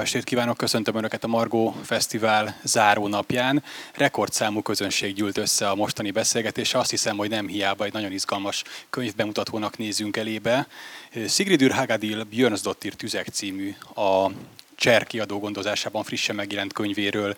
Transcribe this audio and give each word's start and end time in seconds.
Estét 0.00 0.24
kívánok, 0.24 0.56
köszöntöm 0.56 0.96
Önöket 0.96 1.24
a 1.24 1.26
Margó 1.26 1.76
Fesztivál 1.82 2.56
záró 2.62 3.08
napján. 3.08 3.62
Rekordszámú 3.94 4.62
közönség 4.62 5.14
gyűlt 5.14 5.38
össze 5.38 5.68
a 5.68 5.74
mostani 5.74 6.10
beszélgetésre. 6.10 6.78
Azt 6.78 6.90
hiszem, 6.90 7.16
hogy 7.16 7.30
nem 7.30 7.46
hiába 7.46 7.84
egy 7.84 7.92
nagyon 7.92 8.12
izgalmas 8.12 8.62
könyvbemutatónak 8.90 9.78
nézünk 9.78 10.16
elébe. 10.16 10.66
Sigridur 11.28 11.70
Hagadil 11.70 12.24
Björnsdottir 12.24 12.94
Tüzek 12.94 13.26
című 13.28 13.74
a 13.94 14.30
Cser 14.80 15.06
kiadó 15.06 15.38
gondozásában 15.38 16.02
frissen 16.02 16.34
megjelent 16.34 16.72
könyvéről 16.72 17.36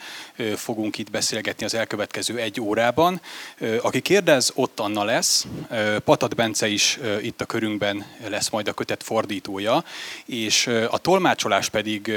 fogunk 0.57 0.99
itt 0.99 1.11
beszélgetni 1.11 1.65
az 1.65 1.75
elkövetkező 1.75 2.39
egy 2.39 2.61
órában. 2.61 3.21
Aki 3.81 4.01
kérdez, 4.01 4.53
ott 4.55 4.81
Anna 4.81 5.05
lesz. 5.05 5.47
Patat 6.05 6.35
Bence 6.35 6.69
is 6.69 6.99
itt 7.23 7.41
a 7.41 7.45
körünkben 7.45 8.07
lesz 8.29 8.51
majd 8.51 8.69
a 8.69 8.73
kötet 8.73 9.03
fordítója, 9.03 9.85
és 10.27 10.67
a 10.67 10.99
tolmácsolás 10.99 11.69
pedig 11.69 12.13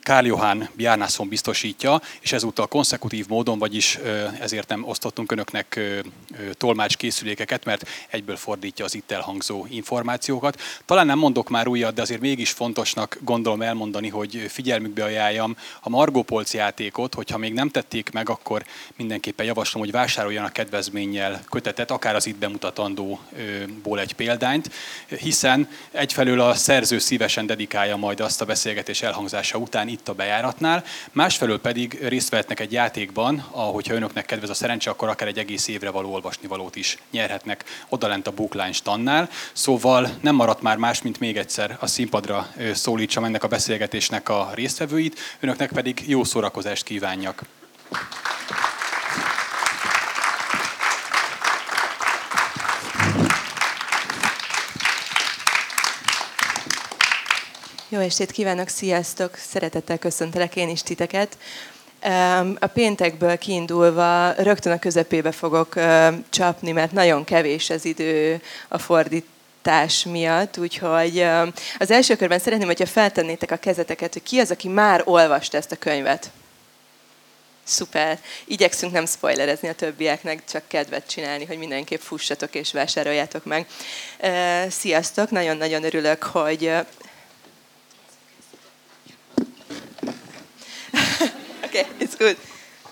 Kál 0.00 0.24
Johann 0.24 0.62
Bjarnason 0.74 1.28
biztosítja, 1.28 2.00
és 2.20 2.32
ezúttal 2.32 2.66
konszekutív 2.66 3.26
módon, 3.28 3.58
vagyis 3.58 3.98
ezért 4.40 4.68
nem 4.68 4.84
osztottunk 4.84 5.32
önöknek 5.32 5.80
tolmács 6.52 6.96
készülékeket, 6.96 7.64
mert 7.64 7.88
egyből 8.08 8.36
fordítja 8.36 8.84
az 8.84 8.94
itt 8.94 9.10
elhangzó 9.10 9.66
információkat. 9.68 10.60
Talán 10.84 11.06
nem 11.06 11.18
mondok 11.18 11.48
már 11.48 11.68
újat, 11.68 11.94
de 11.94 12.02
azért 12.02 12.20
mégis 12.20 12.50
fontosnak 12.50 13.18
gondolom 13.20 13.62
elmondani, 13.62 14.08
hogy 14.08 14.46
figyelj 14.48 14.66
figyelmükbe 14.68 15.04
ajánljam 15.04 15.56
a 15.80 15.88
Margó 15.88 16.22
Polc 16.22 16.54
játékot, 16.54 17.14
hogyha 17.14 17.38
még 17.38 17.52
nem 17.52 17.68
tették 17.68 18.10
meg, 18.10 18.28
akkor 18.28 18.64
mindenképpen 18.96 19.46
javaslom, 19.46 19.82
hogy 19.82 19.92
vásároljanak 19.92 20.52
kedvezménnyel 20.52 21.40
kötetet, 21.50 21.90
akár 21.90 22.14
az 22.14 22.26
itt 22.26 22.36
bemutatandóból 22.36 24.00
egy 24.00 24.12
példányt, 24.12 24.70
hiszen 25.06 25.68
egyfelől 25.90 26.40
a 26.40 26.54
szerző 26.54 26.98
szívesen 26.98 27.46
dedikálja 27.46 27.96
majd 27.96 28.20
azt 28.20 28.40
a 28.40 28.44
beszélgetés 28.44 29.02
elhangzása 29.02 29.58
után 29.58 29.88
itt 29.88 30.08
a 30.08 30.14
bejáratnál, 30.14 30.84
másfelől 31.12 31.60
pedig 31.60 31.98
részt 32.02 32.28
vehetnek 32.28 32.60
egy 32.60 32.72
játékban, 32.72 33.44
ahogyha 33.50 33.94
önöknek 33.94 34.24
kedvez 34.24 34.50
a 34.50 34.54
szerencse, 34.54 34.90
akkor 34.90 35.08
akár 35.08 35.28
egy 35.28 35.38
egész 35.38 35.68
évre 35.68 35.90
való 35.90 36.12
olvasnivalót 36.12 36.76
is 36.76 36.98
nyerhetnek 37.10 37.64
odalent 37.88 38.26
a 38.26 38.32
Bookline 38.32 38.72
stannál. 38.72 39.28
Szóval 39.52 40.10
nem 40.20 40.34
maradt 40.34 40.62
már 40.62 40.76
más, 40.76 41.02
mint 41.02 41.20
még 41.20 41.36
egyszer 41.36 41.76
a 41.80 41.86
színpadra 41.86 42.48
szólítsam 42.74 43.24
ennek 43.24 43.44
a 43.44 43.48
beszélgetésnek 43.48 44.28
a 44.28 44.50
résztvevőit, 44.58 45.18
önöknek 45.40 45.72
pedig 45.72 46.02
jó 46.06 46.24
szórakozást 46.24 46.84
kívánjak. 46.84 47.42
Jó 57.88 57.98
estét 57.98 58.30
kívánok, 58.30 58.68
sziasztok! 58.68 59.36
Szeretettel 59.36 59.98
köszöntelek 59.98 60.56
én 60.56 60.68
is 60.68 60.82
titeket. 60.82 61.38
A 62.58 62.66
péntekből 62.66 63.38
kiindulva 63.38 64.32
rögtön 64.32 64.72
a 64.72 64.78
közepébe 64.78 65.32
fogok 65.32 65.74
csapni, 66.28 66.72
mert 66.72 66.92
nagyon 66.92 67.24
kevés 67.24 67.70
az 67.70 67.84
idő 67.84 68.40
a 68.68 68.78
fordít 68.78 69.26
hatás 69.68 70.04
miatt, 70.04 70.58
úgyhogy 70.58 71.26
az 71.78 71.90
első 71.90 72.16
körben 72.16 72.38
szeretném, 72.38 72.66
hogyha 72.66 72.86
feltennétek 72.86 73.50
a 73.50 73.56
kezeteket, 73.56 74.12
hogy 74.12 74.22
ki 74.22 74.38
az, 74.38 74.50
aki 74.50 74.68
már 74.68 75.02
olvasta 75.04 75.56
ezt 75.56 75.72
a 75.72 75.76
könyvet. 75.76 76.30
Szuper. 77.64 78.18
Igyekszünk 78.44 78.92
nem 78.92 79.06
spoilerezni 79.06 79.68
a 79.68 79.74
többieknek, 79.74 80.44
csak 80.44 80.62
kedvet 80.68 81.08
csinálni, 81.08 81.44
hogy 81.44 81.58
mindenképp 81.58 82.00
fussatok 82.00 82.54
és 82.54 82.72
vásároljátok 82.72 83.44
meg. 83.44 83.66
Sziasztok, 84.68 85.30
nagyon-nagyon 85.30 85.84
örülök, 85.84 86.22
hogy... 86.22 86.64
okay, 91.66 91.86
it's 92.00 92.14
good. 92.18 92.36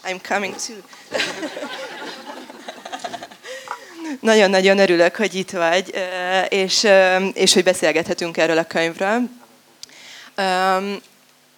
I'm 0.05 0.21
coming 0.29 0.55
too. 0.55 0.77
Nagyon-nagyon 4.21 4.79
örülök, 4.79 5.17
hogy 5.17 5.35
itt 5.35 5.51
vagy, 5.51 5.95
és, 6.49 6.87
és 7.33 7.55
hogy 7.55 7.65
beszélgethetünk 7.65 8.37
erről 8.37 8.59
a 8.59 8.65
könyvről. 8.65 9.21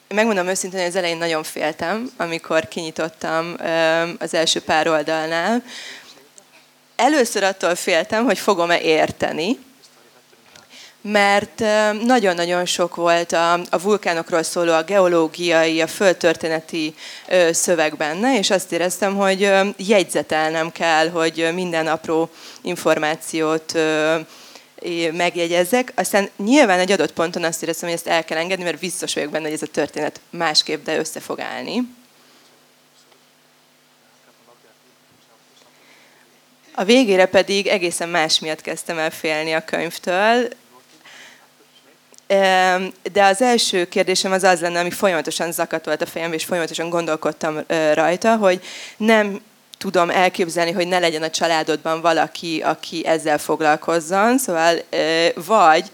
Megmondom 0.08 0.46
őszintén, 0.46 0.80
hogy 0.80 0.88
az 0.88 0.96
elején 0.96 1.16
nagyon 1.18 1.42
féltem, 1.42 2.10
amikor 2.16 2.68
kinyitottam 2.68 3.56
az 4.18 4.34
első 4.34 4.60
pár 4.60 4.88
oldalnál. 4.88 5.62
Először 6.96 7.42
attól 7.42 7.74
féltem, 7.74 8.24
hogy 8.24 8.38
fogom-e 8.38 8.80
érteni, 8.80 9.58
mert 11.00 11.58
nagyon-nagyon 12.04 12.64
sok 12.64 12.96
volt 12.96 13.32
a, 13.32 13.52
a 13.52 13.78
vulkánokról 13.82 14.42
szóló, 14.42 14.72
a 14.72 14.82
geológiai, 14.82 15.80
a 15.80 15.86
földtörténeti 15.86 16.94
szöveg 17.50 17.96
benne, 17.96 18.38
és 18.38 18.50
azt 18.50 18.72
éreztem, 18.72 19.16
hogy 19.16 19.50
jegyzetelnem 19.76 20.72
kell, 20.72 21.08
hogy 21.08 21.48
minden 21.54 21.86
apró 21.86 22.30
információt 22.62 23.78
megjegyezzek. 25.12 25.92
Aztán 25.94 26.30
nyilván 26.36 26.78
egy 26.78 26.92
adott 26.92 27.12
ponton 27.12 27.44
azt 27.44 27.62
éreztem, 27.62 27.88
hogy 27.88 27.98
ezt 27.98 28.08
el 28.08 28.24
kell 28.24 28.38
engedni, 28.38 28.64
mert 28.64 28.78
biztos 28.78 29.14
vagyok 29.14 29.30
benne, 29.30 29.44
hogy 29.44 29.52
ez 29.52 29.62
a 29.62 29.66
történet 29.66 30.20
másképp, 30.30 30.84
de 30.84 30.98
össze 30.98 31.20
fog 31.20 31.40
állni. 31.40 31.96
A 36.74 36.84
végére 36.84 37.26
pedig 37.26 37.66
egészen 37.66 38.08
más 38.08 38.38
miatt 38.38 38.60
kezdtem 38.60 38.98
el 38.98 39.10
félni 39.10 39.52
a 39.52 39.64
könyvtől. 39.64 40.48
De 43.12 43.24
az 43.24 43.42
első 43.42 43.88
kérdésem 43.88 44.32
az 44.32 44.42
az 44.42 44.60
lenne, 44.60 44.80
ami 44.80 44.90
folyamatosan 44.90 45.52
zakatolt 45.52 46.02
a 46.02 46.06
fejem, 46.06 46.32
és 46.32 46.44
folyamatosan 46.44 46.88
gondolkodtam 46.88 47.64
rajta, 47.94 48.36
hogy 48.36 48.64
nem 48.96 49.40
tudom 49.78 50.10
elképzelni, 50.10 50.72
hogy 50.72 50.88
ne 50.88 50.98
legyen 50.98 51.22
a 51.22 51.30
családodban 51.30 52.00
valaki, 52.00 52.60
aki 52.60 53.06
ezzel 53.06 53.38
foglalkozzon, 53.38 54.38
szóval 54.38 54.84
vagy 55.34 55.90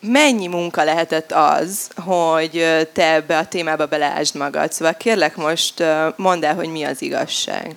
mennyi 0.00 0.46
munka 0.46 0.84
lehetett 0.84 1.32
az, 1.32 1.90
hogy 1.96 2.50
te 2.92 3.12
ebbe 3.12 3.38
a 3.38 3.46
témába 3.46 3.86
beleásd 3.86 4.34
magad. 4.34 4.72
Szóval 4.72 4.94
kérlek 4.94 5.36
most 5.36 5.82
mondd 6.16 6.44
el, 6.44 6.54
hogy 6.54 6.68
mi 6.68 6.84
az 6.84 7.02
igazság. 7.02 7.74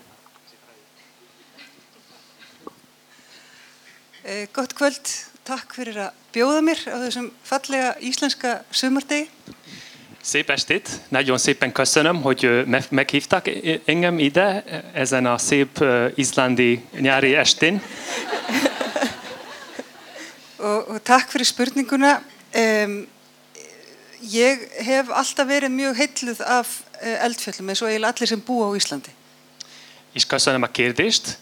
Gott 4.53 4.73
kvöld, 4.73 4.99
takk 5.47 5.77
fyrir 5.77 5.95
að 6.01 6.15
bjóða 6.35 6.61
mér 6.65 6.79
á 6.91 6.97
þessum 7.05 7.27
fallega 7.47 7.93
íslenska 8.03 8.65
sumardegi. 8.69 9.29
Szép 10.21 10.49
estét! 10.49 10.89
Nagyon 11.07 11.37
szépen 11.37 11.71
köszönöm, 11.71 12.21
hogy 12.21 12.65
meghívtak 12.89 13.49
engem 13.85 14.19
ide 14.19 14.63
ezen 14.93 15.25
a 15.25 15.37
szép 15.37 15.83
izlandi 16.15 16.85
nyári 16.99 17.35
estén. 17.35 17.79
og, 20.67 20.89
og 20.89 21.01
takk 21.03 21.29
fyrir 21.29 21.45
spurninguna. 21.45 22.23
Um, 22.51 23.07
ég 24.19 24.67
hef 24.83 25.07
alltaf 25.09 25.47
verið 25.47 25.71
mjög 25.71 25.95
heitluð 25.95 26.43
af 26.43 26.83
eldfjöllum 26.99 27.71
eins 27.71 27.81
og 27.81 27.87
eiginlega 27.87 28.11
allir 28.11 28.27
sem 28.27 28.43
búa 28.43 28.67
á 28.67 28.75
Íslandi. 28.75 29.15
És 30.11 30.25
köszönöm 30.25 30.63
a 30.63 30.67
kérdést. 30.67 31.39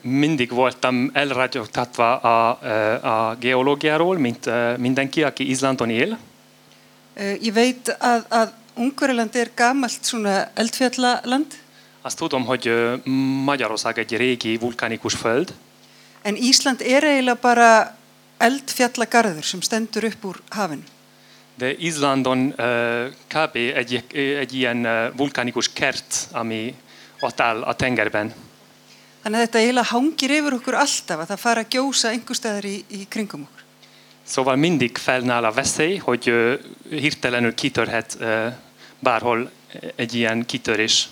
Mindig 0.00 0.50
voltam 0.50 1.10
elragyogtatva 1.12 2.16
a, 2.16 2.48
a 3.30 3.36
geológiáról, 3.40 4.18
mint 4.18 4.50
mindenki, 4.76 5.22
aki 5.22 5.50
Izlandon 5.50 5.90
él. 5.90 6.18
Ég 7.40 7.52
veit 7.52 7.88
að, 7.98 8.24
að 8.28 8.52
Ungariland 8.74 9.34
er 9.34 9.50
gamalt 9.54 10.04
svona 10.04 10.50
eldfjallaland. 10.54 11.46
Azt 12.02 12.16
tudom, 12.16 12.44
hogy 12.44 12.72
Magyarország 13.44 13.98
egy 13.98 14.16
régi 14.16 14.56
vulkanikus 14.56 15.14
föld. 15.14 15.54
En 16.22 16.36
Ísland 16.36 16.80
er 16.80 17.04
eiginlega 17.04 17.38
bara 17.40 17.96
eldfjallagarður 18.38 19.42
sem 19.42 19.60
stendur 19.60 20.04
upp 20.04 20.24
úr 20.24 20.40
hafinu. 20.48 20.82
De 21.54 21.72
Izlandon 21.76 22.54
kb. 23.26 23.56
egy, 23.56 24.04
egy 24.14 24.54
ilyen 24.54 25.12
vulkanikus 25.16 25.72
kert, 25.72 26.28
ami 26.32 26.74
ott 27.20 27.40
áll 27.40 27.62
a 27.62 27.74
tengerben. 27.74 28.34
Þannig 29.28 29.42
að 29.42 29.44
þetta 29.44 29.60
eiginlega 29.60 29.92
hangir 29.92 30.32
yfir 30.32 30.54
okkur 30.56 30.76
alltaf 30.80 31.18
að 31.20 31.26
það 31.28 31.40
fara 31.42 31.62
að 31.66 31.74
gjósa 31.74 32.10
einhver 32.14 32.36
staðar 32.38 32.64
í, 32.64 32.76
í 32.96 33.00
kringum 33.12 33.42
okkur. 33.44 33.64
Szóval 34.24 34.54
mindig 34.56 35.00
fennáll 35.04 35.44
a 35.44 35.50
veszély, 35.52 35.98
hogy 36.00 36.28
hirtelenül 36.88 37.52
kitörhet 37.52 38.16
bárhol 39.04 39.50
egy 40.00 40.14
ilyen 40.14 40.46
kitörés. 40.48 41.10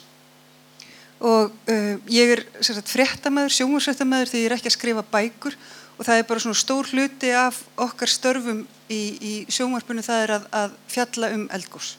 Og 1.20 1.52
uh, 1.68 1.92
ég 2.08 2.32
er 2.38 2.44
fréttamaður, 2.88 3.52
sjónvarsfréttamaður 3.52 4.32
því 4.32 4.40
ég 4.40 4.48
er 4.48 4.56
ekki 4.56 4.72
að 4.72 4.76
skrifa 4.78 5.04
bækur 5.12 5.60
og 5.98 6.08
það 6.08 6.22
er 6.22 6.26
bara 6.32 6.44
svona 6.46 6.62
stór 6.64 6.88
hluti 6.96 7.36
af 7.36 7.60
okkar 7.76 8.14
störfum 8.16 8.64
í, 8.88 9.02
í 9.20 9.34
sjónvarpunum 9.52 10.08
það 10.08 10.24
er 10.24 10.36
að, 10.38 10.50
að 10.64 10.80
fjalla 10.96 11.34
um 11.36 11.48
eldgós. 11.52 11.98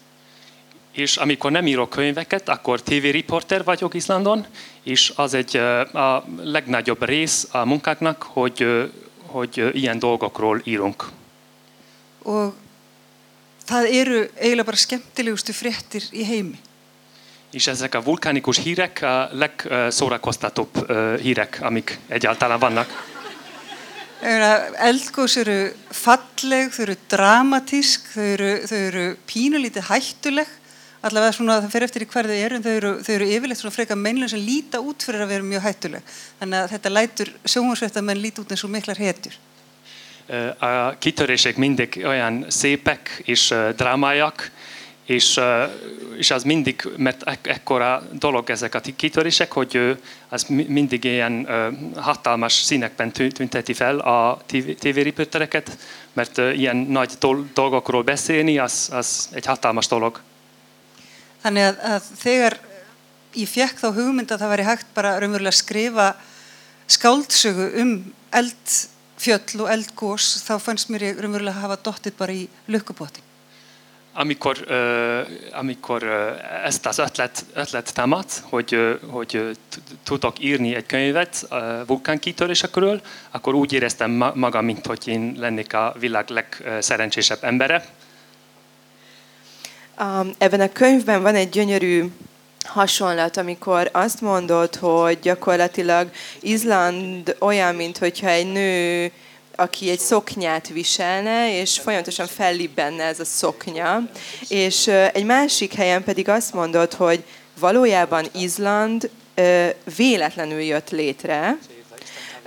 És 0.98 1.18
amikor 1.18 1.52
nem 1.52 1.68
írok 1.68 1.90
könyveket, 1.90 2.50
akkor 2.50 2.82
TV 2.82 2.92
riporter 2.92 3.64
vagyok 3.64 3.94
Izlandon, 3.94 4.46
és 4.84 5.14
az 5.16 5.34
egy 5.34 5.56
a 5.94 6.26
legnagyobb 6.42 7.06
rész 7.06 7.48
a 7.52 7.66
munkáknak, 7.66 8.24
hogy, 8.24 8.66
hogy 9.26 9.70
ilyen 9.74 10.00
dolgokról 10.00 10.62
írunk. 10.64 11.10
Og 12.28 12.54
það 13.66 13.86
eru 13.86 14.24
eiginlega 14.36 14.64
bara 14.64 14.78
skemmtilegustu 14.78 15.54
fréttir 15.54 16.04
í 16.12 16.26
heimi. 16.26 16.60
És 17.52 17.68
ezek 17.68 17.96
a 17.96 18.04
vulkánikus 18.04 18.58
hírek 18.58 19.02
a 19.02 19.30
legszórakoztatóbb 19.32 20.92
hírek, 21.22 21.60
amik 21.62 22.00
egyáltalán 22.08 22.60
vannak. 22.60 23.16
Eldgós 24.74 25.36
eru 25.36 25.72
falleg, 25.90 26.72
þau 26.72 26.84
eru 26.84 26.96
dramatísk, 27.08 28.12
þau 28.12 28.24
eru, 28.24 28.52
þau 28.68 28.78
eru 28.78 29.06
pínulítið 29.26 29.88
hættuleg, 29.88 30.57
allavega 31.02 31.32
svona 31.32 31.60
það 31.62 31.72
fer 31.72 31.84
eftir 31.88 32.02
í 32.02 32.10
hverðu 32.12 32.38
eru, 32.46 32.56
en 32.56 32.64
þau 32.64 32.72
eru, 32.76 32.92
þau 33.04 33.14
eru 33.16 33.28
yfirleitt 33.30 33.60
svona 33.62 33.76
freka 33.76 33.96
meinlega 33.96 34.30
sem 34.34 34.40
líta 34.46 34.80
út 34.82 35.04
fyrir 35.06 35.22
að 35.26 35.28
vera 35.34 35.44
mjög 35.44 35.62
hættuleg. 35.68 36.02
Þannig 36.40 36.64
að 36.64 36.72
þetta 36.76 36.90
lætur 36.96 37.34
sjónvarsveitamenn 37.46 38.22
líta 38.22 38.42
út 38.42 38.52
eins 38.52 38.64
og 38.64 38.74
miklar 38.74 38.98
hetjur. 38.98 39.34
Ö, 40.30 40.50
A 40.60 40.98
kitörések 41.00 41.56
mindig 41.58 42.02
olyan 42.06 42.46
szépek 42.50 43.22
és 43.26 43.52
ö, 43.52 43.70
drámaiak, 43.78 44.52
és, 45.06 45.38
ö, 45.38 45.64
és 46.18 46.32
az 46.32 46.44
mindig, 46.44 46.82
mert 46.98 47.24
ek- 47.24 47.48
ekkora 47.48 48.04
dolog 48.12 48.50
ezek 48.50 48.76
a 48.76 48.80
kitörések, 48.96 49.52
hogy 49.52 49.98
az 50.30 50.44
mi- 50.44 50.66
mindig 50.70 51.04
ilyen 51.04 51.48
hatalmas 51.96 52.54
színekben 52.54 53.12
tünteti 53.12 53.74
fel 53.74 54.00
a 54.00 54.42
tévériportereket, 54.80 55.78
mert 56.14 56.38
ilyen 56.38 56.76
nagy 56.76 57.12
dol- 57.20 57.54
dolgokról 57.54 58.04
beszélni, 58.04 58.58
az, 58.58 58.90
az 58.92 59.30
egy 59.34 59.46
hatalmas 59.46 59.88
dolog. 59.88 60.20
Þannig 61.48 61.64
að, 61.64 61.78
að 61.88 62.08
þegar 62.20 62.56
ég 63.40 63.48
fekk 63.48 63.78
þá 63.80 63.86
hugmynd 63.96 64.32
að 64.34 64.42
það 64.42 64.50
væri 64.52 64.64
hægt 64.68 64.90
bara 64.98 65.14
raunverulega 65.22 65.54
að 65.54 65.62
skrifa 65.62 66.08
skáldsögu 66.92 67.68
um 67.84 67.94
eldfjöll 68.36 69.62
og 69.64 69.70
eldgós, 69.72 70.26
þá 70.44 70.58
fannst 70.60 70.92
mér 70.92 71.06
ég 71.08 71.22
raunverulega 71.24 71.64
hafa 71.64 71.78
dottið 71.86 72.18
bara 72.20 72.36
í 72.36 72.44
lukkupoti. 72.68 73.24
Amikor, 74.18 74.60
ö, 74.66 75.24
amikor 75.54 76.04
ö, 76.04 76.18
ezt 76.66 76.86
az 76.86 76.98
ötlet, 77.00 77.46
ötlet 77.54 77.94
támad, 77.94 78.26
hogy, 78.50 78.76
hogy 79.08 79.58
tudok 80.04 80.44
írni 80.44 80.76
egy 80.76 80.86
könyvet 80.86 81.46
ö, 81.50 81.82
vulkánkitörésekről, 81.86 83.02
akkor 83.32 83.54
úgy 83.54 83.74
éreztem 83.74 84.12
ma- 84.12 84.36
magam, 84.36 84.66
mint 84.66 84.86
hogy 84.86 85.08
én 85.08 85.36
lennék 85.38 85.74
a 85.74 85.96
világ 86.00 86.30
legszerencsésebb 86.30 87.44
embere. 87.44 87.86
Um, 90.00 90.32
ebben 90.38 90.60
a 90.60 90.72
könyvben 90.72 91.22
van 91.22 91.36
egy 91.36 91.50
gyönyörű 91.50 92.06
hasonlat, 92.66 93.38
amikor 93.38 93.90
azt 93.94 94.22
mondod, 94.22 94.76
hogy 94.76 95.20
gyakorlatilag 95.20 96.10
Izland 96.40 97.36
olyan, 97.40 97.76
mint 97.76 97.98
hogyha 97.98 98.30
egy 98.30 98.52
nő, 98.52 99.12
aki 99.56 99.90
egy 99.90 100.00
szoknyát 100.00 100.68
viselne, 100.68 101.60
és 101.60 101.80
folyamatosan 101.80 102.28
fellibbenne 102.28 103.04
ez 103.04 103.20
a 103.20 103.26
szoknya. 103.26 104.10
És 104.48 104.88
egy 104.88 105.26
másik 105.26 105.74
helyen 105.74 106.04
pedig 106.04 106.30
azt 106.30 106.54
mondod, 106.54 106.94
hogy 106.94 107.24
valójában 107.60 108.26
Izland 108.32 109.10
véletlenül 109.98 110.62
jött 110.62 110.90
létre, 110.90 111.58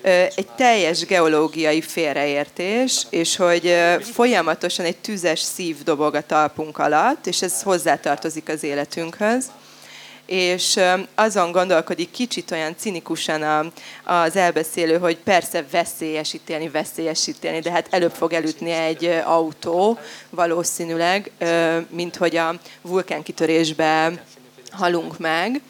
egy 0.02 0.48
teljes 0.56 1.04
geológiai 1.04 1.80
félreértés, 1.80 3.06
és 3.10 3.36
hogy 3.36 3.76
folyamatosan 4.12 4.84
egy 4.84 4.96
tüzes 4.96 5.40
szív 5.40 5.82
dobog 5.82 6.14
a 6.14 6.26
talpunk 6.26 6.78
alatt, 6.78 7.26
és 7.26 7.42
ez 7.42 7.62
hozzátartozik 7.62 8.48
az 8.48 8.62
életünkhöz. 8.62 9.50
És 10.26 10.80
azon 11.14 11.52
gondolkodik 11.52 12.10
kicsit 12.10 12.50
olyan 12.50 12.74
cinikusan 12.76 13.42
a, 13.42 13.72
az 14.04 14.36
elbeszélő, 14.36 14.98
hogy 14.98 15.16
persze 15.16 15.64
veszélyesítélni, 15.70 16.68
veszélyesítélni, 16.68 17.58
de 17.60 17.70
hát 17.70 17.86
előbb 17.90 18.12
fog 18.12 18.32
elütni 18.32 18.70
egy 18.70 19.04
autó 19.24 19.98
valószínűleg, 20.30 21.30
mint 21.88 22.16
hogy 22.16 22.36
a 22.36 22.54
vulkánkitörésbe 22.82 24.22
halunk 24.70 25.18
meg 25.18 25.60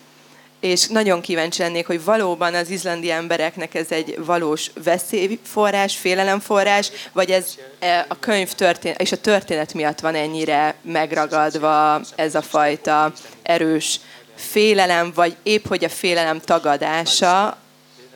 és 0.60 0.86
nagyon 0.86 1.20
kíváncsi 1.20 1.62
lennék, 1.62 1.86
hogy 1.86 2.04
valóban 2.04 2.54
az 2.54 2.70
izlandi 2.70 3.10
embereknek 3.10 3.74
ez 3.74 3.90
egy 3.90 4.24
valós 4.24 4.70
veszélyforrás, 4.84 5.96
félelemforrás, 5.96 6.90
vagy 7.12 7.30
ez 7.30 7.54
e, 7.78 8.06
a 8.08 8.18
könyv 8.18 8.52
történet, 8.52 9.00
és 9.00 9.12
a 9.12 9.20
történet 9.20 9.74
miatt 9.74 10.00
van 10.00 10.14
ennyire 10.14 10.74
megragadva 10.82 12.00
ez 12.14 12.34
a 12.34 12.42
fajta 12.42 13.12
erős 13.42 14.00
félelem, 14.34 15.12
vagy 15.14 15.36
épp 15.42 15.66
hogy 15.66 15.84
a 15.84 15.88
félelem 15.88 16.40
tagadása, 16.40 17.58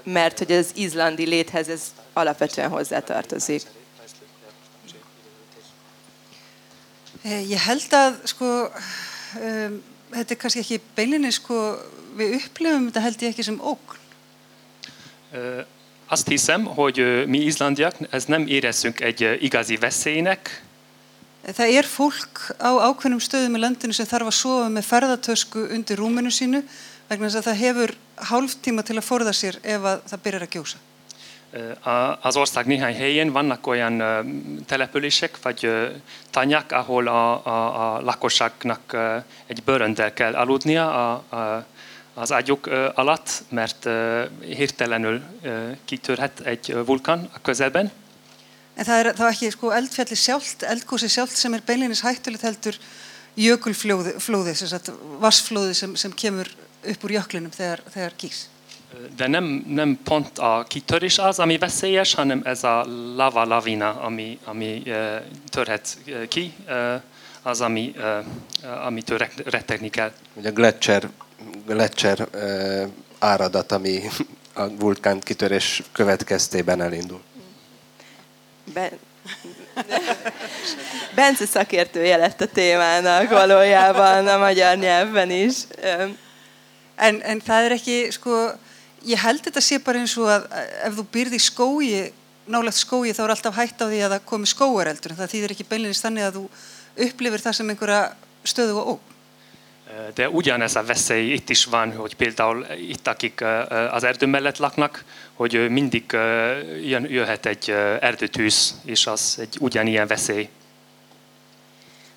mert 0.03 0.39
hogy 0.39 0.53
az 0.53 0.71
izlandi 0.75 1.27
léthez 1.27 1.69
ez 1.69 1.83
alapvetően 2.13 2.69
hozzátartozik. 2.69 3.63
Ég 7.25 7.59
held 7.59 7.81
að 7.91 8.19
sko, 8.29 8.47
um, 9.41 9.79
þetta 10.13 10.35
er 10.35 10.37
kannski 10.37 10.61
ekki 10.61 10.81
beilinni 10.95 11.31
sko, 11.31 11.57
við 12.17 12.35
upplifum 12.41 12.89
þetta 12.89 13.01
held 13.01 13.23
ég 13.23 13.35
ekki 13.35 13.43
sem 13.43 13.61
ógn. 13.61 14.03
Ö, 15.33 15.61
Azt 16.07 16.29
hiszem, 16.29 16.65
hogy 16.65 16.99
ö, 16.99 17.25
mi 17.27 17.39
izlandiak 17.39 17.97
ez 18.11 18.25
nem 18.25 18.47
érezzünk 18.47 19.01
egy 19.01 19.23
ö, 19.23 19.33
igazi 19.33 19.77
veszélynek, 19.77 20.63
Það 21.45 21.77
er 21.77 21.85
fólk 21.85 22.41
á 22.57 22.73
ákveðnum 22.89 23.21
stöðum 23.21 23.59
í 23.59 23.61
landinu 23.61 23.93
sem 23.93 24.09
þarf 24.09 24.31
að 24.31 24.37
sofa 24.39 24.69
með 24.73 24.87
ferðartösku 24.89 25.65
undir 25.77 26.01
rúminu 26.01 26.31
sínu 26.33 26.63
vegna 27.11 27.29
þess 27.29 27.41
að 27.43 27.49
það 27.51 27.59
hefur 27.61 27.93
hálftíma 28.31 28.85
til 28.89 28.97
að 28.97 29.05
forða 29.05 29.35
sér 29.37 29.59
ef 29.61 29.85
að 29.91 30.07
það 30.09 30.23
byrjar 30.25 30.47
að 30.47 30.55
gjósa. 30.57 30.81
Az 32.25 32.37
ország 32.41 32.67
néhány 32.67 32.97
helyén 32.97 33.33
vannak 33.33 33.67
olyan 33.67 34.01
települések 34.67 35.37
vagy 35.43 35.69
tanyák, 36.31 36.73
ahol 36.73 37.09
a, 37.09 37.47
a, 37.47 37.59
a 37.83 38.01
lakosságnak 38.01 38.97
egy 39.47 39.63
bőröndel 39.63 40.13
kell 40.13 40.35
aludnia 40.35 40.89
a, 40.89 41.25
a, 41.29 41.67
az 42.15 42.33
ágyuk 42.33 42.67
alatt, 42.95 43.43
mert 43.49 43.89
hirtelenül 44.41 45.23
kitörhet 45.85 46.41
egy 46.41 46.75
vulkán 46.85 47.29
a 47.35 47.41
közelben. 47.43 47.93
En 48.75 48.85
það 48.85 48.99
er 48.99 49.15
þá 49.15 49.27
ekki 49.31 49.51
sko 49.55 49.69
eldfjalli 49.71 50.17
sjálft, 50.19 50.63
eldgósi 50.67 51.07
sjálft 51.07 51.39
sem 51.39 51.55
er 51.55 51.63
beinleinis 51.67 52.01
hættulegt 52.03 52.43
heldur 52.43 52.75
jökulflóði, 53.39 54.55
sem 54.55 54.67
sagt 54.67 54.91
vassflóði 55.23 55.77
sem, 55.79 55.95
sem 55.95 56.11
kemur 56.11 56.51
upp 56.83 57.07
úr 57.07 57.15
jöklinum 57.15 57.55
þegar, 57.55 57.85
þegar 57.95 58.17
gís. 58.19 58.41
De 59.17 59.27
nem, 59.31 59.47
nem 59.67 59.95
pont 60.03 60.39
a 60.39 60.65
kitörés 60.69 61.19
az, 61.19 61.39
ami 61.39 61.59
veszélyes, 61.59 62.15
hanem 62.15 62.43
ez 62.45 62.65
a 62.65 62.85
lava 63.15 63.45
lavina, 63.45 64.01
ami, 64.01 64.39
ami 64.45 64.83
ö, 64.87 65.17
törhet 65.51 65.99
ki, 66.29 66.53
ö, 66.67 66.95
az, 67.43 67.61
ami, 67.61 67.93
ö, 67.97 68.19
amitől 68.85 69.19
re- 69.19 69.43
rettegni 69.45 69.91
kell. 69.91 70.13
Ugye 70.35 70.49
a 70.49 70.53
Gletscher, 70.53 71.11
Gletscher 71.67 72.29
uh, 72.35 72.89
áradat, 73.19 73.73
ami 73.73 74.03
a 74.53 74.69
vulkán 74.69 75.21
kitörés 75.21 75.83
következtében 75.93 76.81
elindul. 76.81 77.23
Ben... 78.75 78.91
Bence 81.15 81.47
szakértője 81.47 82.17
lett 82.17 82.41
a 82.41 82.47
témának 82.47 83.31
valójában 83.31 84.27
a 84.27 84.39
magyar 84.39 84.77
nyelvben 84.77 85.31
is. 85.31 85.55
En, 86.95 87.21
en 87.23 87.41
það 87.41 87.65
er 87.65 87.75
ekki, 87.75 87.97
sko, 88.15 88.35
ég 89.03 89.19
held 89.19 89.43
þetta 89.43 89.63
sé 89.65 89.81
bara 89.83 89.99
eins 89.99 90.15
og 90.21 90.29
að 90.31 90.45
ef 90.87 90.95
þú 90.99 91.05
byrði 91.17 91.41
skói, 91.43 91.89
nálegt 92.47 92.79
skói, 92.79 93.11
þá 93.11 93.25
er 93.25 93.33
alltaf 93.35 93.59
hætt 93.59 93.83
á 93.83 93.87
því 93.91 94.03
að 94.05 94.15
það 94.15 94.29
komi 94.31 94.51
skóareldur, 94.51 95.17
það 95.19 95.33
þýðir 95.33 95.55
ekki 95.57 95.67
beinleinis 95.73 96.05
þannig 96.05 96.29
að 96.29 96.39
þú 96.39 96.45
upplifir 97.09 97.43
það 97.43 97.59
sem 97.59 97.73
einhverja 97.75 97.99
stöðu 98.47 98.79
og 98.79 98.93
óg. 98.95 99.14
De 100.15 100.29
ugyanez 100.29 100.77
a 100.77 100.85
veszély 100.85 101.33
itt 101.33 101.51
is 101.51 101.65
van, 101.65 101.97
hogy 101.97 102.17
például 102.17 102.67
itt, 102.89 103.07
akik 103.07 103.45
az 103.91 104.05
erdő 104.05 104.27
mellett 104.27 104.59
laknak, 104.59 105.05
hogy 105.35 105.71
mindig 105.71 106.05
jön, 106.83 107.07
jöhet 107.09 107.47
egy 107.47 107.71
erdőtűz, 108.01 108.75
és 108.85 109.07
az 109.07 109.37
egy 109.41 109.57
ugyanilyen 109.61 110.07
veszély. 110.07 110.49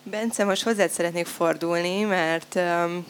Bence, 0.04 0.44
most 0.44 0.64
hozzád 0.64 0.90
szeretnék 0.90 1.26
fordulni, 1.26 2.04
mert 2.04 2.56
um, 2.56 3.06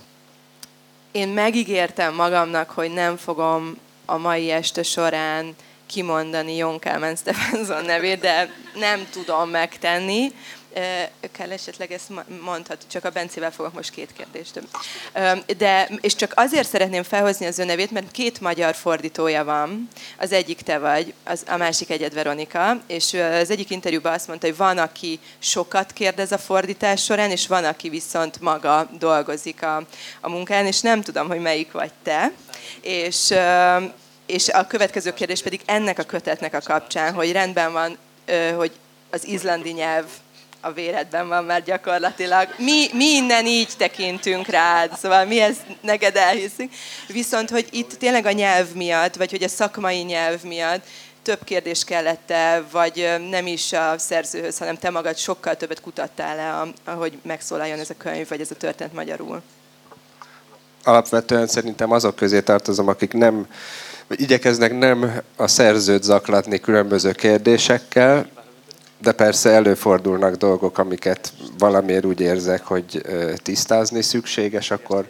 én 1.12 1.28
megígértem 1.28 2.14
magamnak, 2.14 2.70
hogy 2.70 2.92
nem 2.92 3.18
fogom 3.18 3.78
a 4.06 4.18
mai 4.18 4.52
este 4.52 4.84
során 4.84 5.56
kimondani 5.86 6.56
Jon 6.56 6.80
Kálmán 6.80 7.16
Stefansson 7.16 7.86
nevét, 7.86 8.20
de 8.20 8.50
nem 8.76 9.08
tudom 9.12 9.50
megtenni. 9.50 10.32
Kell 11.32 11.52
esetleg 11.52 11.92
ezt 11.92 12.10
mondhat, 12.42 12.86
csak 12.88 13.06
a 13.06 13.10
Bencével 13.10 13.52
fogok 13.52 13.74
most 13.74 13.90
két 13.90 14.14
kérdést. 14.18 14.62
De, 15.58 15.90
és 16.02 16.16
csak 16.16 16.34
azért 16.36 16.68
szeretném 16.68 17.04
felhozni 17.04 17.46
az 17.46 17.60
ő 17.60 17.64
nevét, 17.64 17.92
mert 17.92 18.12
két 18.12 18.42
magyar 18.42 18.76
fordítója 18.76 19.44
van. 19.44 19.88
Az 20.20 20.32
egyik 20.32 20.62
te 20.62 20.78
vagy, 20.78 21.14
az, 21.24 21.44
a 21.48 21.58
másik 21.58 21.90
egyed 21.90 22.14
Veronika, 22.14 22.82
és 22.88 23.14
az 23.14 23.50
egyik 23.50 23.70
interjúban 23.70 24.14
azt 24.14 24.28
mondta, 24.28 24.48
hogy 24.48 24.58
van, 24.58 24.78
aki 24.78 25.20
sokat 25.40 25.94
kérdez 25.94 26.32
a 26.32 26.38
fordítás 26.38 27.04
során, 27.04 27.32
és 27.32 27.48
van, 27.48 27.66
aki 27.66 27.90
viszont 27.90 28.42
maga 28.42 28.90
dolgozik 29.00 29.64
a, 29.64 29.76
a 30.22 30.30
munkán, 30.30 30.66
és 30.66 30.82
nem 30.82 31.02
tudom, 31.02 31.28
hogy 31.28 31.40
melyik 31.40 31.72
vagy 31.72 31.92
te. 32.04 32.32
És, 32.82 33.34
és 34.26 34.50
a 34.50 34.68
következő 34.68 35.14
kérdés 35.14 35.42
pedig 35.42 35.62
ennek 35.66 36.00
a 36.00 36.04
kötetnek 36.04 36.54
a 36.54 36.62
kapcsán, 36.64 37.14
hogy 37.14 37.32
rendben 37.32 37.72
van, 37.72 37.98
hogy 38.56 38.72
az 39.10 39.28
izlandi 39.28 39.72
nyelv 39.72 40.06
a 40.62 40.72
véredben 40.72 41.28
van 41.28 41.44
már 41.44 41.64
gyakorlatilag. 41.64 42.48
Mi, 42.58 42.88
mi 42.94 43.06
innen 43.06 43.46
így 43.46 43.70
tekintünk 43.78 44.48
rád, 44.48 44.98
szóval 44.98 45.26
mi 45.26 45.40
ezt 45.40 45.62
neked 45.82 46.16
elhiszünk. 46.16 46.72
Viszont, 47.08 47.50
hogy 47.50 47.68
itt 47.72 47.94
tényleg 47.94 48.26
a 48.26 48.32
nyelv 48.32 48.74
miatt, 48.74 49.16
vagy 49.16 49.32
hogy 49.32 49.44
a 49.44 49.48
szakmai 49.48 50.02
nyelv 50.02 50.44
miatt 50.44 50.86
több 51.22 51.44
kérdés 51.44 51.84
kellett 51.84 52.32
-e, 52.32 52.64
vagy 52.72 53.16
nem 53.30 53.48
is 53.48 53.74
a 53.74 53.98
szerzőhöz, 53.98 54.58
hanem 54.58 54.78
te 54.78 54.90
magad 54.90 55.18
sokkal 55.18 55.56
többet 55.56 55.82
kutattál 55.82 56.36
le, 56.36 56.72
ahogy 56.94 57.18
megszólaljon 57.24 57.80
ez 57.80 57.90
a 57.90 57.94
könyv, 57.98 58.30
vagy 58.30 58.42
ez 58.42 58.52
a 58.52 58.56
történet 58.56 58.94
magyarul? 58.94 59.42
Alapvetően 60.84 61.48
szerintem 61.48 61.92
azok 61.92 62.16
közé 62.16 62.42
tartozom, 62.42 62.88
akik 62.88 63.14
nem, 63.14 63.48
igyekeznek 64.10 64.78
nem 64.78 65.22
a 65.36 65.48
szerzőt 65.48 66.04
zaklatni 66.04 66.60
különböző 66.60 67.12
kérdésekkel, 67.12 68.30
de 69.02 69.12
persze 69.12 69.50
előfordulnak 69.50 70.36
dolgok, 70.36 70.78
amiket 70.78 71.34
valamiért 71.58 72.06
úgy 72.06 72.20
érzek, 72.20 72.64
hogy 72.64 73.02
tisztázni 73.44 74.02
szükséges, 74.02 74.72
akkor 74.72 75.06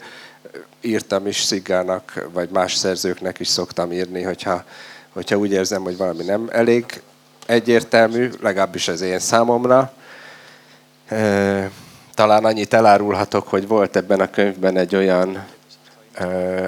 írtam 0.82 1.28
is 1.28 1.42
Szigának, 1.42 2.28
vagy 2.34 2.50
más 2.50 2.76
szerzőknek 2.76 3.40
is 3.40 3.48
szoktam 3.48 3.92
írni, 3.92 4.22
hogyha, 4.22 4.64
hogyha 5.14 5.38
úgy 5.38 5.52
érzem, 5.52 5.84
hogy 5.84 5.98
valami 5.98 6.24
nem 6.24 6.50
elég 6.52 7.02
egyértelmű, 7.46 8.30
legalábbis 8.42 8.88
az 8.88 9.02
én 9.02 9.20
számomra. 9.20 9.94
Talán 12.14 12.46
annyit 12.46 12.74
elárulhatok, 12.74 13.48
hogy 13.48 13.68
volt 13.68 13.96
ebben 13.96 14.20
a 14.20 14.30
könyvben 14.30 14.78
egy 14.78 14.96
olyan 14.96 15.46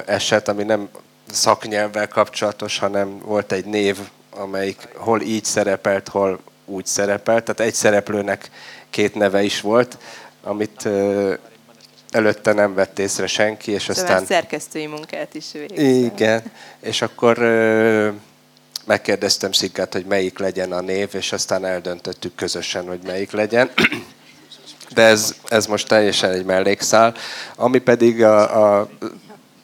eset, 0.05 0.47
ami 0.47 0.63
nem 0.63 0.89
szaknyelvvel 1.31 2.07
kapcsolatos, 2.07 2.79
hanem 2.79 3.19
volt 3.19 3.51
egy 3.51 3.65
név, 3.65 3.97
amelyik 4.29 4.87
hol 4.95 5.21
így 5.21 5.45
szerepelt, 5.45 6.07
hol 6.07 6.39
úgy 6.69 6.85
szerepelt, 6.85 7.43
tehát 7.43 7.59
egy 7.59 7.73
szereplőnek 7.73 8.49
két 8.89 9.15
neve 9.15 9.43
is 9.43 9.61
volt, 9.61 9.97
amit 10.43 10.89
előtte 12.11 12.53
nem 12.53 12.73
vett 12.73 12.99
észre 12.99 13.27
senki, 13.27 13.71
és 13.71 13.81
szóval 13.81 14.03
aztán... 14.03 14.25
szerkesztői 14.25 14.85
munkát 14.85 15.33
is 15.33 15.51
végzett. 15.51 16.13
Igen, 16.13 16.43
és 16.81 17.01
akkor 17.01 17.37
megkérdeztem 18.85 19.51
Szigát, 19.51 19.93
hogy 19.93 20.05
melyik 20.05 20.39
legyen 20.39 20.71
a 20.71 20.81
név, 20.81 21.09
és 21.11 21.31
aztán 21.31 21.65
eldöntöttük 21.65 22.35
közösen, 22.35 22.87
hogy 22.87 22.99
melyik 23.05 23.31
legyen. 23.31 23.69
De 24.93 25.01
ez, 25.01 25.35
ez 25.47 25.65
most 25.65 25.87
teljesen 25.87 26.31
egy 26.31 26.45
mellékszál. 26.45 27.13
Ami 27.55 27.79
pedig 27.79 28.23
a, 28.23 28.79
a 28.79 28.89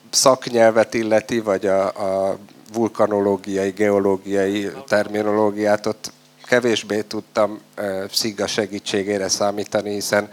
szaknyelvet 0.09 0.93
illeti, 0.93 1.39
vagy 1.39 1.65
a, 1.65 1.85
a 1.85 2.37
vulkanológiai, 2.73 3.69
geológiai 3.69 4.71
terminológiát, 4.87 5.85
ott 5.85 6.11
kevésbé 6.45 7.01
tudtam 7.01 7.59
Sziga 8.11 8.47
segítségére 8.47 9.27
számítani, 9.27 9.93
hiszen 9.93 10.29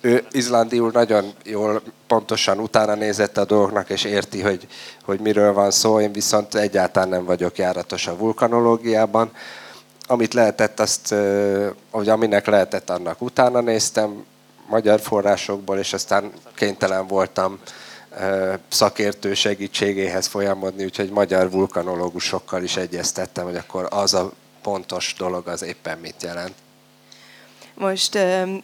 ő 0.00 0.24
izlandiul 0.30 0.90
nagyon 0.92 1.32
jól, 1.44 1.82
pontosan 2.06 2.58
utána 2.58 2.94
nézett 2.94 3.36
a 3.36 3.44
dolgoknak, 3.44 3.90
és 3.90 4.04
érti, 4.04 4.40
hogy, 4.40 4.66
hogy 5.04 5.20
miről 5.20 5.52
van 5.52 5.70
szó. 5.70 6.00
Én 6.00 6.12
viszont 6.12 6.54
egyáltalán 6.54 7.08
nem 7.08 7.24
vagyok 7.24 7.58
járatos 7.58 8.06
a 8.06 8.16
vulkanológiában. 8.16 9.30
Amit 10.06 10.34
lehetett, 10.34 10.80
azt, 10.80 11.14
vagy 11.90 12.08
aminek 12.08 12.46
lehetett, 12.46 12.90
annak 12.90 13.22
utána 13.22 13.60
néztem 13.60 14.24
magyar 14.68 15.00
forrásokból, 15.00 15.78
és 15.78 15.92
aztán 15.92 16.32
kénytelen 16.54 17.06
voltam 17.06 17.58
szakértő 18.68 19.34
segítségéhez 19.34 20.26
folyamodni, 20.26 20.84
úgyhogy 20.84 21.10
magyar 21.10 21.50
vulkanológusokkal 21.50 22.62
is 22.62 22.76
egyeztettem, 22.76 23.44
hogy 23.44 23.56
akkor 23.56 23.86
az 23.90 24.14
a 24.14 24.32
pontos 24.64 25.14
dolog 25.18 25.48
az 25.48 25.62
éppen 25.62 25.98
mit 25.98 26.22
jelent. 26.22 26.54
Most 27.74 28.18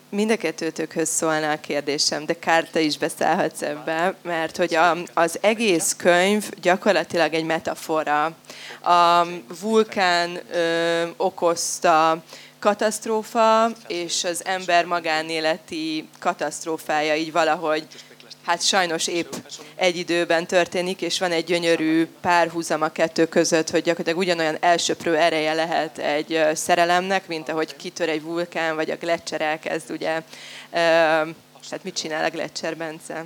mind 0.08 0.30
a 0.30 0.36
kettőtökhöz 0.36 1.08
szólna 1.08 1.50
a 1.50 1.60
kérdésem, 1.60 2.26
de 2.26 2.38
Kárta 2.38 2.78
is 2.78 2.98
beszállhatsz 2.98 3.62
ebbe, 3.62 4.14
mert 4.22 4.56
hogy 4.56 4.74
a, 4.74 4.96
az 5.14 5.38
egész 5.40 5.94
könyv 5.96 6.50
gyakorlatilag 6.60 7.34
egy 7.34 7.44
metafora. 7.44 8.24
A 8.82 9.26
vulkán 9.60 10.40
ö, 10.52 11.08
okozta 11.16 12.22
katasztrófa 12.58 13.70
és 13.86 14.24
az 14.24 14.44
ember 14.44 14.84
magánéleti 14.84 16.08
katasztrófája 16.18 17.14
így 17.14 17.32
valahogy 17.32 17.86
hát 18.50 18.62
sajnos 18.62 19.06
épp 19.06 19.32
egy 19.74 19.96
időben 19.96 20.46
történik, 20.46 21.02
és 21.02 21.18
van 21.18 21.32
egy 21.32 21.44
gyönyörű 21.44 22.06
párhuzam 22.20 22.82
a 22.82 22.88
kettő 22.88 23.26
között, 23.26 23.70
hogy 23.70 23.82
gyakorlatilag 23.82 24.18
ugyanolyan 24.18 24.56
elsöprő 24.60 25.16
ereje 25.16 25.52
lehet 25.52 25.98
egy 25.98 26.40
szerelemnek, 26.54 27.26
mint 27.26 27.48
ahogy 27.48 27.76
kitör 27.76 28.08
egy 28.08 28.22
vulkán, 28.22 28.74
vagy 28.74 28.90
a 28.90 28.96
gletszer 28.96 29.40
elkezd, 29.40 29.90
ugye, 29.90 30.20
hát 31.70 31.84
mit 31.84 31.94
csinál 31.94 32.24
a 32.24 32.30
gletszer, 32.30 32.76
Bence? 32.76 33.24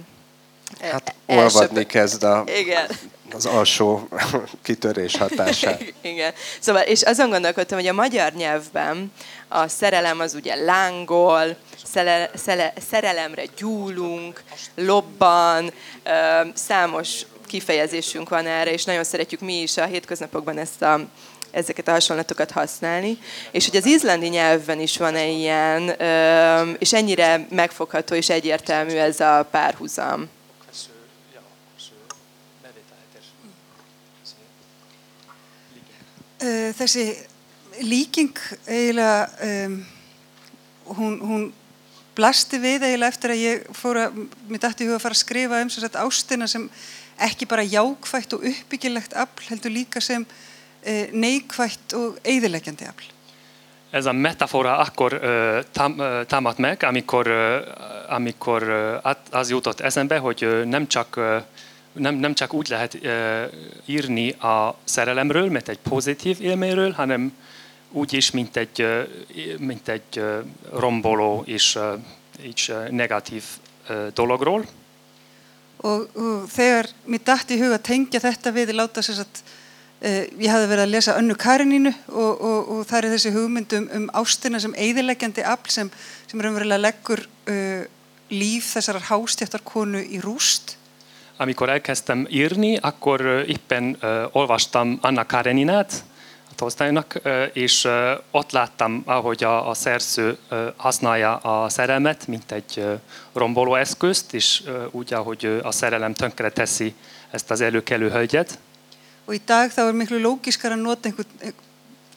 Hát 0.81 1.15
olvadni 1.27 1.87
kezd 1.87 2.23
a, 2.23 2.45
Igen. 2.59 2.87
az 3.33 3.47
alsó 3.47 4.09
kitörés 4.63 5.17
hatását. 5.17 5.83
Igen. 6.03 6.33
Szóval, 6.61 6.83
és 6.83 7.03
azon 7.03 7.31
gondolkodtam, 7.31 7.79
hogy 7.79 7.87
a 7.87 7.93
magyar 7.93 8.33
nyelvben 8.33 9.13
a 9.49 9.69
szerelem 9.69 10.21
az 10.21 10.35
ugye 10.35 10.55
lángol, 10.55 11.57
szele, 11.85 12.31
szele, 12.35 12.73
szerelemre 12.89 13.45
gyúlunk, 13.57 14.43
lobban, 14.75 15.73
számos 16.55 17.27
kifejezésünk 17.47 18.29
van 18.29 18.47
erre, 18.47 18.73
és 18.73 18.85
nagyon 18.85 19.05
szeretjük 19.05 19.41
mi 19.41 19.61
is 19.61 19.77
a 19.77 19.85
hétköznapokban 19.85 20.59
ezt 20.59 20.83
a, 20.83 21.01
ezeket 21.51 21.89
a 21.89 21.91
hasonlatokat 21.91 22.51
használni. 22.51 23.19
És 23.51 23.69
hogy 23.69 23.77
az 23.77 23.87
izlandi 23.87 24.29
nyelvben 24.29 24.81
is 24.81 24.97
van-e 24.97 25.27
ilyen, 25.27 25.89
és 26.79 26.93
ennyire 26.93 27.47
megfogható 27.51 28.15
és 28.15 28.29
egyértelmű 28.29 28.97
ez 28.97 29.21
a 29.21 29.49
párhuzam. 29.51 30.29
Þessi 36.79 37.05
líking 37.83 38.39
eiginlega 38.67 39.29
um, 39.67 39.77
hún, 40.99 41.15
hún 41.21 41.45
blasti 42.15 42.61
við 42.63 42.85
eiginlega 42.87 43.11
eftir 43.11 43.35
að 43.35 43.43
ég 43.43 43.65
fór 43.75 44.01
að, 44.05 44.21
mér 44.49 44.63
dætti 44.63 44.87
huga 44.87 44.99
að 44.99 45.05
fara 45.07 45.17
að 45.17 45.23
skrifa 45.23 45.63
um 45.65 45.73
að 45.89 45.99
ástina 46.05 46.49
sem 46.51 46.69
ekki 47.25 47.49
bara 47.51 47.65
jákvægt 47.67 48.37
og 48.37 48.47
uppbyggilegt 48.51 49.17
afl, 49.19 49.49
heldur 49.49 49.75
líka 49.75 50.03
sem 50.03 50.27
eh, 50.83 51.11
neikvægt 51.15 51.95
og 51.99 52.19
eigðilegjandi 52.23 52.89
afl. 52.91 53.11
Ez 53.95 54.07
a 54.11 54.13
metafora 54.13 54.81
akkor 54.83 55.15
uh, 55.15 55.61
tám, 55.73 55.93
uh, 56.01 56.25
támadt 56.27 56.59
meg, 56.59 56.83
amikor, 56.83 57.29
uh, 57.31 57.61
amikor 58.11 58.63
uh, 58.67 59.15
az 59.31 59.51
jutott 59.51 59.81
eszembe, 59.81 60.19
hogy 60.19 60.45
uh, 60.45 60.65
nem 60.65 60.87
csak 60.87 61.17
uh, 61.17 61.37
nem, 61.95 62.15
nem 62.15 62.35
csak 62.35 62.53
úgy 62.53 62.69
lehet 62.69 62.95
uh, 62.95 63.43
írni 63.87 64.31
a 64.31 64.77
szerelemről, 64.85 65.51
mint 65.51 65.69
egy 65.69 65.79
pozitív 65.79 66.41
élményről, 66.41 66.93
hanem 66.93 67.33
úgy 67.91 68.13
is, 68.13 68.31
mint 68.31 68.57
egy, 68.57 68.87
mint 69.59 69.89
egy 69.89 70.25
romboló 70.73 71.43
és 71.47 71.79
így 72.47 72.75
negatív 72.91 73.45
dologról. 74.15 74.67
Og, 75.85 76.09
og 76.17 76.47
þegar 76.49 76.89
mér 77.05 77.21
dætt 77.27 77.51
í 77.53 77.59
huga 77.61 77.77
að 77.77 77.89
tengja 77.91 78.21
þetta 78.23 78.53
við 78.57 78.71
láta 78.73 79.03
sér 79.05 79.19
að 79.21 79.41
uh, 79.41 80.23
ég 80.41 80.49
hafði 80.49 80.69
verið 80.71 80.85
að 80.85 80.95
lesa 80.95 81.17
önnu 81.21 81.35
Karinínu 81.37 81.93
og, 82.09 82.31
og, 82.33 82.71
og 82.73 82.87
það 82.89 83.01
er 83.01 83.09
þessi 83.13 83.33
hugmynd 83.35 83.75
um, 83.77 84.07
ástina 84.17 84.61
sem 84.65 84.77
eigðileggjandi 84.81 85.45
afl 85.45 85.75
sem, 85.75 85.91
sem 86.31 86.41
raunverulega 86.41 86.81
leggur 86.81 87.25
uh, 87.27 87.85
líf 88.33 88.71
þessarar 88.73 89.11
hástjáttarkonu 89.11 90.01
í 90.09 90.23
rúst. 90.25 90.79
Amikor 91.37 91.69
elkezdtem 91.69 92.27
írni, 92.31 92.77
akkor 92.77 93.45
éppen 93.47 93.97
uh, 94.03 94.25
olvastam 94.33 94.99
Anna 95.01 95.27
Kareninát, 95.27 96.05
Tolstoynak, 96.55 97.21
és 97.53 97.89
ott 98.31 98.51
láttam, 98.53 99.03
ahogy 99.05 99.45
a, 99.45 99.69
a 99.69 99.75
szerző 99.75 100.39
használja 100.77 101.37
a 101.37 101.69
szerelmet, 101.69 102.27
mint 102.27 102.53
egy 102.53 102.85
romboló 103.33 103.75
eszközt, 103.75 104.35
és 104.35 104.63
úgy, 104.91 105.15
ahogy 105.15 105.61
a 105.63 105.73
szerelem 105.73 106.15
tönkre 106.15 106.51
teszi 106.51 106.95
ezt 107.31 107.51
az 107.51 107.61
előkelő 107.61 108.11
hölgyet. 108.11 108.59
Og 109.25 109.35
í 109.35 109.41
dag 109.41 109.73
þá 109.73 109.89
er 109.89 109.95
miklu 109.97 110.19
lógiskar 110.21 110.75
að 110.77 110.83
nota 110.85 111.09
einhvern 111.09 111.55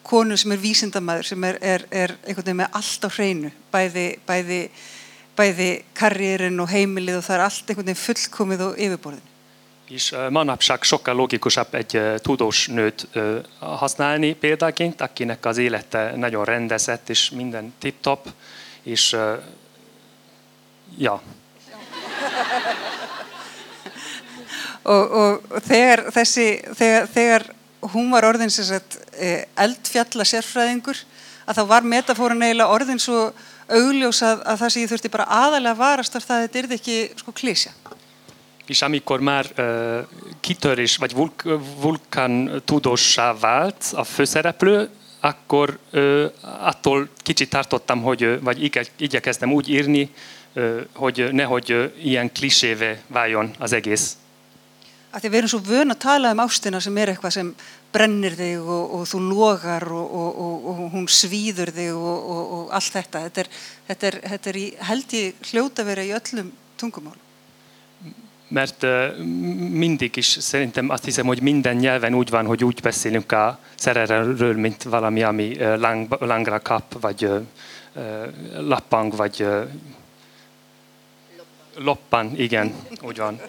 konu 0.08 0.36
sem 0.36 0.52
er 0.52 0.60
vísindamæður, 0.60 1.28
sem 1.30 1.44
er, 1.48 1.58
er, 1.64 1.86
er 1.90 2.14
einhvern 2.26 2.44
veginn 2.44 2.60
með 2.60 2.74
allt 2.80 3.08
á 3.08 3.10
hreinu, 3.16 3.52
bæði, 3.72 4.08
bæði, 4.28 4.60
bæði 5.38 5.72
karrierin 5.98 6.60
og 6.60 6.70
heimilið 6.72 7.20
og 7.20 7.26
það 7.28 7.36
er 7.38 7.44
allt 7.46 7.70
einhvern 7.70 7.90
veginn 7.90 8.04
fullkomið 8.04 8.62
og 8.68 8.80
yfirborðin. 8.86 9.26
És 9.88 10.12
manapság 10.36 10.84
sokkal 10.84 11.16
logikusabb 11.16 11.74
egy 11.74 12.02
tudós 12.22 12.68
nőt 12.68 13.08
használni 13.60 14.34
példaként, 14.34 15.02
akinek 15.02 15.46
az 15.46 15.58
élete 15.58 16.14
nagyon 16.16 16.46
rendezett, 16.46 17.10
és 17.10 17.30
minden 17.30 17.74
tip-top, 17.80 18.28
és 18.84 19.16
ja. 20.98 21.22
og, 24.94 25.12
og 25.12 25.42
þegar 25.68 26.04
þessi 26.12 26.62
þegar, 26.76 27.08
þegar 27.14 27.46
hún 27.94 28.12
var 28.12 28.26
orðin 28.28 28.52
eldfjalla 29.56 30.24
sérfræðingur 30.28 30.98
að 31.48 31.60
þá 31.60 31.64
var 31.68 31.84
metafóran 31.88 32.44
eiginlega 32.44 32.74
orðin 32.74 33.00
svo 33.00 33.32
augljós 33.68 34.22
að, 34.26 34.42
að 34.44 34.60
það 34.62 34.74
sem 34.74 34.82
ég 34.82 34.92
þurfti 34.92 35.12
bara 35.14 35.28
aðalega 35.44 35.76
að 35.76 35.82
varast 35.82 36.18
var 36.18 36.26
það 36.26 36.38
að 36.38 36.46
þetta 36.46 36.60
er 36.60 36.76
ekki 36.78 36.98
sko 37.22 37.34
klísja. 37.36 37.72
És 38.68 38.82
amikor 38.84 39.24
már 39.24 39.48
uh, 39.56 40.04
kitörés 40.44 40.98
vagy 41.00 41.14
vulk, 41.16 41.44
vulkán 41.80 42.62
tudósá 42.66 43.34
vált 43.34 43.92
a 43.96 44.04
főszereplő, 44.04 44.90
akkor 45.20 45.78
uh, 45.94 46.26
attól 46.42 47.10
kicsit 47.18 47.50
tartottam, 47.50 48.02
hogy, 48.02 48.24
ö, 48.24 48.40
vagy 48.42 48.64
igye, 48.64 48.84
igyekeztem 48.98 49.54
úgy 49.54 49.70
írni, 49.70 50.12
uh, 50.56 50.80
hogy 50.94 51.28
nehogy 51.32 51.72
uh, 51.74 51.92
ilyen 52.04 52.32
klisévé 52.32 53.00
váljon 53.08 53.56
az 53.60 53.74
egész. 53.74 54.18
Af 55.08 55.22
því 55.24 55.28
að 55.28 55.34
við 55.34 55.40
erum 55.40 55.52
svo 55.54 55.60
vön 55.64 55.94
að 55.94 56.02
tala 56.04 56.32
um 56.36 56.42
ástina 56.44 56.82
sem 56.84 56.98
er 57.00 57.14
eitthvað 57.14 57.36
sem 57.38 57.52
brennir 57.96 58.36
þig 58.36 58.60
og, 58.60 58.96
og 58.98 59.06
þú 59.08 59.22
logar 59.30 59.86
og, 59.88 60.18
og, 60.22 60.66
og, 60.72 60.82
hún 60.94 61.08
svíður 61.08 61.72
þig 61.76 61.94
og, 61.96 62.74
allt 62.76 62.98
þetta. 62.98 63.24
Þetta 63.28 63.44
er, 63.44 63.52
þetta 63.88 64.10
er, 64.10 64.20
þetta 64.34 64.52
er 64.52 64.60
í, 64.60 64.66
held 64.90 65.16
ég 65.18 65.48
hljóta 65.52 65.84
að 65.84 65.90
vera 65.94 66.06
í 66.06 66.12
öllum 66.18 66.52
tungumálum. 66.78 67.24
Mert 68.48 68.84
uh, 68.88 69.18
mindig 69.76 70.16
is 70.18 70.38
szerintem 70.40 70.90
azt 70.90 71.06
hiszem, 71.06 71.26
hogy 71.26 71.42
minden 71.42 71.76
nyelven 71.76 72.14
úgy 72.14 72.30
van, 72.30 72.46
hogy 72.46 72.64
úgy 72.64 72.82
beszélünk 72.82 73.32
a 73.32 73.60
szerelemről, 73.76 74.56
mint 74.56 74.84
valami, 74.84 75.24
ami 75.24 75.52
uh, 75.52 75.80
lang, 75.80 76.18
langra 76.20 76.60
kap, 76.60 77.02
vagy 77.02 77.26
uh, 77.26 77.42
lappang, 78.58 79.16
vagy 79.16 79.46
loppan, 81.78 82.32
igen, 82.36 82.76
úgy 83.02 83.18
van. 83.18 83.42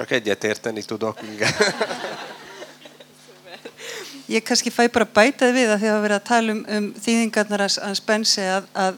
Csak 0.00 0.10
egyet 0.10 0.44
érteni 0.44 0.82
tudok, 0.82 1.18
igen. 1.32 1.52
Ég 4.26 4.42
kannski 4.42 4.70
fæ 4.72 4.86
bara 4.88 5.04
bætað 5.04 5.52
við 5.52 5.72
að 5.74 5.82
því 5.82 5.90
að 5.92 6.00
verið 6.04 6.16
að 6.16 6.28
tala 6.28 6.54
um, 6.54 6.62
um 6.76 6.86
þýðingarnar 7.04 7.64
hans, 7.66 7.76
hans 7.82 8.00
Bensi 8.06 8.46
að, 8.48 8.70
að 8.72 8.96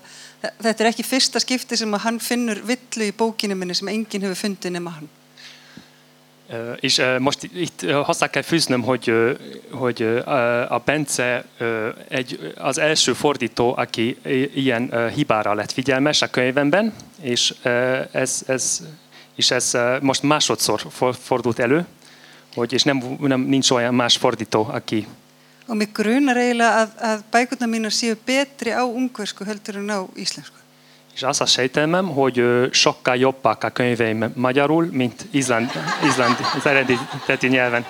þetta 0.62 0.84
er 0.84 0.90
ekki 0.92 1.06
fyrsta 1.08 1.42
skipti 1.42 1.80
sem 1.80 1.98
að 1.98 2.04
hann 2.04 2.20
finnur 2.22 2.62
villu 2.68 3.08
í 3.08 3.16
bókinu 3.18 3.58
minni 3.58 3.74
sem 3.74 3.90
enginn 3.90 4.28
hefur 4.28 4.38
fundið 4.44 4.76
nema 4.76 4.94
hann. 4.94 5.10
Uh, 6.52 6.78
és 6.86 7.00
uh, 7.02 7.18
most 7.18 7.50
itt 7.50 7.82
hozzá 8.06 8.30
kell 8.30 8.46
fűznöm, 8.46 8.86
hogy, 8.86 9.10
hogy 9.70 10.02
a 10.68 10.78
Bence 10.84 11.44
egy, 12.08 12.54
az 12.56 12.78
első 12.78 13.12
fordító, 13.12 13.74
aki 13.76 14.18
ilyen 14.54 15.10
hibára 15.10 15.54
lett 15.54 15.72
figyelmes 15.72 16.22
a 16.22 16.30
könyvemben, 16.30 16.94
és 17.20 17.54
ez, 18.12 18.42
ez, 18.46 18.82
és 19.34 19.50
ez 19.50 19.70
uh, 19.74 20.00
most 20.00 20.22
másodszor 20.22 20.80
for, 20.90 21.14
fordult 21.14 21.58
elő, 21.58 21.86
hogy, 22.54 22.72
és 22.72 22.82
nem, 22.82 23.16
nem, 23.20 23.40
nincs 23.40 23.70
olyan 23.70 23.94
más 23.94 24.16
fordító, 24.16 24.68
aki 24.72 25.06
Og 25.66 25.76
mig 25.76 25.92
grunar 25.94 26.36
eiginlega 26.36 26.82
að, 26.82 26.90
að 26.98 27.20
bækurnar 27.30 27.68
mínar 27.70 27.94
séu 27.94 28.16
betri 28.26 28.72
á 28.74 28.82
ungversku 28.82 29.46
heldur 29.46 29.78
en 29.78 29.90
á 29.94 29.98
íslensku. 30.18 30.58
És 31.14 31.22
az 31.22 31.40
a 31.40 31.46
sejtelmem, 31.46 32.08
hogy 32.08 32.42
sokkal 32.70 33.16
jobbak 33.16 33.64
a 33.64 33.70
könyveim 33.70 34.32
magyarul, 34.34 34.88
mint 34.92 35.26
Izland, 35.30 35.70
Izland 36.04 36.36
eredeti 36.64 37.48
nyelven. 37.48 37.86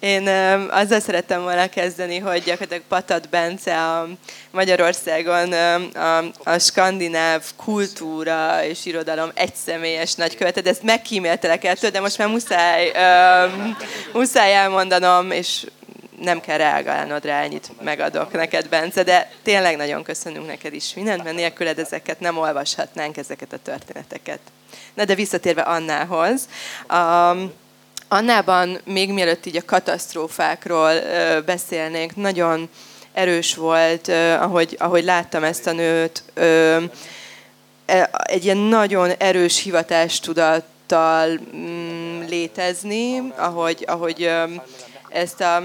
Én 0.00 0.28
azzal 0.70 1.00
szerettem 1.00 1.42
volna 1.42 1.68
kezdeni, 1.68 2.18
hogy 2.18 2.42
gyakorlatilag 2.42 2.82
Patat 2.88 3.28
Bence 3.28 3.82
a 3.82 4.08
Magyarországon 4.50 5.52
a, 5.52 6.18
a 6.44 6.58
skandináv 6.58 7.42
kultúra 7.56 8.64
és 8.64 8.86
irodalom 8.86 9.30
egyszemélyes 9.34 10.14
nagykövete, 10.14 10.60
de 10.60 10.70
ezt 10.70 10.82
megkíméltelek 10.82 11.64
el 11.64 11.74
de 11.90 12.00
most 12.00 12.18
már 12.18 12.28
muszáj, 12.28 12.92
öm, 12.94 13.76
muszáj 14.12 14.54
elmondanom, 14.54 15.30
és 15.30 15.66
nem 16.20 16.40
kell 16.40 16.56
reagálnod 16.56 17.24
rá, 17.24 17.42
ennyit 17.42 17.70
megadok 17.82 18.32
neked, 18.32 18.68
Bence, 18.68 19.02
de 19.02 19.30
tényleg 19.42 19.76
nagyon 19.76 20.02
köszönünk 20.02 20.46
neked 20.46 20.74
is 20.74 20.94
mindent, 20.94 21.24
mert 21.24 21.36
nélküled 21.36 21.78
ezeket 21.78 22.20
nem 22.20 22.38
olvashatnánk, 22.38 23.16
ezeket 23.16 23.52
a 23.52 23.58
történeteket. 23.62 24.40
Na 24.94 25.04
de 25.04 25.14
visszatérve 25.14 25.62
Annához, 25.62 26.48
um, 26.92 27.52
Annában 28.08 28.80
még 28.84 29.12
mielőtt 29.12 29.46
így 29.46 29.56
a 29.56 29.64
katasztrófákról 29.64 30.92
beszélnénk, 31.46 32.16
nagyon 32.16 32.68
erős 33.12 33.54
volt, 33.54 34.08
ahogy, 34.40 34.76
ahogy 34.78 35.04
láttam 35.04 35.44
ezt 35.44 35.66
a 35.66 35.72
nőt, 35.72 36.22
e- 37.86 38.10
egy 38.22 38.44
ilyen 38.44 38.56
nagyon 38.56 39.10
erős 39.18 39.62
hivatástudattal 39.62 41.40
mm, 41.56 42.20
létezni, 42.28 43.32
ahogy, 43.36 43.84
ahogy 43.86 44.30
ezt 45.08 45.40
a, 45.40 45.62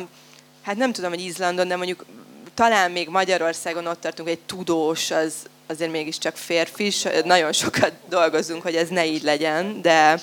hát 0.61 0.75
nem 0.75 0.91
tudom, 0.91 1.09
hogy 1.09 1.25
Izlandon, 1.25 1.67
de 1.67 1.75
mondjuk 1.75 2.05
talán 2.53 2.91
még 2.91 3.09
Magyarországon 3.09 3.87
ott 3.87 4.01
tartunk, 4.01 4.29
egy 4.29 4.39
tudós, 4.39 5.11
az 5.11 5.33
azért 5.67 5.91
mégiscsak 5.91 6.35
férfi, 6.35 6.91
nagyon 7.23 7.51
sokat 7.51 7.91
dolgozunk, 8.09 8.61
hogy 8.61 8.75
ez 8.75 8.89
ne 8.89 9.05
így 9.05 9.23
legyen, 9.23 9.81
de, 9.81 10.21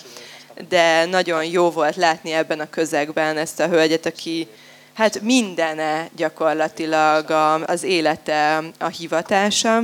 de 0.69 1.05
nagyon 1.05 1.45
jó 1.45 1.71
volt 1.71 1.97
látni 1.97 2.33
ebben 2.33 2.61
a 2.61 2.71
közegben 2.71 3.37
ezt 3.37 3.61
a 3.61 3.69
hölgyet, 3.69 4.07
aki 4.07 4.49
hát 4.95 5.21
mindene 5.21 6.09
gyakorlatilag 6.17 7.31
az 7.67 7.83
élete, 7.83 8.63
a 8.79 8.87
hivatása, 8.87 9.83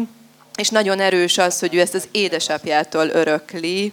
és 0.54 0.68
nagyon 0.68 1.00
erős 1.00 1.38
az, 1.38 1.58
hogy 1.58 1.74
ő 1.74 1.80
ezt 1.80 1.94
az 1.94 2.08
édesapjától 2.10 3.08
örökli, 3.08 3.92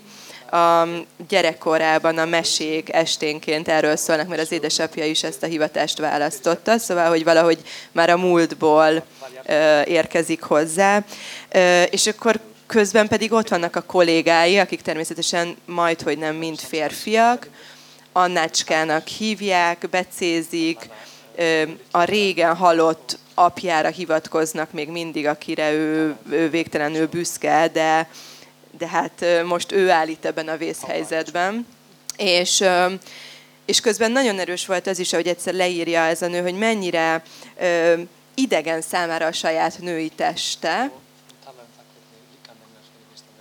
a 0.51 0.87
gyerekkorában 1.27 2.17
a 2.17 2.25
mesék 2.25 2.93
esténként 2.93 3.67
erről 3.67 3.95
szólnak, 3.95 4.27
mert 4.27 4.41
az 4.41 4.51
édesapja 4.51 5.05
is 5.05 5.23
ezt 5.23 5.43
a 5.43 5.47
hivatást 5.47 5.97
választotta, 5.97 6.77
szóval, 6.77 7.09
hogy 7.09 7.23
valahogy 7.23 7.59
már 7.91 8.09
a 8.09 8.17
múltból 8.17 9.03
ö, 9.45 9.81
érkezik 9.81 10.41
hozzá. 10.41 11.03
Ö, 11.51 11.81
és 11.81 12.07
akkor 12.07 12.39
közben 12.71 13.07
pedig 13.07 13.31
ott 13.31 13.47
vannak 13.47 13.75
a 13.75 13.81
kollégái, 13.81 14.59
akik 14.59 14.81
természetesen 14.81 15.57
majd, 15.65 16.01
hogy 16.01 16.17
nem 16.17 16.35
mind 16.35 16.59
férfiak, 16.59 17.49
Annácskának 18.11 19.07
hívják, 19.07 19.89
becézik, 19.89 20.89
a 21.91 22.03
régen 22.03 22.55
halott 22.55 23.17
apjára 23.33 23.87
hivatkoznak 23.89 24.71
még 24.71 24.89
mindig, 24.89 25.25
akire 25.25 25.71
ő, 25.71 26.15
ő 26.29 26.49
végtelenül 26.49 27.07
büszke, 27.07 27.69
de, 27.73 28.09
de 28.77 28.87
hát 28.87 29.25
most 29.45 29.71
ő 29.71 29.89
áll 29.89 30.07
itt 30.07 30.25
ebben 30.25 30.47
a 30.47 30.57
vészhelyzetben. 30.57 31.67
És, 32.17 32.63
és 33.65 33.79
közben 33.79 34.11
nagyon 34.11 34.39
erős 34.39 34.65
volt 34.65 34.87
az 34.87 34.99
is, 34.99 35.11
hogy 35.11 35.27
egyszer 35.27 35.53
leírja 35.53 36.01
ez 36.01 36.21
a 36.21 36.27
nő, 36.27 36.41
hogy 36.41 36.57
mennyire 36.57 37.23
idegen 38.33 38.81
számára 38.81 39.25
a 39.25 39.31
saját 39.31 39.79
női 39.79 40.11
teste, 40.15 40.91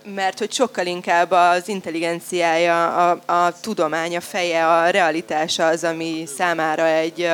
mert 0.03 0.39
hogy 0.39 0.51
sokkal 0.51 0.85
inkább 0.85 1.31
az 1.31 1.67
intelligenciája, 1.67 3.09
a, 3.09 3.21
a 3.25 3.59
tudomány, 3.59 4.15
a 4.15 4.21
feje, 4.21 4.67
a 4.67 4.89
realitása 4.89 5.67
az, 5.67 5.83
ami 5.83 6.23
számára 6.37 6.85
egy, 6.85 7.29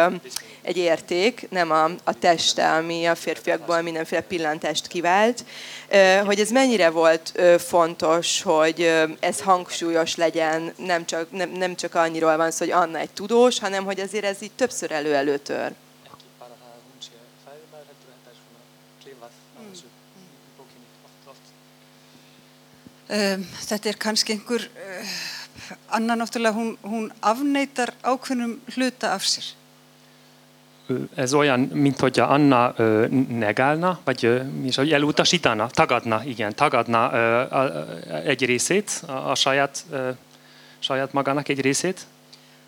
egy 0.62 0.78
érték, 0.78 1.48
nem 1.50 1.72
a, 1.72 1.84
a 2.04 2.14
teste, 2.20 2.72
ami 2.72 3.06
a 3.06 3.16
férfiakból 3.16 3.82
mindenféle 3.82 4.22
pillantást 4.22 4.88
kivált. 4.88 5.46
Hogy 6.26 6.40
ez 6.40 6.50
mennyire 6.50 6.90
volt 6.90 7.42
fontos, 7.58 8.42
hogy 8.42 8.92
ez 9.20 9.42
hangsúlyos 9.42 10.16
legyen, 10.16 10.74
nem 10.78 11.06
csak, 11.06 11.32
nem, 11.32 11.50
nem 11.50 11.76
csak 11.76 11.96
annyiról 11.96 12.38
van 12.38 12.52
szó, 12.52 12.66
hogy 12.66 12.74
Anna 12.74 12.98
egy 12.98 13.12
tudós, 13.12 13.60
hanem 13.60 13.86
hogy 13.86 14.00
azért 14.00 14.26
ez 14.26 14.42
így 14.42 14.52
többször 14.56 14.92
elő-előtör. 14.92 15.72
Um, 23.08 23.44
þetta 23.64 23.90
er 23.90 23.98
kannski 23.98 24.36
einhver, 24.36 24.68
uh, 24.68 25.12
Anna 25.96 26.16
náttúrulega, 26.20 26.56
hún, 26.56 26.74
hún 26.84 27.08
afneitar 27.22 27.94
ákveðnum 28.04 28.58
hluta 28.76 29.14
af 29.14 29.24
sér. 29.24 29.54
Ez 31.16 31.34
olyan, 31.34 31.60
mint 31.60 32.00
hogy 32.00 32.20
Anna 32.20 32.74
ö, 32.78 33.08
negálna, 33.30 34.00
vagy 34.04 34.26
ö, 34.26 34.44
mi 34.44 34.68
is, 34.68 34.76
hogy 34.76 34.92
elutasítana, 34.92 35.68
tagadna, 35.68 36.24
igen, 36.26 36.56
tagadna 36.56 37.14
ö, 37.14 37.18
a, 37.40 37.60
a, 37.60 37.88
egy 38.24 38.46
részét, 38.46 39.04
a, 39.08 39.32
a 39.32 39.36
saját, 39.36 39.84
ö, 39.92 40.10
saját 40.80 41.14
magának 41.14 41.48
egy 41.48 41.62
részét. 41.62 42.06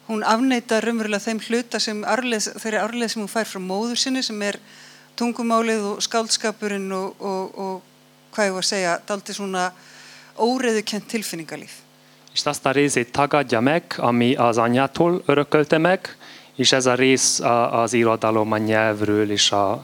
Hún 0.06 0.23
afneitar 0.23 0.84
raunverulega 0.84 1.21
þeim 1.21 1.39
hluta 1.47 1.80
sem 1.80 1.99
arleð, 2.04 2.47
þeirri 2.58 2.80
arleð 2.82 3.12
sem 3.13 3.21
hún 3.21 3.30
fær 3.30 3.45
frá 3.45 3.60
móður 3.62 3.99
sinni 4.02 4.23
sem 4.25 4.41
er 4.41 4.58
tungumálið 5.15 5.84
og 5.91 6.02
skáldskapurinn 6.02 6.91
og, 6.91 7.13
og, 7.21 7.60
og 7.60 8.34
hvað 8.34 8.49
ég 8.49 8.56
var 8.56 8.65
að 8.65 8.71
segja, 8.71 8.95
daldi 9.06 9.36
svona 9.38 9.67
óreðukent 10.39 11.06
tilfinningalíf. 11.08 11.71
És 12.34 12.45
azt 12.45 12.65
a 12.65 12.71
részét 12.71 13.12
tagadja 13.12 13.60
meg, 13.60 13.93
ami 13.97 14.36
az 14.36 14.58
anyjától 14.58 15.23
örökölte 15.25 15.78
meg, 15.78 16.17
és 16.56 16.71
ez 16.71 16.86
a 16.86 16.93
rész 16.93 17.39
a, 17.39 17.82
az 17.82 17.93
irodalom, 17.93 18.52
a 18.52 18.58
nyelvről 18.58 19.32
és 19.32 19.52
a 19.52 19.84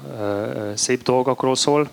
szép 0.75 1.03
dolgokról 1.03 1.55
szól. 1.55 1.89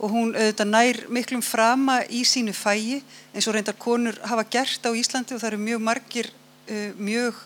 Og 0.00 0.08
hún 0.08 0.32
auðvitað 0.32 0.70
nær 0.72 0.98
miklum 1.12 1.42
frama 1.44 1.98
í 2.08 2.22
sínu 2.24 2.54
fægi 2.56 3.02
eins 3.34 3.44
og 3.50 3.52
reyndar 3.52 3.76
konur 3.76 4.16
hafa 4.24 4.46
gert 4.48 4.86
á 4.88 4.96
Íslandi 4.96 5.36
og 5.36 5.42
það 5.42 5.50
eru 5.50 5.58
mjög 5.60 5.82
margir 5.84 6.30
mjög 6.96 7.42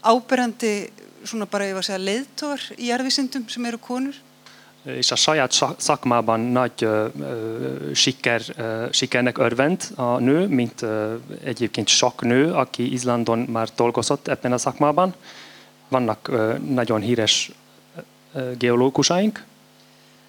áberandi 0.00 0.72
svona 1.28 1.44
bara 1.44 1.66
ég 1.68 1.76
var 1.76 1.84
að 1.84 1.90
segja 1.90 2.06
leiðtór 2.06 2.64
í 2.78 2.88
jarðvísindum 2.88 3.44
sem 3.52 3.68
eru 3.68 3.80
konur. 3.84 4.16
És 4.82 5.10
a 5.10 5.14
saját 5.14 5.52
szak- 5.52 5.80
szakmában 5.80 6.40
nagy 6.40 6.88
siker, 7.94 8.42
sikernek 8.90 9.38
örvend 9.38 9.82
a 9.94 10.18
nő, 10.18 10.46
mint 10.46 10.84
egyébként 11.44 11.88
sok 11.88 12.22
nő, 12.22 12.52
aki 12.52 12.92
Izlandon 12.92 13.38
már 13.38 13.68
dolgozott 13.76 14.28
ebben 14.28 14.52
a 14.52 14.58
szakmában. 14.58 15.14
Vannak 15.88 16.30
nagyon 16.68 17.00
híres 17.00 17.50
geológusaink, 18.58 19.44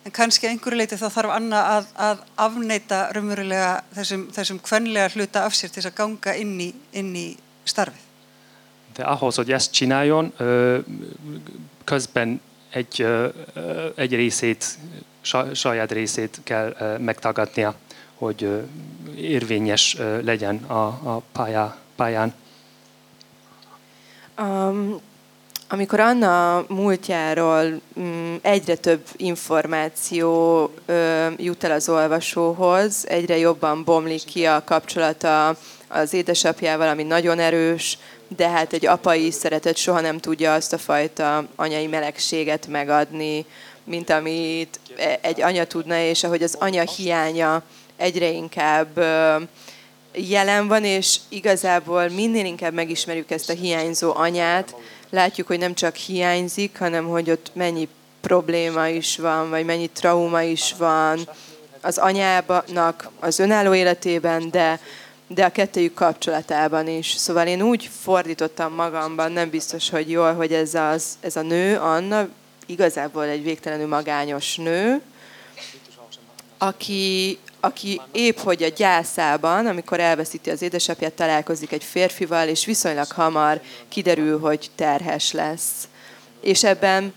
En 0.04 0.12
kannski 0.12 0.48
einhverju 0.50 0.80
leiti 0.80 0.98
þá 0.98 1.10
þarf 1.14 1.30
Anna 1.30 1.60
að, 1.76 1.90
að 1.94 2.22
afneita 2.42 3.02
raunverulega 3.14 3.84
þessum, 3.94 4.24
þessum 4.34 4.60
kvenlega 4.66 5.12
hluta 5.14 5.44
af 5.46 5.54
sér 5.54 5.70
til 5.70 5.84
þess 5.84 5.92
að 5.92 6.00
ganga 6.00 6.34
inn 6.42 6.56
í, 6.58 6.72
inn 6.98 7.12
í 7.14 7.28
starfið. 7.70 8.08
de 8.94 9.04
ahhoz, 9.04 9.36
hogy 9.36 9.52
ezt 9.52 9.72
csináljon, 9.72 10.34
közben 11.84 12.42
egy, 12.72 13.08
egy 13.96 14.16
részét, 14.16 14.66
sa- 15.22 15.56
saját 15.56 15.92
részét 15.92 16.40
kell 16.44 16.98
megtagadnia, 17.00 17.76
hogy 18.16 18.50
érvényes 19.16 19.98
legyen 20.24 20.56
a, 20.56 20.86
a 20.86 21.22
pályá, 21.32 21.78
pályán. 21.96 22.34
Um, 24.40 25.02
amikor 25.70 26.00
Anna 26.00 26.66
múltjáról 26.68 27.82
um, 27.94 28.40
egyre 28.42 28.76
több 28.76 29.04
információ 29.16 30.62
um, 30.88 31.34
jut 31.38 31.64
el 31.64 31.72
az 31.72 31.90
olvasóhoz, 31.90 33.08
egyre 33.08 33.38
jobban 33.38 33.84
bomlik 33.84 34.24
ki 34.24 34.46
a 34.46 34.64
kapcsolata 34.64 35.58
az 35.88 36.14
édesapjával, 36.14 36.88
ami 36.88 37.04
nagyon 37.04 37.40
erős, 37.40 37.98
de 38.36 38.50
hát 38.50 38.74
egy 38.74 38.86
apai 38.86 39.32
szeretet 39.32 39.78
soha 39.78 40.02
nem 40.02 40.20
tudja 40.20 40.54
azt 40.54 40.74
a 40.74 40.78
fajta 40.78 41.46
anyai 41.56 41.88
melegséget 41.88 42.68
megadni, 42.68 43.46
mint 43.84 44.10
amit 44.10 44.80
e- 44.98 45.20
egy 45.22 45.42
anya 45.42 45.66
tudna, 45.66 45.98
és 45.98 46.24
ahogy 46.24 46.44
az 46.44 46.56
anya 46.60 46.84
hiánya 46.84 47.64
egyre 47.98 48.30
inkább 48.30 49.06
jelen 50.14 50.68
van, 50.68 50.84
és 50.84 51.18
igazából 51.30 52.08
minél 52.10 52.46
inkább 52.46 52.74
megismerjük 52.74 53.32
ezt 53.32 53.50
a 53.50 53.54
hiányzó 53.54 54.16
anyát, 54.16 54.76
látjuk, 55.10 55.48
hogy 55.48 55.60
nem 55.60 55.74
csak 55.74 55.96
hiányzik, 55.96 56.78
hanem 56.78 57.08
hogy 57.08 57.32
ott 57.32 57.52
mennyi 57.54 57.88
probléma 58.22 58.88
is 58.88 59.18
van, 59.18 59.50
vagy 59.50 59.66
mennyi 59.66 59.88
trauma 59.88 60.42
is 60.42 60.76
van 60.78 61.20
az 61.82 61.98
anyának 61.98 63.10
az 63.20 63.40
önálló 63.40 63.74
életében, 63.74 64.50
de, 64.52 64.80
de 65.34 65.46
a 65.46 65.52
kettőjük 65.52 65.94
kapcsolatában 65.94 66.88
is. 66.88 67.12
Szóval 67.12 67.48
én 67.48 67.62
úgy 67.62 67.90
fordítottam 68.02 68.74
magamban, 68.74 69.32
nem 69.32 69.50
biztos, 69.50 69.90
hogy 69.90 70.10
jól, 70.10 70.34
hogy 70.34 70.54
ez, 70.54 70.74
az, 70.74 71.06
ez 71.20 71.36
a 71.36 71.42
nő, 71.42 71.78
Anna, 71.78 72.28
igazából 72.66 73.24
egy 73.24 73.44
végtelenül 73.44 73.88
magányos 73.88 74.56
nő, 74.56 75.02
aki, 76.58 77.38
aki 77.60 78.02
épp 78.12 78.38
hogy 78.38 78.64
a 78.64 78.68
gyászában, 78.68 79.66
amikor 79.66 80.00
elveszíti 80.00 80.50
az 80.50 80.62
édesapját, 80.62 81.14
találkozik 81.14 81.72
egy 81.72 81.84
férfival, 81.84 82.48
és 82.48 82.66
viszonylag 82.66 83.12
hamar 83.12 83.62
kiderül, 83.88 84.40
hogy 84.40 84.70
terhes 84.76 85.32
lesz. 85.32 85.88
És 86.42 86.64
ebben 86.64 87.14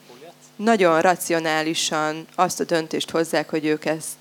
nagyon 0.57 1.01
racionálisan 1.01 2.27
azt 2.35 2.61
a 2.61 2.65
döntést 2.65 3.11
hozzák, 3.11 3.51
hogy 3.51 3.65
ők 3.65 3.85
ezt 3.85 4.17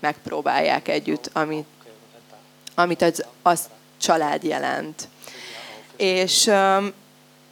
megpróbálják 0.00 0.88
együtt, 0.88 1.30
amit, 1.32 1.66
amit 2.78 3.02
az, 3.02 3.24
az 3.42 3.60
család 4.00 4.42
jelent. 4.42 5.08
És 5.96 6.50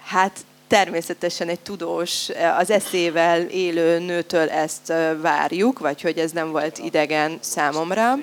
hát 0.05 0.45
természetesen 0.67 1.49
egy 1.49 1.61
tudós, 1.61 2.29
az 2.59 2.71
eszével 2.71 3.41
élő 3.41 3.99
nőtől 3.99 4.51
ezt 4.51 4.93
várjuk, 5.21 5.79
vagy 5.79 6.01
hogy 6.01 6.19
ez 6.19 6.31
nem 6.31 6.51
volt 6.51 6.79
idegen 6.79 7.39
számomra, 7.41 8.19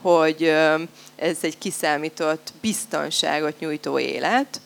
hogy 0.00 0.42
ez 1.16 1.36
egy 1.40 1.58
kiszámított 1.58 2.52
biztonságot 2.60 3.58
nyújtó 3.58 3.98
élet. 3.98 4.60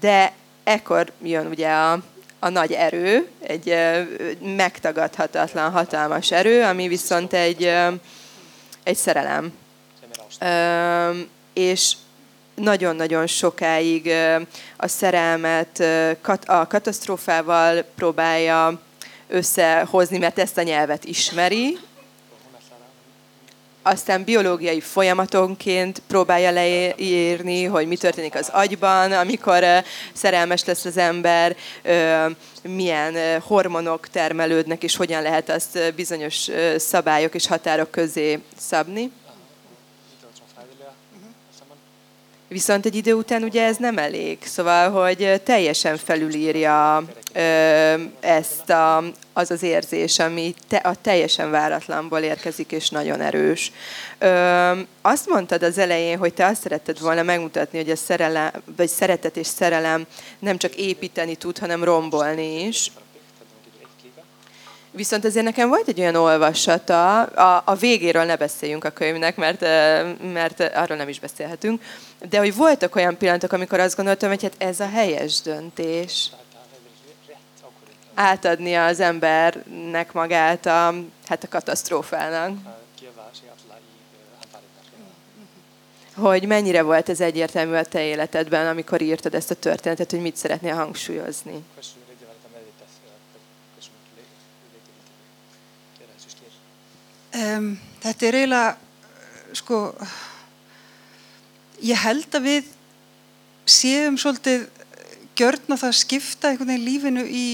De 0.00 0.32
ekkor 0.64 1.12
jön 1.22 1.46
ugye 1.46 1.68
a, 1.68 2.02
a 2.38 2.48
nagy 2.48 2.72
erő, 2.72 3.28
egy 3.40 3.74
megtagadhatatlan, 4.56 5.70
hatalmas 5.70 6.30
erő, 6.30 6.62
ami 6.62 6.88
viszont 6.88 7.32
egy, 7.32 7.72
egy 8.82 8.96
szerelem. 8.96 9.60
Ö, 10.40 11.10
és 11.52 11.92
nagyon-nagyon 12.54 13.26
sokáig 13.26 14.12
a 14.76 14.88
szerelmet 14.88 15.84
a 16.46 16.66
katasztrófával 16.66 17.84
próbálja 17.94 18.80
összehozni, 19.28 20.18
mert 20.18 20.38
ezt 20.38 20.58
a 20.58 20.62
nyelvet 20.62 21.04
ismeri, 21.04 21.78
aztán 23.82 24.24
biológiai 24.24 24.80
folyamatonként 24.80 26.02
próbálja 26.06 26.50
leírni, 26.50 27.64
hogy 27.64 27.86
mi 27.86 27.96
történik 27.96 28.34
az 28.34 28.48
agyban, 28.52 29.12
amikor 29.12 29.64
szerelmes 30.12 30.64
lesz 30.64 30.84
az 30.84 30.96
ember, 30.96 31.56
milyen 32.62 33.40
hormonok 33.40 34.08
termelődnek, 34.08 34.82
és 34.82 34.96
hogyan 34.96 35.22
lehet 35.22 35.48
azt 35.48 35.94
bizonyos 35.94 36.48
szabályok 36.76 37.34
és 37.34 37.46
határok 37.46 37.90
közé 37.90 38.38
szabni. 38.58 39.10
Viszont 42.52 42.86
egy 42.86 42.94
idő 42.94 43.12
után 43.14 43.42
ugye 43.42 43.64
ez 43.64 43.76
nem 43.76 43.98
elég, 43.98 44.38
szóval, 44.44 44.90
hogy 44.90 45.40
teljesen 45.44 45.96
felülírja 45.96 47.02
ö, 47.32 47.40
ezt 48.20 48.70
a, 48.70 49.04
az 49.32 49.50
az 49.50 49.62
érzés, 49.62 50.18
ami 50.18 50.54
te, 50.68 50.76
a 50.76 50.94
teljesen 50.94 51.50
váratlanból 51.50 52.18
érkezik, 52.18 52.72
és 52.72 52.88
nagyon 52.88 53.20
erős. 53.20 53.72
Ö, 54.18 54.72
azt 55.02 55.28
mondtad 55.28 55.62
az 55.62 55.78
elején, 55.78 56.18
hogy 56.18 56.34
te 56.34 56.46
azt 56.46 56.62
szeretted 56.62 57.00
volna 57.00 57.22
megmutatni, 57.22 57.78
hogy 57.78 57.90
a 57.90 57.96
szerelem, 57.96 58.50
vagy 58.76 58.88
szeretet 58.88 59.36
és 59.36 59.46
szerelem 59.46 60.06
nem 60.38 60.56
csak 60.56 60.74
építeni 60.74 61.34
tud, 61.34 61.58
hanem 61.58 61.84
rombolni 61.84 62.66
is. 62.66 62.90
Viszont 64.94 65.24
azért 65.24 65.44
nekem 65.44 65.68
volt 65.68 65.88
egy 65.88 66.00
olyan 66.00 66.14
olvasata, 66.14 67.22
a, 67.22 67.62
a 67.64 67.74
végéről 67.74 68.24
ne 68.24 68.36
beszéljünk 68.36 68.84
a 68.84 68.90
könyvnek, 68.90 69.36
mert, 69.36 69.60
mert 70.32 70.60
arról 70.60 70.96
nem 70.96 71.08
is 71.08 71.20
beszélhetünk, 71.20 71.82
de 72.28 72.38
hogy 72.38 72.54
voltak 72.54 72.96
olyan 72.96 73.16
pillanatok, 73.16 73.52
amikor 73.52 73.80
azt 73.80 73.96
gondoltam, 73.96 74.28
hogy 74.28 74.42
hát 74.42 74.54
ez 74.58 74.80
a 74.80 74.88
helyes 74.88 75.40
döntés. 75.40 76.30
Átadni 78.14 78.74
az 78.74 79.00
embernek 79.00 80.12
magát 80.12 80.66
a, 80.66 80.94
hát 81.26 81.44
a 81.44 81.48
katasztrófának. 81.48 82.56
Hogy 86.16 86.46
mennyire 86.46 86.82
volt 86.82 87.08
ez 87.08 87.20
egyértelmű 87.20 87.74
a 87.74 87.84
te 87.84 88.02
életedben, 88.02 88.66
amikor 88.66 89.00
írtad 89.00 89.34
ezt 89.34 89.50
a 89.50 89.54
történetet, 89.54 90.10
hogy 90.10 90.20
mit 90.20 90.36
szeretnél 90.36 90.74
hangsúlyozni? 90.74 91.64
Um, 97.32 97.78
þetta 98.02 98.26
er 98.28 98.36
eiginlega, 98.42 98.72
sko, 99.56 99.76
ég 101.80 102.00
held 102.04 102.34
að 102.36 102.48
við 102.48 102.70
séum 103.64 104.18
svolítið 104.20 104.66
gjörn 105.38 105.72
á 105.72 105.76
það 105.80 105.88
að 105.88 106.00
skipta 106.00 106.50
einhvern 106.50 106.72
veginn 106.74 106.88
lífinu 106.88 107.24
í 107.24 107.46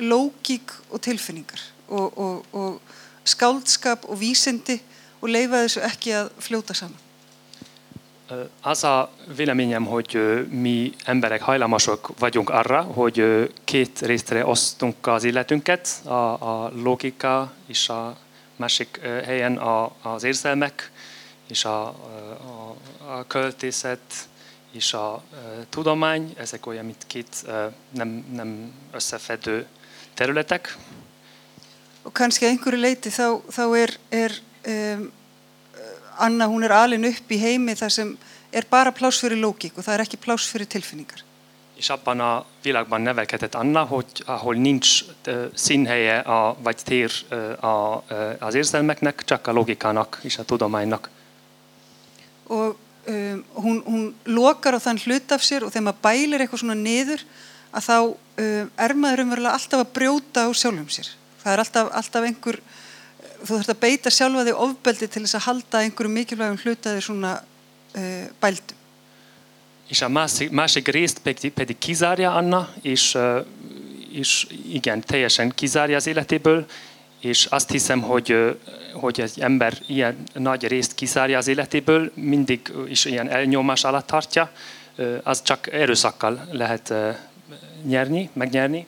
lógík 0.00 0.72
og 0.88 1.02
tilfinningar 1.04 1.60
og, 1.88 2.16
og, 2.16 2.46
og 2.56 3.26
skáldskap 3.26 4.06
og 4.08 4.20
vísindi 4.20 4.78
og 5.20 5.28
leifa 5.32 5.64
þessu 5.66 5.82
ekki 5.84 6.16
að 6.16 6.30
fljóta 6.46 6.76
saman. 6.76 7.02
Az 8.60 8.84
a 8.84 9.10
véleményem, 9.36 9.84
hogy 9.84 10.18
mi 10.50 10.92
emberek 11.04 11.42
hajlamosak 11.42 12.18
vagyunk 12.18 12.50
arra, 12.50 12.82
hogy 12.82 13.22
két 13.64 14.00
részre 14.00 14.46
osztunk 14.46 15.06
az 15.06 15.24
életünket, 15.24 15.88
a, 16.04 16.14
a 16.34 16.72
logika 16.74 17.52
és 17.66 17.88
a 17.88 18.16
másik 18.56 19.00
helyen 19.02 19.56
a, 19.56 19.92
az 20.02 20.22
érzelmek, 20.22 20.90
és 21.48 21.64
a, 21.64 21.86
a, 21.86 22.76
a 23.06 23.26
költészet 23.26 24.28
és 24.72 24.92
a 24.92 25.22
tudomány, 25.68 26.34
ezek 26.36 26.66
olyan, 26.66 26.84
mint 26.84 27.04
két 27.06 27.44
nem, 27.90 28.26
nem 28.32 28.72
összefedő 28.92 29.66
területek. 30.14 30.76
Og 32.06 32.12
kannski 32.12 32.46
einhverju 32.46 32.78
leiti 32.78 33.10
þá, 33.10 33.42
þá 33.50 33.64
er, 33.74 33.92
er 34.14 34.34
um, 34.70 35.08
Anna, 36.16 36.46
hún 36.46 36.62
er 36.62 36.70
alin 36.70 37.04
upp 37.08 37.32
í 37.34 37.38
heimi 37.40 37.74
þar 37.74 37.90
sem 37.92 38.12
er 38.54 38.66
bara 38.70 38.92
pláss 38.94 39.18
fyrir 39.20 39.40
lógík 39.42 39.74
og 39.74 39.82
það 39.84 39.96
er 39.96 40.02
ekki 40.04 40.20
pláss 40.22 40.46
fyrir 40.46 40.70
tilfinningar. 40.70 41.24
És 41.76 41.88
abban 41.90 42.20
a 42.20 42.44
világban 42.62 43.00
nevelkedett 43.00 43.54
Anna, 43.54 43.84
hogy 43.84 44.06
ahol 44.26 44.54
nincs 44.54 45.04
színhelye 45.54 46.18
a, 46.18 46.56
vagy 46.58 46.76
tér 46.84 47.12
a, 47.60 48.04
az 48.38 48.54
érzelmeknek, 48.54 49.24
csak 49.24 49.46
a 49.46 49.52
logikának 49.52 50.18
és 50.22 50.38
a 50.38 50.44
tudománynak. 50.44 51.10
Og 52.46 52.76
um, 53.06 53.44
hún 53.54 53.82
hún, 53.86 54.14
lokar 54.24 54.74
á 54.74 54.80
þann 54.82 55.00
hlut 55.02 55.32
af 55.34 55.42
sér 55.42 55.66
og 55.66 55.72
þegar 55.74 55.86
maður 55.88 56.02
bælir 56.06 56.42
eitthvað 56.42 56.62
svona 56.62 56.78
niður 56.78 57.22
að 57.74 57.86
þá 57.86 57.96
uh, 58.06 58.64
er 58.86 58.94
maður 58.94 59.22
umverulega 59.24 59.58
alltaf 59.58 59.82
að 59.82 59.92
brjóta 59.98 60.46
á 60.46 60.50
sjálfum 60.54 60.88
sér. 60.90 61.10
Það 61.42 61.52
er 61.52 61.62
alltaf, 61.62 61.90
alltaf 62.00 62.26
einhver, 62.28 62.60
þú 63.42 63.52
þurft 63.52 63.74
að 63.74 63.82
beita 63.82 64.14
sjálfa 64.14 64.46
þig 64.48 64.62
ofbeldi 64.66 65.10
til 65.10 65.22
þess 65.26 65.38
að 65.38 65.46
halda 65.46 65.82
einhverju 65.82 66.14
mikilvægum 66.14 66.62
hlutaði 66.62 67.04
svona 67.06 67.36
uh, 67.42 68.26
bældum. 68.42 68.75
És 69.86 70.02
a 70.02 70.08
másik, 70.08 70.50
másik 70.50 70.88
részt 70.88 71.18
pedig, 71.18 71.52
pedig 71.52 71.78
kizárja 71.78 72.34
Anna, 72.34 72.68
és, 72.82 73.18
és 74.12 74.46
igen, 74.72 75.00
teljesen 75.00 75.52
kizárja 75.54 75.96
az 75.96 76.06
életéből, 76.06 76.66
és 77.20 77.44
azt 77.44 77.70
hiszem, 77.70 78.00
hogy, 78.00 78.56
hogy 78.92 79.20
egy 79.20 79.40
ember 79.40 79.78
ilyen 79.86 80.16
nagy 80.32 80.66
részt 80.66 80.94
kizárja 80.94 81.38
az 81.38 81.48
életéből, 81.48 82.10
mindig 82.14 82.72
is 82.88 83.04
ilyen 83.04 83.28
elnyomás 83.28 83.84
alatt 83.84 84.06
tartja, 84.06 84.50
az 85.22 85.42
csak 85.42 85.72
erőszakkal 85.72 86.48
lehet 86.50 86.94
nyerni, 87.84 88.30
megnyerni. 88.32 88.86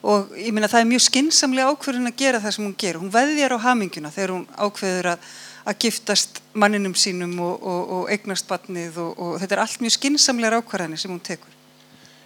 Og 0.00 0.32
ég 0.36 0.52
meina 0.52 0.68
það 0.68 0.80
er 0.80 0.86
mjög 0.88 1.02
skinsamlega 1.04 1.68
ákverðin 1.68 2.08
að 2.08 2.16
gera 2.16 2.38
það 2.40 2.54
sem 2.56 2.64
hún 2.64 2.76
gerur. 2.80 3.02
Hún 3.02 3.12
veðjar 3.12 3.52
á 3.52 3.58
haminguna 3.60 4.12
þegar 4.14 4.30
hún 4.32 4.46
ákveður 4.56 5.08
að, 5.12 5.26
að 5.70 5.78
giftast 5.86 6.42
manninum 6.52 6.94
sínum 6.98 7.38
og, 7.42 7.62
og, 7.62 7.94
og 7.96 8.12
eignast 8.12 8.48
batnið 8.50 8.98
og, 9.02 9.18
og 9.18 9.38
þetta 9.42 9.56
er 9.56 9.62
allt 9.64 9.82
mjög 9.84 9.96
skinsamlega 9.96 10.60
ákvarðanir 10.60 11.00
sem 11.02 11.12
hún 11.12 11.22
tekur. 11.22 11.48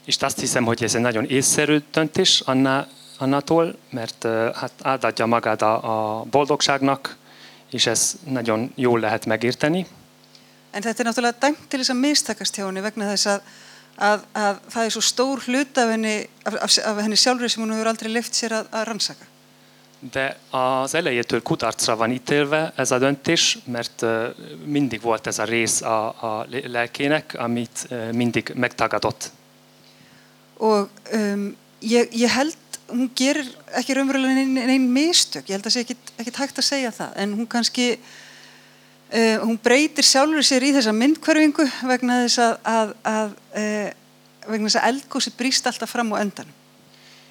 És 0.04 0.16
azt 0.16 0.40
hiszem, 0.40 0.64
hogy 0.64 0.82
ez 0.82 0.94
egy 0.94 1.00
nagyon 1.00 1.24
észszerű 1.24 1.78
döntés 1.92 2.40
Anna, 2.40 2.86
Annától, 3.18 3.76
mert 3.90 4.24
ö, 4.24 4.50
hát 4.54 4.72
átadja 4.82 5.26
magát 5.26 5.62
a, 5.62 6.20
a 6.20 6.22
boldogságnak, 6.22 7.16
és 7.70 7.86
ez 7.86 8.14
nagyon 8.24 8.72
jól 8.74 9.00
lehet 9.00 9.26
megérteni. 9.26 9.86
En 10.74 10.82
þetta 10.82 11.02
er 11.02 11.06
náttúrulega 11.06 11.38
dæmt 11.38 11.68
til 11.70 11.78
þess 11.78 11.92
að 11.94 12.00
mistakast 12.02 12.56
hjá 12.58 12.64
henni 12.66 12.82
vegna 12.82 13.06
þess 13.12 13.28
að, 13.30 13.44
að, 13.94 14.24
að 14.34 14.56
það 14.74 14.86
er 14.86 14.94
svo 14.94 15.02
stór 15.06 15.44
hlut 15.46 15.78
af 15.78 15.92
henni, 15.94 16.14
af, 16.42 16.56
af, 16.66 16.78
af 16.90 16.98
henni 17.04 17.18
sjálfur 17.20 17.52
sem 17.52 17.62
hún 17.62 17.74
hefur 17.76 17.90
aldrei 17.92 18.10
lift 18.10 18.34
sér 18.34 18.56
að, 18.58 18.72
að 18.74 18.86
rannsaka. 18.88 19.28
De 20.12 20.38
az 20.50 20.94
elejétől 20.94 21.42
kutarcra 21.42 21.96
van 21.96 22.10
ítélve 22.10 22.72
ez 22.76 22.90
a 22.90 22.98
döntés, 22.98 23.58
mert 23.64 24.04
mindig 24.64 25.00
volt 25.00 25.26
ez 25.26 25.38
a 25.38 25.44
rész 25.44 25.82
a, 25.82 26.06
a 26.06 26.46
lelkének, 26.64 27.34
amit 27.38 27.88
mindig 28.12 28.52
megtagadott. 28.54 29.30
Og 30.56 30.88
um, 31.12 31.56
ég, 31.78 32.08
ég 32.12 32.28
held, 32.30 32.56
hún 32.86 33.10
gerir 33.16 33.48
ekki 33.74 33.96
raunverulega 33.96 34.34
neinn 34.34 34.52
nein 34.52 34.86
mistök, 34.92 35.48
ég 35.48 35.56
held 35.56 35.66
að 35.66 35.70
það 35.70 35.74
sé 35.74 35.82
ekkit, 35.84 36.12
ekkit 36.20 36.40
hægt 36.40 36.60
að 36.60 36.68
segja 36.68 36.92
það, 36.94 37.16
en 37.24 37.34
hún 37.34 37.48
kannski, 37.50 37.86
uh, 39.10 39.38
hún 39.42 39.58
breytir 39.62 40.06
sjálfur 40.06 40.46
sér 40.46 40.66
í 40.68 40.72
þessa 40.76 40.94
myndkverfingu 40.94 41.66
vegna 41.90 42.22
þess 42.24 42.42
að, 42.44 42.54
að, 42.74 42.94
að, 43.14 43.34
uh, 43.62 43.88
vegna 44.46 44.68
þess 44.68 44.80
að 44.80 44.88
eldgósi 44.92 45.34
brýst 45.38 45.66
alltaf 45.70 45.92
fram 45.96 46.14
á 46.14 46.22
endanum. 46.22 46.60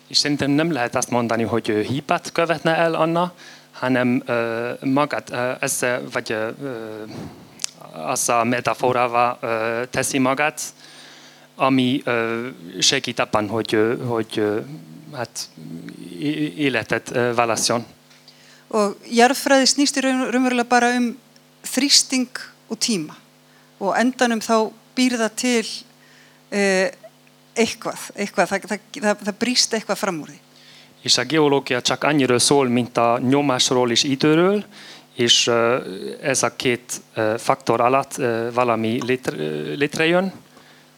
És 0.08 0.18
szerintem 0.18 0.52
nem 0.52 0.72
lehet 0.72 0.96
azt 0.96 1.10
mondani, 1.10 1.44
hogy 1.44 1.70
ő 1.70 1.82
hibát 1.82 2.32
követne 2.32 2.76
el 2.76 2.94
Anna, 2.94 3.34
hanem 3.72 4.24
ö, 4.26 4.72
magát 4.80 5.30
ö, 5.32 5.52
ezzel, 5.60 6.02
vagy 6.12 6.32
ö, 6.32 6.50
azzal 7.92 8.40
a 8.40 8.44
metaforával 8.44 9.38
ö, 9.42 9.82
teszi 9.90 10.18
magát, 10.18 10.62
ami 11.56 12.02
ö, 12.04 12.48
segít 12.80 13.20
abban, 13.20 13.48
hogy, 13.48 13.98
hogy 14.08 14.34
ö, 14.36 14.60
hát, 15.14 15.50
életet 16.56 17.16
ö, 17.16 17.34
válasszon. 17.34 17.86
Og 18.74 18.98
jarðfræði 19.06 19.68
snýst 19.70 20.00
í 20.00 20.02
raun, 20.02 20.24
raunverulega 20.34 20.66
bara 20.66 20.90
um 20.98 21.12
þrýsting 21.62 22.40
og 22.74 22.80
tíma 22.82 23.14
og 23.78 23.94
endanum 24.00 24.42
þá 24.42 24.72
býr 24.98 25.18
það 25.22 25.36
til 25.38 25.68
eitthvað, 27.54 28.08
eitthvað 28.16 28.50
það, 28.50 28.80
það, 29.00 29.24
það, 29.24 29.38
brýst 29.40 29.74
eitthvað 29.74 30.02
fram 30.02 30.22
úr 30.24 30.34
því. 30.34 30.40
És 31.04 31.18
a 31.20 31.26
geológia 31.28 31.82
csak 31.82 32.04
annyiről 32.04 32.40
szól, 32.40 32.68
mint 32.68 32.98
a 32.98 33.20
nyomásról 33.20 33.92
és 33.92 34.04
időről, 34.04 34.64
és 35.14 35.48
ez 36.22 36.44
a 36.44 36.56
két 36.56 37.02
faktor 37.38 37.82
alatt 37.82 38.16
valami 38.54 39.00
létre, 39.06 39.36
létrejön, 39.76 40.32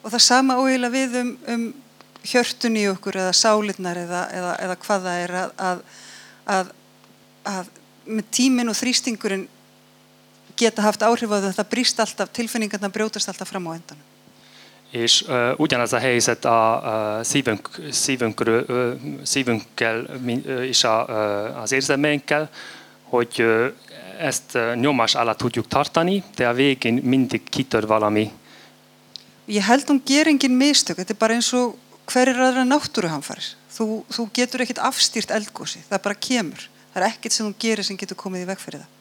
Og 0.06 0.12
það 0.14 0.22
sama 0.22 0.60
óheila 0.62 0.92
við 0.94 1.16
um, 1.18 1.30
um 1.50 1.62
hjörtun 2.30 2.76
í 2.78 2.84
okkur 2.92 3.16
eða 3.24 3.32
sálirnar 3.34 3.98
eða, 3.98 4.20
eða, 4.38 4.52
eða 4.62 4.76
hvað 4.84 5.06
það 5.08 5.22
er 5.24 5.32
að, 5.40 5.54
að, 5.66 5.80
að, 7.50 7.72
með 8.06 8.28
tímin 8.38 8.70
og 8.70 8.78
þrýstingurinn 8.78 9.48
geta 10.62 10.86
haft 10.86 11.06
áhrif 11.06 11.34
á 11.34 11.38
að 11.40 11.48
það 11.58 11.72
brýst 11.72 12.04
alltaf, 12.06 12.30
tilfinningarna 12.38 12.92
brjótast 12.94 13.32
alltaf 13.34 13.50
fram 13.50 13.66
á 13.66 13.72
endanum. 13.74 14.06
És 14.96 15.22
uh, 15.22 15.52
ugyanaz 15.58 15.94
a 15.94 15.98
helyzet 15.98 16.46
a, 16.46 17.18
a 17.18 17.24
szívünk, 17.24 17.70
szívünkről, 17.92 18.64
ö, 18.68 18.94
szívünkkel 19.24 20.06
ö, 20.46 20.62
és 20.62 20.84
a, 20.84 21.06
ö, 21.10 21.14
az 21.62 21.72
érzelmeinkkel, 21.72 22.50
hogy 23.04 23.34
ö, 23.38 23.68
ezt 24.20 24.56
ö, 24.56 24.76
nyomás 24.76 25.16
alatt 25.16 25.38
tudjuk 25.38 25.68
tartani, 25.68 26.24
de 26.36 26.48
a 26.48 26.54
végén 26.54 26.94
mindig 26.94 27.42
kitör 27.50 27.88
valami. 27.88 28.32
Ég 29.46 29.62
held 29.62 29.88
hún 29.88 30.02
ger 30.06 30.28
engin 30.28 30.52
mistök, 30.52 30.96
þetta 30.96 31.14
er 31.14 31.20
bara 31.20 31.34
eins 31.34 31.52
og 31.54 31.76
hverjir 32.10 32.40
aðra 32.40 32.64
náttúruhamfarir. 32.66 33.52
Þú, 33.76 34.06
þú 34.10 34.30
getur 34.34 34.64
ekkit 34.64 34.80
afstýrt 34.82 35.30
eldgósi, 35.36 35.84
það 35.90 36.02
bara 36.08 36.18
kemur. 36.18 36.70
Það 36.94 37.02
er 37.04 37.08
ekkit 37.12 37.36
sem 37.36 37.46
þú 37.46 37.54
gerir 37.60 37.86
sem 37.86 38.00
getur 38.00 38.18
komið 38.18 38.48
í 38.48 38.50
veg 38.50 38.64
fyrir 38.64 38.82
það. 38.82 38.95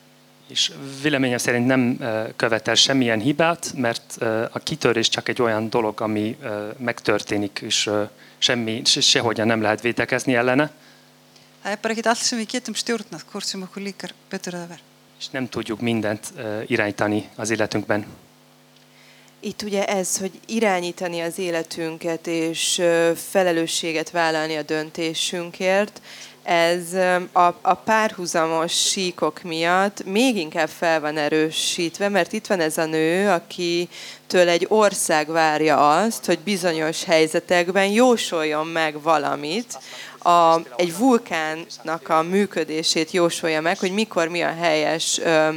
És 0.48 0.72
véleményem 1.02 1.38
szerint 1.38 1.66
nem 1.66 1.98
követel 2.36 2.74
semmilyen 2.74 3.20
hibát, 3.20 3.72
mert 3.76 4.16
a 4.52 4.58
kitörés 4.58 5.08
csak 5.08 5.28
egy 5.28 5.42
olyan 5.42 5.70
dolog, 5.70 6.00
ami 6.00 6.36
megtörténik, 6.78 7.58
és 7.62 7.90
semmi, 8.38 8.82
se- 8.84 9.00
sehogyan 9.00 9.46
nem 9.46 9.62
lehet 9.62 9.80
védekezni 9.80 10.34
ellene, 10.34 10.70
Það 11.64 11.72
er 11.72 11.78
bara 11.80 11.92
ekkit 11.94 12.06
allt 12.06 12.20
sem 12.20 12.38
við 12.38 12.50
getum 12.52 12.74
stjórnað, 12.76 13.22
hvort 13.30 13.48
sem 13.48 13.62
okkur 13.64 13.82
líkar 13.82 14.10
betur 14.28 14.54
eða 14.54 14.66
verð. 14.66 14.82
és 15.18 15.28
nem 15.30 15.48
tudjuk 15.48 15.80
mindent 15.80 16.32
irányítani 16.66 17.28
az 17.36 17.50
életünkben. 17.50 18.06
Itt 19.40 19.62
ugye 19.62 19.84
ez, 19.86 20.18
hogy 20.18 20.40
irányítani 20.46 21.20
az 21.20 21.38
életünket 21.38 22.26
és 22.26 22.82
felelősséget 23.30 24.10
vállalni 24.10 24.56
a 24.56 24.62
döntésünkért, 24.62 26.00
ez 26.44 26.92
a, 27.32 27.54
a 27.62 27.74
párhuzamos 27.74 28.72
síkok 28.72 29.42
miatt 29.42 30.04
még 30.04 30.36
inkább 30.36 30.68
fel 30.68 31.00
van 31.00 31.16
erősítve, 31.16 32.08
mert 32.08 32.32
itt 32.32 32.46
van 32.46 32.60
ez 32.60 32.78
a 32.78 32.84
nő, 32.84 33.28
akitől 33.28 34.48
egy 34.48 34.66
ország 34.68 35.28
várja 35.30 35.98
azt, 35.98 36.24
hogy 36.24 36.38
bizonyos 36.38 37.04
helyzetekben 37.04 37.86
jósoljon 37.86 38.66
meg 38.66 39.02
valamit, 39.02 39.78
a, 40.18 40.60
egy 40.76 40.96
vulkánnak 40.98 42.08
a 42.08 42.22
működését 42.22 43.10
jósolja 43.10 43.60
meg, 43.60 43.78
hogy 43.78 43.92
mikor 43.92 44.28
mi 44.28 44.42
a 44.42 44.54
helyes 44.60 45.18
ö, 45.18 45.48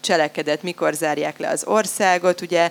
cselekedet, 0.00 0.62
mikor 0.62 0.94
zárják 0.94 1.38
le 1.38 1.48
az 1.48 1.64
országot. 1.66 2.40
Ugye 2.40 2.70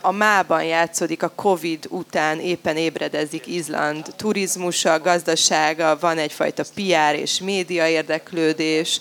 a- 0.00 0.10
mában 0.10 0.64
játszódik 0.64 1.22
a 1.22 1.32
Covid 1.34 1.86
után, 1.88 2.40
éppen 2.40 2.76
ébredezik 2.76 3.46
Izland 3.46 4.06
turizmusa, 4.16 5.00
gazdasága, 5.00 5.98
van 6.00 6.18
egyfajta 6.18 6.62
PR 6.74 7.14
és 7.14 7.40
média 7.40 7.88
érdeklődés, 7.88 9.00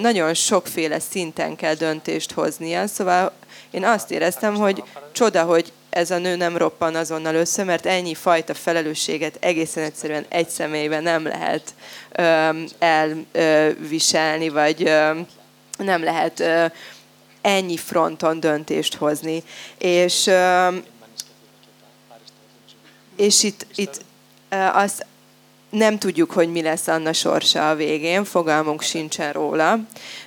nagyon 0.00 0.34
sokféle 0.34 0.98
szinten 0.98 1.56
kell 1.56 1.74
döntést 1.74 2.32
hoznia, 2.32 2.86
szóval 2.86 3.32
én 3.70 3.84
azt 3.84 4.10
éreztem, 4.10 4.54
hogy 4.54 4.82
csoda, 5.12 5.42
hogy 5.42 5.72
ez 5.90 6.10
a 6.10 6.18
nő 6.18 6.36
nem 6.36 6.56
roppan 6.56 6.94
azonnal 6.94 7.34
össze, 7.34 7.64
mert 7.64 7.86
ennyi 7.86 8.14
fajta 8.14 8.54
felelősséget 8.54 9.36
egészen 9.40 9.84
egyszerűen 9.84 10.24
egy 10.28 10.48
személyben 10.48 11.02
nem 11.02 11.24
lehet 11.24 11.74
elviselni, 12.78 14.48
vagy 14.48 14.92
nem 15.78 16.04
lehet 16.04 16.44
ennyi 17.44 17.76
fronton 17.76 18.40
döntést 18.40 18.94
hozni. 18.94 19.42
És, 19.78 20.30
és 23.16 23.42
itt, 23.42 23.66
itt 23.74 24.00
azt 24.72 25.06
nem 25.70 25.98
tudjuk, 25.98 26.30
hogy 26.30 26.52
mi 26.52 26.62
lesz 26.62 26.88
Anna 26.88 27.12
sorsa 27.12 27.70
a 27.70 27.74
végén, 27.74 28.24
fogalmunk 28.24 28.82
sincsen 28.82 29.32
róla. 29.32 29.78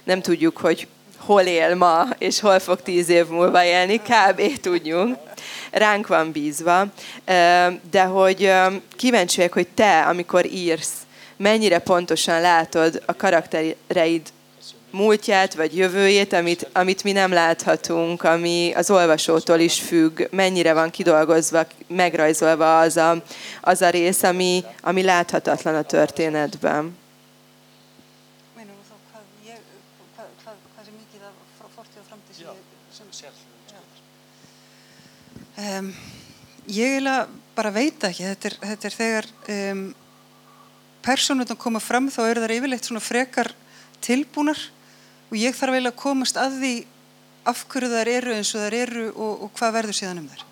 Nem 0.03 0.21
tudjuk, 0.21 0.57
hogy 0.57 0.87
hol 1.17 1.41
él 1.41 1.75
ma, 1.75 2.05
és 2.17 2.39
hol 2.39 2.59
fog 2.59 2.81
tíz 2.81 3.09
év 3.09 3.27
múlva 3.27 3.63
élni, 3.63 3.97
kb. 3.97 4.59
tudjunk. 4.61 5.17
Ránk 5.71 6.07
van 6.07 6.31
bízva. 6.31 6.85
De 7.91 8.03
hogy 8.03 8.51
kíváncsi 8.95 9.35
vagyok, 9.37 9.53
hogy 9.53 9.67
te, 9.67 10.01
amikor 10.01 10.45
írsz, 10.45 10.93
mennyire 11.37 11.79
pontosan 11.79 12.41
látod 12.41 13.03
a 13.05 13.15
karaktereid 13.15 14.21
múltját 14.97 15.53
vagy 15.53 15.77
jövőjét, 15.77 16.33
amit, 16.33 16.69
amit 16.73 17.03
mi 17.03 17.11
nem 17.11 17.31
láthatunk, 17.31 18.23
ami 18.23 18.71
az 18.75 18.89
olvasótól 18.89 19.59
is 19.59 19.79
függ, 19.79 20.21
mennyire 20.31 20.73
van 20.73 20.89
kidolgozva, 20.89 21.67
megrajzolva 21.87 22.79
az 22.79 22.97
a, 22.97 23.23
az 23.61 23.81
a 23.81 23.89
rész, 23.89 24.23
ami, 24.23 24.63
ami 24.81 25.03
láthatatlan 25.03 25.75
a 25.75 25.81
történetben. 25.81 26.97
Um, 35.59 35.95
ég 36.67 36.83
eiginlega 36.83 37.27
bara 37.55 37.71
veit 37.71 38.03
ekki, 38.03 38.23
þetta 38.23 38.47
er, 38.47 38.55
þetta 38.61 38.87
er 38.87 38.93
þegar 38.93 39.25
um, 39.49 39.79
persónutna 41.01 41.55
koma 41.57 41.79
fram 41.81 42.11
þá 42.13 42.19
eru 42.29 42.43
það 42.43 42.53
yfirleitt 42.57 42.89
svona 42.89 43.01
frekar 43.01 43.49
tilbúnar 44.05 44.59
og 45.29 45.35
ég 45.37 45.55
þarf 45.55 45.75
eiginlega 45.75 45.95
að 45.95 46.01
komast 46.01 46.39
að 46.39 46.59
því 46.61 46.73
af 47.47 47.63
hverju 47.71 47.89
þær 47.91 48.11
eru 48.11 48.35
eins 48.35 48.53
og 48.55 48.63
þær 48.65 48.77
eru 48.81 49.05
og, 49.13 49.43
og 49.47 49.51
hvað 49.57 49.75
verður 49.79 49.99
síðan 49.99 50.21
um 50.23 50.29
þær. 50.31 50.45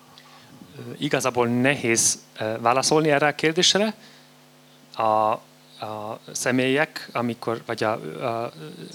Igazából 1.00 1.48
nehéz 1.48 2.18
válaszolni 2.60 3.12
erre 3.12 3.32
a 3.32 3.36
kérdésre. 3.36 3.92
A, 4.96 5.40
a 5.80 6.20
személyek, 6.32 7.08
amikor, 7.12 7.62
vagy 7.66 7.84
a, 7.84 7.92
a 7.92 8.52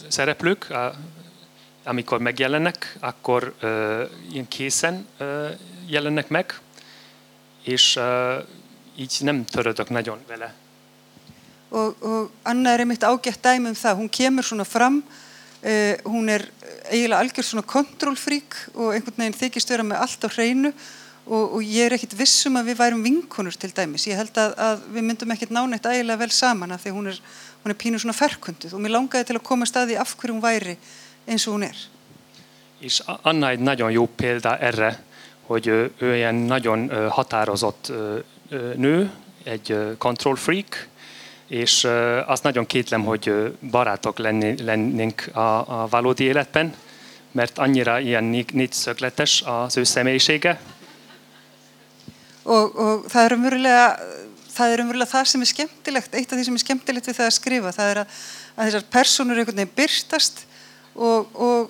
szereplők, 0.07 0.69
a, 0.69 0.93
amikor 1.83 2.19
megjelennek, 2.19 2.97
akkor 2.99 3.53
uh, 3.63 4.01
ilyen 4.31 4.47
készen 4.47 5.07
uh, 5.19 5.49
jelennek 5.87 6.29
meg, 6.29 6.59
és 7.63 7.95
uh, 7.95 8.43
így 8.95 9.17
nem 9.19 9.45
törődök 9.45 9.89
nagyon 9.89 10.19
vele. 10.27 10.53
Og, 11.69 11.95
og 12.03 12.31
Anna 12.43 12.69
er 12.69 12.79
einmitt 12.79 13.03
ágætt 13.03 13.41
dæmi 13.41 13.71
um 13.71 13.75
það, 13.75 13.95
hún 13.95 14.09
kemur 14.11 14.43
svona 14.43 14.65
fram, 14.67 14.97
uh, 15.63 15.93
hún 16.09 16.29
er 16.29 16.47
eiginlega 16.91 17.21
algjör 17.21 17.47
svona 17.47 17.67
kontrólfrík 17.67 18.57
og 18.73 18.95
einhvern 18.95 19.17
veginn 19.17 19.37
þykist 19.37 19.71
vera 19.71 19.85
með 19.87 20.03
allt 20.03 20.27
á 20.27 20.29
hreinu 20.33 20.73
og, 21.25 21.55
og 21.57 21.61
ég 21.63 21.85
er 21.85 21.95
ekkit 21.95 22.17
vissum 22.17 22.57
að 22.59 22.71
við 22.71 22.79
værum 22.81 23.05
vinkonur 23.05 23.57
til 23.59 23.71
dæmis. 23.75 24.07
Ég 24.09 24.19
held 24.19 24.37
að, 24.41 24.55
að 24.57 24.83
við 24.95 25.07
myndum 25.07 25.33
ekkit 25.35 25.53
nánætt 25.53 25.87
ægilega 25.91 26.23
vel 26.23 26.31
saman 26.35 26.75
af 26.75 26.83
því 26.83 26.95
hún 26.97 27.11
er, 27.13 27.21
hún 27.63 27.73
er 27.73 27.79
pínu 27.83 28.01
svona 28.01 28.17
ferkunduð 28.17 28.75
og 28.75 28.83
mér 28.83 28.95
langaði 28.97 29.29
til 29.29 29.37
að 29.37 29.47
koma 29.47 29.69
staði 29.69 29.99
af 30.01 30.15
hverju 30.17 30.35
hún 30.35 30.43
væri 30.43 30.77
eins 31.27 31.47
og 31.47 31.57
hún 31.57 31.67
er. 31.69 31.87
És 32.81 33.01
Anna 33.21 33.49
egy 33.49 33.59
nagyon 33.59 33.91
jó 33.91 34.07
példa 34.15 34.57
erre, 34.57 35.03
hogy 35.45 35.67
ő, 35.67 35.91
ilyen 35.99 36.35
nagyon 36.35 37.09
határozott 37.09 37.91
nő, 38.75 39.11
egy 39.43 39.75
control 39.97 40.35
freak, 40.35 40.87
és 41.51 41.87
azt 42.25 42.43
nagyon 42.43 42.65
kétlem, 42.65 43.03
hogy 43.03 43.33
barátok 43.71 44.17
lennénk 44.17 45.29
a, 45.33 45.39
a 45.81 45.87
valódi 45.89 46.23
életben, 46.23 46.73
mert 47.31 47.57
annyira 47.57 47.99
ilyen 47.99 48.23
négyszögletes 48.51 49.43
az 49.45 49.77
ő 49.77 49.83
személyisége. 49.83 50.61
Og, 52.43 52.75
og 52.75 53.03
það 53.05 53.23
er 53.27 53.33
umverulega 53.35 53.81
það 54.49 54.71
er 54.73 54.81
umverulega 54.81 55.11
það 55.11 55.27
sem 55.29 55.43
er 55.45 55.49
skemmtilegt 55.51 56.15
eitt 56.17 56.31
af 56.31 56.39
því 56.39 56.45
sem 56.47 56.55
er 56.57 56.63
skemmtilegt 56.63 57.09
við 57.11 57.17
það 57.19 57.27
að 57.27 57.35
skrifa 57.35 57.73
það 57.75 57.91
er 57.91 57.99
að, 58.01 58.15
að 58.55 58.65
þessar 58.65 58.87
personur 58.95 59.41
einhvern 59.41 59.59
veginn 59.61 59.75
byrstast 59.77 60.41
og, 60.95 61.29
og, 61.37 61.69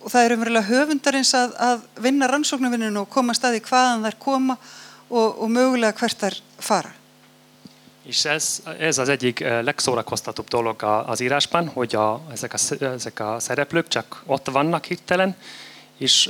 og 0.00 0.08
það 0.08 0.24
er 0.24 0.34
umverulega 0.38 0.70
höfundarins 0.70 1.34
að, 1.36 1.52
að 1.60 1.84
vinna 2.06 2.30
rannsóknarvinninu 2.32 3.02
og 3.04 3.12
koma 3.12 3.36
staði 3.36 3.60
hvaðan 3.68 4.08
þær 4.08 4.16
koma 4.24 4.56
og, 4.56 5.28
og 5.28 5.52
mögulega 5.52 5.92
hvert 6.00 6.24
þær 6.24 6.40
fara 6.56 6.97
És 8.08 8.24
ez, 8.24 8.62
ez 8.78 8.98
az 8.98 9.08
egyik 9.08 9.40
legszórakoztatóbb 9.40 10.48
dolog 10.48 10.82
az 11.06 11.20
írásban, 11.20 11.68
hogy 11.68 11.94
a, 11.94 12.20
ezek, 12.32 12.54
a, 12.54 12.84
ezek 12.84 13.20
a 13.20 13.36
szereplők 13.40 13.88
csak 13.88 14.22
ott 14.26 14.46
vannak 14.46 14.84
hirtelen, 14.84 15.36
és 15.98 16.28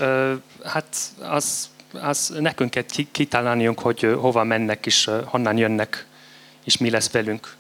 hát 0.65 0.97
az 1.21 1.71
az 1.93 2.33
nekünk 2.39 2.71
kell 2.71 2.85
kitalálnunk, 3.13 3.81
hogy 3.81 4.17
hova 4.21 4.45
mennek 4.45 4.87
és 4.87 5.11
honnan 5.25 5.57
jönnek, 5.57 6.07
és 6.65 6.77
mi 6.77 6.91
lesz 6.91 7.11
velünk. 7.11 7.57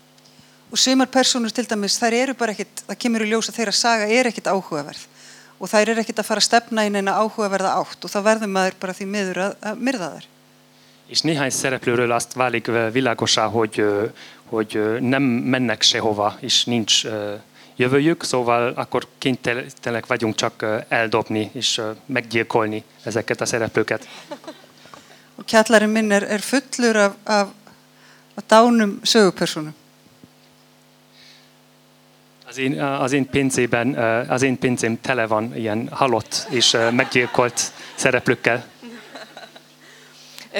Og 0.70 0.76
sumar 0.76 1.06
personur 1.08 1.48
til 1.50 1.64
dæmis, 1.64 1.94
þær 1.96 2.12
eru 2.12 2.34
bara 2.36 2.52
ekkit, 2.52 2.82
það 2.84 2.96
kemur 3.00 3.22
í 3.24 3.28
ljós 3.30 3.46
að 3.48 3.54
þeirra 3.56 3.72
saga 3.72 4.08
er 4.12 4.28
ekkit 4.28 4.50
áhugaverð 4.52 5.06
og 5.56 5.70
þær 5.70 5.92
eru 5.94 6.02
ekkit 6.02 6.18
að 6.20 6.26
fara 6.28 6.42
að 6.42 6.44
stefna 6.44 6.84
inn 6.84 6.98
eina 7.00 7.14
áhugaverða 7.22 7.70
átt 7.78 8.04
og 8.04 8.12
þá 8.12 8.18
verður 8.26 8.52
maður 8.52 8.76
bara 8.82 8.96
því 8.98 9.06
miður 9.14 9.40
að, 9.46 9.54
að 9.70 9.80
myrða 9.88 10.10
þær. 10.12 10.26
És 11.08 11.20
néhány 11.20 11.50
szereplőről 11.50 12.12
azt 12.12 12.32
válik 12.32 12.70
világosá, 12.92 13.46
hogy, 13.46 13.84
hogy 14.44 14.96
nem 15.00 15.22
mennek 15.22 15.82
sehova, 15.82 16.36
és 16.40 16.64
nincs 16.64 17.02
jövőjük, 17.76 18.24
szóval 18.24 18.72
akkor 18.76 19.06
kénytelenek 19.18 20.06
vagyunk 20.06 20.34
csak 20.34 20.84
eldobni 20.88 21.50
és 21.52 21.80
meggyilkolni 22.06 22.84
ezeket 23.02 23.40
a 23.40 23.46
szereplőket. 23.46 24.08
Og 25.38 25.44
kjallarinn 25.44 25.92
minn 25.94 26.10
er, 26.10 26.22
er 26.22 26.40
fullur 26.40 26.96
af, 26.96 27.12
af, 27.24 27.48
af 28.34 28.44
dánum 28.46 28.98
sögupersonum. 29.02 29.74
Az 32.48 32.58
én, 32.58 32.80
az 32.80 33.12
én 33.12 33.30
pincében, 33.30 33.94
az 34.28 34.42
én 34.42 34.58
pincém 34.58 35.00
tele 35.00 35.26
van 35.26 35.56
ilyen 35.56 35.88
halott 35.90 36.46
és 36.50 36.76
meggyilkolt 36.90 37.72
szereplőkkel. 37.94 38.66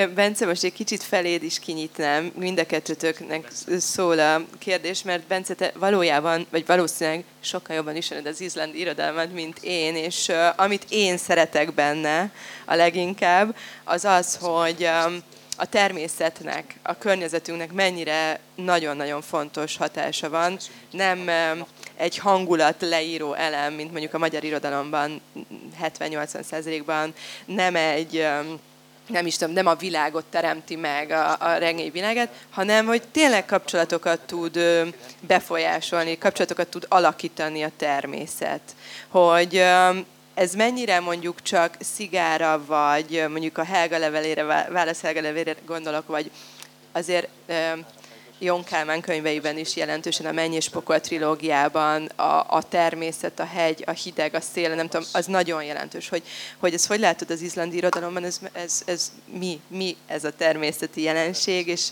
Bence, 0.07 0.47
most 0.47 0.65
egy 0.65 0.73
kicsit 0.73 1.03
feléd 1.03 1.43
is 1.43 1.59
kinyitnám, 1.59 2.33
mind 2.35 2.59
a 2.59 2.67
kettőtöknek 2.67 3.49
szól 3.79 4.19
a 4.19 4.43
kérdés, 4.59 5.03
mert 5.03 5.27
Bence, 5.27 5.55
te 5.55 5.73
valójában, 5.75 6.47
vagy 6.51 6.67
valószínűleg 6.67 7.25
sokkal 7.41 7.77
jobban 7.77 7.97
ismered 7.97 8.27
az 8.27 8.41
izlandi 8.41 8.79
irodalmat, 8.79 9.33
mint 9.33 9.59
én, 9.63 9.97
és 9.97 10.29
uh, 10.29 10.37
amit 10.57 10.87
én 10.89 11.17
szeretek 11.17 11.75
benne 11.75 12.31
a 12.65 12.75
leginkább, 12.75 13.57
az 13.85 14.05
az, 14.05 14.39
hogy 14.41 14.89
um, 15.07 15.19
a 15.57 15.67
természetnek, 15.67 16.75
a 16.83 16.99
környezetünknek 16.99 17.73
mennyire 17.73 18.41
nagyon-nagyon 18.55 19.23
fontos 19.23 19.77
hatása 19.77 20.31
van. 20.31 20.59
Nem 20.91 21.19
um, 21.19 21.67
egy 21.97 22.19
hangulat 22.19 22.77
leíró 22.81 23.35
elem, 23.35 23.73
mint 23.73 23.91
mondjuk 23.91 24.15
a 24.15 24.19
magyar 24.19 24.45
irodalomban 24.45 25.21
70-80 25.83 26.43
százalékban, 26.43 27.15
nem 27.47 27.77
egy 27.77 28.17
um, 28.17 28.61
nem 29.09 29.27
is 29.27 29.37
tudom, 29.37 29.55
nem 29.55 29.67
a 29.67 29.75
világot 29.75 30.25
teremti 30.25 30.77
meg, 30.77 31.11
a, 31.11 31.37
a 31.41 31.57
regény 31.57 31.93
világát, 31.93 32.33
hanem 32.51 32.87
hogy 32.87 33.03
tényleg 33.03 33.47
kapcsolatokat 33.47 34.21
tud 34.21 34.59
befolyásolni, 35.21 36.19
kapcsolatokat 36.19 36.69
tud 36.69 36.87
alakítani 36.89 37.63
a 37.63 37.71
természet. 37.77 38.61
Hogy 39.09 39.65
ez 40.35 40.55
mennyire 40.55 41.01
mondjuk 41.01 41.43
csak 41.43 41.77
szigára, 41.81 42.65
vagy 42.67 43.25
mondjuk 43.29 43.59
a 43.59 43.65
Helga 43.65 43.99
levelére, 43.99 44.45
válasz 44.69 45.01
Helga 45.01 45.21
levelére 45.21 45.55
gondolok, 45.67 46.07
vagy 46.07 46.31
azért 46.93 47.29
Jon 48.41 48.65
Kálmán 48.65 49.01
könyveiben 49.01 49.59
is 49.59 49.77
jelentősen 49.77 50.27
a 50.27 50.33
Menny 50.33 50.53
és 50.53 50.69
Pokol 50.69 51.01
trilógiában 51.01 52.05
a, 52.05 52.45
a 52.49 52.63
természet, 52.69 53.41
a 53.41 53.45
hegy, 53.45 53.85
a 53.87 53.91
hideg, 53.91 54.35
a 54.35 54.41
szél, 54.41 54.75
nem 54.75 54.89
tudom, 54.89 55.07
az 55.13 55.27
nagyon 55.27 55.65
jelentős, 55.65 56.09
hogy, 56.09 56.23
hogy 56.59 56.75
ez 56.75 56.87
hogy 56.87 57.01
látod 57.01 57.31
az 57.31 57.41
izlandi 57.41 57.77
irodalomban, 57.77 58.25
ez, 58.25 58.39
ez, 58.53 58.83
ez 58.85 59.13
mi, 59.39 59.61
mi 59.69 59.97
ez 60.07 60.25
a 60.25 60.33
természeti 60.33 61.03
jelenség, 61.03 61.67
és, 61.67 61.91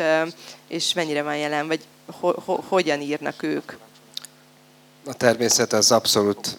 és 0.69 0.93
mennyire 0.93 1.23
van 1.23 1.37
jelen, 1.37 1.67
vagy 1.67 1.81
ho, 2.21 2.41
ho, 2.41 2.55
hogyan 2.55 3.01
írnak 3.01 3.43
ők? 3.43 3.73
A 5.07 5.15
természet 5.15 5.73
az 5.73 5.93
abszolút 5.93 6.59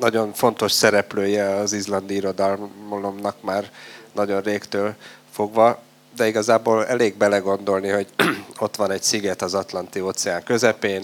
nagyon 0.00 0.32
fontos 0.32 0.72
szereplője 0.72 1.54
az 1.54 1.72
izlandi 1.72 2.14
irodalomnak 2.14 3.42
már 3.42 3.70
nagyon 4.12 4.40
régtől 4.40 4.94
fogva 5.30 5.82
de 6.18 6.26
igazából 6.26 6.86
elég 6.86 7.14
belegondolni, 7.14 7.88
hogy 7.88 8.06
ott 8.58 8.76
van 8.76 8.90
egy 8.90 9.02
sziget 9.02 9.42
az 9.42 9.54
Atlanti 9.54 10.00
óceán 10.00 10.42
közepén, 10.42 11.02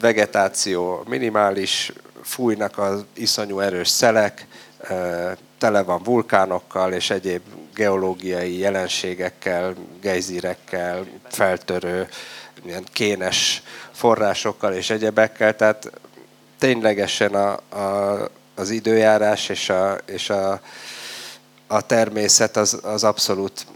vegetáció 0.00 1.04
minimális, 1.08 1.92
fújnak 2.22 2.78
az 2.78 3.04
iszonyú 3.14 3.60
erős 3.60 3.88
szelek, 3.88 4.46
tele 5.58 5.82
van 5.82 6.02
vulkánokkal 6.02 6.92
és 6.92 7.10
egyéb 7.10 7.42
geológiai 7.74 8.58
jelenségekkel, 8.58 9.74
gejzirekkel, 10.00 11.06
feltörő, 11.28 12.08
ilyen 12.64 12.84
kénes 12.92 13.62
forrásokkal 13.92 14.72
és 14.72 14.90
egyebekkel, 14.90 15.56
tehát 15.56 15.90
ténylegesen 16.58 17.34
a, 17.34 17.76
a, 17.76 18.28
az 18.54 18.70
időjárás 18.70 19.48
és 19.48 19.68
a, 19.68 19.98
és 20.06 20.30
a 20.30 20.60
a 21.72 21.80
természet 21.80 22.56
az, 22.56 22.78
az 22.82 23.04
abszolút 23.04 23.66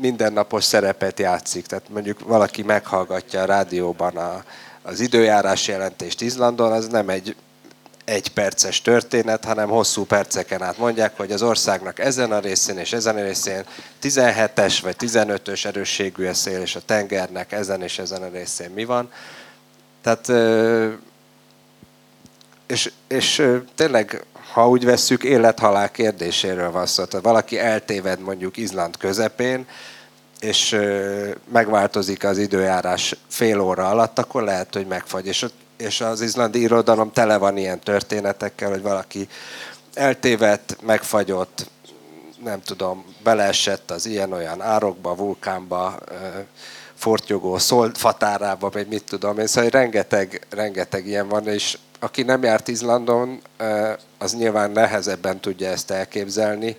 mindennapos 0.00 0.64
szerepet 0.64 1.18
játszik. 1.18 1.66
Tehát 1.66 1.88
mondjuk 1.88 2.20
valaki 2.20 2.62
meghallgatja 2.62 3.40
a 3.40 3.44
rádióban 3.44 4.16
a, 4.16 4.44
az 4.82 5.00
időjárás 5.00 5.68
jelentést 5.68 6.20
Izlandon, 6.20 6.72
az 6.72 6.88
nem 6.88 7.08
egy 7.08 7.36
egy 8.04 8.28
perces 8.28 8.80
történet, 8.80 9.44
hanem 9.44 9.68
hosszú 9.68 10.04
perceken 10.04 10.62
át 10.62 10.78
mondják, 10.78 11.16
hogy 11.16 11.32
az 11.32 11.42
országnak 11.42 11.98
ezen 11.98 12.32
a 12.32 12.38
részén 12.38 12.78
és 12.78 12.92
ezen 12.92 13.16
a 13.16 13.22
részén 13.22 13.64
17-es 14.02 14.78
vagy 14.82 14.96
15-ös 14.98 15.64
erősségű 15.64 16.26
a 16.26 16.34
szél, 16.34 16.60
és 16.60 16.76
a 16.76 16.80
tengernek 16.80 17.52
ezen 17.52 17.82
és 17.82 17.98
ezen 17.98 18.22
a 18.22 18.28
részén 18.28 18.70
mi 18.70 18.84
van. 18.84 19.10
Tehát, 20.02 20.28
és, 22.66 22.92
és 23.08 23.48
tényleg 23.74 24.24
ha 24.52 24.68
úgy 24.68 24.84
vesszük, 24.84 25.24
élethalál 25.24 25.90
kérdéséről 25.90 26.70
van 26.70 26.86
szó. 26.86 27.04
Tehát 27.04 27.24
valaki 27.24 27.58
eltéved 27.58 28.20
mondjuk 28.20 28.56
Izland 28.56 28.96
közepén, 28.96 29.66
és 30.40 30.78
megváltozik 31.52 32.24
az 32.24 32.38
időjárás 32.38 33.16
fél 33.28 33.60
óra 33.60 33.88
alatt, 33.88 34.18
akkor 34.18 34.42
lehet, 34.42 34.74
hogy 34.74 34.86
megfagy. 34.86 35.26
És, 35.26 35.46
és 35.76 36.00
az 36.00 36.20
izlandi 36.20 36.60
irodalom 36.60 37.12
tele 37.12 37.36
van 37.36 37.56
ilyen 37.56 37.80
történetekkel, 37.80 38.70
hogy 38.70 38.82
valaki 38.82 39.28
eltévedt, 39.94 40.76
megfagyott, 40.82 41.66
nem 42.44 42.62
tudom, 42.62 43.04
beleesett 43.22 43.90
az 43.90 44.06
ilyen-olyan 44.06 44.62
árokba, 44.62 45.14
vulkánba, 45.14 45.98
fortyogó 46.94 47.58
szolfatárába, 47.58 48.70
vagy 48.70 48.86
mit 48.86 49.04
tudom 49.04 49.38
én, 49.38 49.46
szóval 49.46 49.70
rengeteg, 49.70 50.46
rengeteg 50.50 51.06
ilyen 51.06 51.28
van, 51.28 51.48
és 51.48 51.78
aki 52.02 52.22
nem 52.22 52.42
járt 52.42 52.68
Izlandon, 52.68 53.42
az 54.18 54.34
nyilván 54.34 54.70
nehezebben 54.70 55.40
tudja 55.40 55.68
ezt 55.68 55.90
elképzelni, 55.90 56.76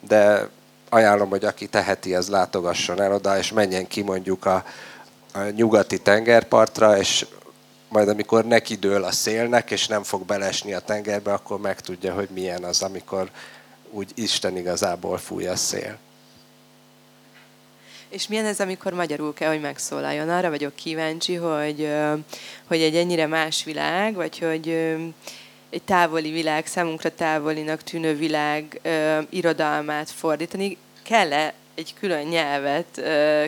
de 0.00 0.48
ajánlom, 0.88 1.28
hogy 1.28 1.44
aki 1.44 1.66
teheti, 1.66 2.14
az 2.14 2.28
látogasson 2.28 3.00
el 3.00 3.12
oda, 3.12 3.38
és 3.38 3.52
menjen 3.52 3.86
ki 3.86 4.02
mondjuk 4.02 4.46
a, 4.46 4.64
a 5.32 5.38
nyugati 5.38 5.98
tengerpartra, 5.98 6.98
és 6.98 7.26
majd 7.88 8.08
amikor 8.08 8.44
neki 8.44 8.74
dől 8.74 9.04
a 9.04 9.12
szélnek, 9.12 9.70
és 9.70 9.86
nem 9.86 10.02
fog 10.02 10.24
belesni 10.24 10.74
a 10.74 10.80
tengerbe, 10.80 11.32
akkor 11.32 11.60
megtudja, 11.60 12.14
hogy 12.14 12.28
milyen 12.32 12.64
az, 12.64 12.82
amikor 12.82 13.30
úgy 13.90 14.12
Isten 14.14 14.56
igazából 14.56 15.18
fúj 15.18 15.46
a 15.46 15.56
szél. 15.56 15.98
És 18.14 18.28
milyen 18.28 18.44
ez, 18.44 18.60
amikor 18.60 18.92
magyarul 18.92 19.34
kell, 19.34 19.50
hogy 19.50 19.60
megszólaljon? 19.60 20.28
Arra 20.28 20.50
vagyok 20.50 20.74
kíváncsi, 20.74 21.34
hogy, 21.34 21.88
hogy 22.64 22.80
egy 22.80 22.96
ennyire 22.96 23.26
más 23.26 23.64
világ, 23.64 24.14
vagy 24.14 24.38
hogy 24.38 24.68
egy 25.70 25.82
távoli 25.84 26.30
világ, 26.30 26.66
számunkra 26.66 27.14
távolinak 27.14 27.82
tűnő 27.82 28.16
világ 28.16 28.80
irodalmát 29.30 30.10
fordítani, 30.10 30.76
kell-e 31.02 31.54
egy 31.74 31.94
külön 32.00 32.26
nyelvet 32.26 33.02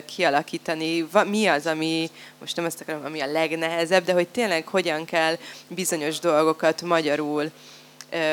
kialakítani? 0.05 1.07
Mi 1.25 1.47
az, 1.47 1.65
ami, 1.65 2.09
most 2.39 2.55
nem 2.55 2.65
azt 2.65 2.81
akarom, 2.81 3.05
ami 3.05 3.21
a 3.21 3.31
legnehezebb, 3.31 4.03
de 4.03 4.13
hogy 4.13 4.27
tényleg 4.27 4.67
hogyan 4.67 5.05
kell 5.05 5.37
bizonyos 5.67 6.19
dolgokat 6.19 6.81
magyarul 6.81 7.51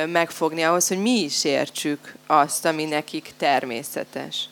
megfogni 0.07 0.62
ahhoz, 0.62 0.89
hogy 0.89 0.99
mi 0.99 1.20
is 1.20 1.45
értsük 1.45 2.14
azt, 2.26 2.64
ami 2.64 2.85
nekik 2.85 3.32
természetes. 3.37 4.49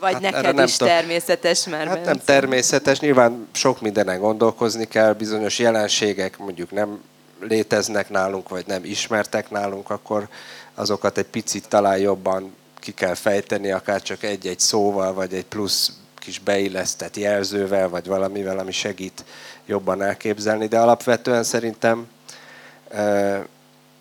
Vagy 0.00 0.12
hát 0.12 0.20
neked 0.20 0.54
nem 0.54 0.64
is 0.64 0.76
természetes 0.76 1.66
már. 1.66 1.86
Hát 1.86 2.04
nem 2.04 2.20
természetes, 2.24 3.00
nyilván 3.00 3.48
sok 3.52 3.80
mindenen 3.80 4.20
gondolkozni 4.20 4.84
kell, 4.84 5.12
bizonyos 5.12 5.58
jelenségek 5.58 6.38
mondjuk 6.38 6.70
nem 6.70 7.02
léteznek 7.40 8.10
nálunk, 8.10 8.48
vagy 8.48 8.66
nem 8.66 8.84
ismertek 8.84 9.50
nálunk, 9.50 9.90
akkor 9.90 10.28
azokat 10.74 11.18
egy 11.18 11.26
picit 11.26 11.68
talán 11.68 11.98
jobban 11.98 12.54
ki 12.78 12.92
kell 12.92 13.14
fejteni, 13.14 13.72
akár 13.72 14.02
csak 14.02 14.22
egy-egy 14.22 14.60
szóval, 14.60 15.12
vagy 15.12 15.34
egy 15.34 15.44
plusz 15.44 15.92
kis 16.18 16.38
beillesztett 16.38 17.16
jelzővel, 17.16 17.88
vagy 17.88 18.06
valamivel, 18.06 18.58
ami 18.58 18.72
segít 18.72 19.24
jobban 19.66 20.02
elképzelni, 20.02 20.66
de 20.66 20.78
alapvetően 20.78 21.42
szerintem 21.42 22.08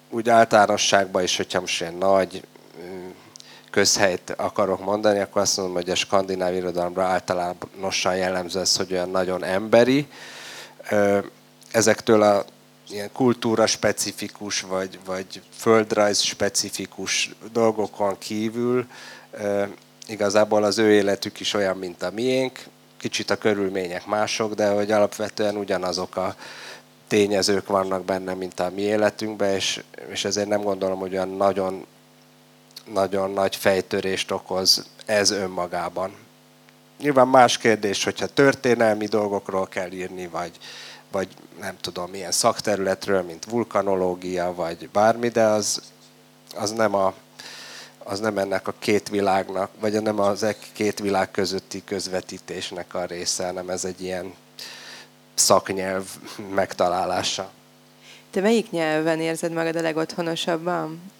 úgy 0.10 0.30
általánosságban 0.30 1.24
is, 1.24 1.38
hogyha 1.38 1.60
most 1.60 1.82
ilyen 1.82 1.94
nagy 1.94 2.44
közhelyt 3.76 4.34
akarok 4.38 4.86
mondani, 4.86 5.20
akkor 5.20 5.42
azt 5.42 5.58
mondom, 5.58 5.76
hogy 5.76 5.90
a 5.90 5.96
skandináv 5.96 6.56
irodalomra 6.56 7.04
általánosan 7.04 8.16
jellemző 8.16 8.60
ez, 8.60 8.76
hogy 8.76 8.92
olyan 8.92 9.10
nagyon 9.10 9.44
emberi. 9.44 10.08
Ezektől 11.72 12.22
a 12.22 12.46
ilyen 12.90 13.12
kultúra 13.12 13.66
specifikus, 13.66 14.62
vagy, 14.62 15.00
vagy 15.06 15.42
földrajz 15.58 16.22
specifikus 16.22 17.36
dolgokon 17.52 18.18
kívül 18.18 18.88
igazából 20.08 20.64
az 20.64 20.78
ő 20.78 20.92
életük 20.92 21.40
is 21.40 21.54
olyan, 21.54 21.78
mint 21.78 22.04
a 22.04 22.12
miénk. 22.12 22.60
Kicsit 22.98 23.30
a 23.30 23.36
körülmények 23.36 24.06
mások, 24.06 24.54
de 24.54 24.70
hogy 24.70 24.92
alapvetően 24.92 25.56
ugyanazok 25.56 26.16
a 26.16 26.36
tényezők 27.08 27.68
vannak 27.68 28.06
benne, 28.06 28.34
mint 28.34 28.60
a 28.60 28.72
mi 28.76 28.82
életünkben, 28.82 29.54
és, 29.54 29.84
és 30.10 30.26
ezért 30.26 30.48
nem 30.48 30.62
gondolom, 30.62 31.00
hogy 31.00 31.14
olyan 31.14 31.30
nagyon 31.30 31.86
nagyon 32.94 33.32
nagy 33.32 33.56
fejtörést 33.56 34.32
okoz 34.32 34.90
ez 35.06 35.32
önmagában. 35.32 36.16
Nyilván 37.00 37.28
más 37.28 37.58
kérdés, 37.58 38.04
hogyha 38.04 38.26
történelmi 38.28 39.06
dolgokról 39.06 39.68
kell 39.68 39.92
írni, 39.92 40.28
vagy, 40.28 40.52
vagy 41.12 41.28
nem 41.60 41.78
tudom, 41.82 42.10
milyen 42.10 42.32
szakterületről, 42.32 43.22
mint 43.22 43.46
vulkanológia, 43.46 44.54
vagy 44.54 44.90
bármi, 44.90 45.28
de 45.28 45.44
az, 45.44 45.82
az 46.56 46.72
nem 46.72 46.96
a 46.96 47.14
az 48.08 48.20
nem 48.20 48.38
ennek 48.38 48.68
a 48.68 48.74
két 48.80 49.10
világnak, 49.10 49.70
vagy 49.80 50.02
nem 50.02 50.20
az 50.20 50.44
e 50.44 50.56
két 50.74 51.00
világ 51.00 51.32
közötti 51.32 51.84
közvetítésnek 51.84 52.94
a 52.94 53.06
része, 53.06 53.46
hanem 53.46 53.70
ez 53.70 53.86
egy 53.86 54.02
ilyen 54.02 54.34
szaknyelv 55.34 56.04
megtalálása. 56.54 57.52
Te 58.32 58.42
melyik 58.42 58.72
nyelven 58.72 59.20
érzed 59.20 59.52
magad 59.52 59.76
a 59.76 59.82
legotthonosabban? 59.82 61.12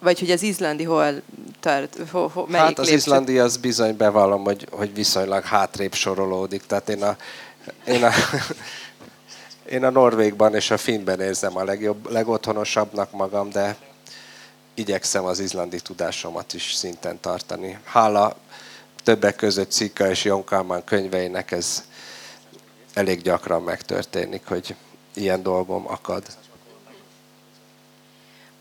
Vagy 0.00 0.18
hogy 0.18 0.30
az 0.30 0.42
izlandi 0.42 0.84
hol 0.84 1.22
tart? 1.60 1.96
Ho, 2.10 2.28
ho, 2.28 2.44
melyik 2.46 2.66
hát 2.66 2.78
az 2.78 2.84
lépcső? 2.84 2.96
izlandi 2.96 3.38
az 3.38 3.56
bizony 3.56 3.96
bevallom, 3.96 4.44
hogy, 4.44 4.66
hogy 4.70 4.94
viszonylag 4.94 5.44
hátrébb 5.44 5.94
sorolódik. 5.94 6.66
Tehát 6.66 6.88
én 6.88 7.02
a, 7.02 7.16
én 7.86 8.04
a, 8.04 8.10
én 9.74 9.84
a 9.84 9.90
Norvégban 9.90 10.54
és 10.54 10.70
a 10.70 10.76
Finnben 10.76 11.20
érzem 11.20 11.56
a 11.56 11.64
legjobb, 11.64 12.10
legotthonosabbnak 12.10 13.10
magam, 13.10 13.50
de 13.50 13.76
igyekszem 14.74 15.24
az 15.24 15.38
izlandi 15.38 15.80
tudásomat 15.80 16.52
is 16.52 16.72
szinten 16.74 17.20
tartani. 17.20 17.78
Hála 17.84 18.36
többek 19.04 19.36
között 19.36 19.70
Cika 19.70 20.10
és 20.10 20.24
Jonkalman 20.24 20.84
könyveinek 20.84 21.50
ez 21.50 21.84
elég 22.94 23.22
gyakran 23.22 23.62
megtörténik, 23.62 24.46
hogy 24.46 24.74
ilyen 25.14 25.42
dolgom 25.42 25.84
akad. 25.88 26.22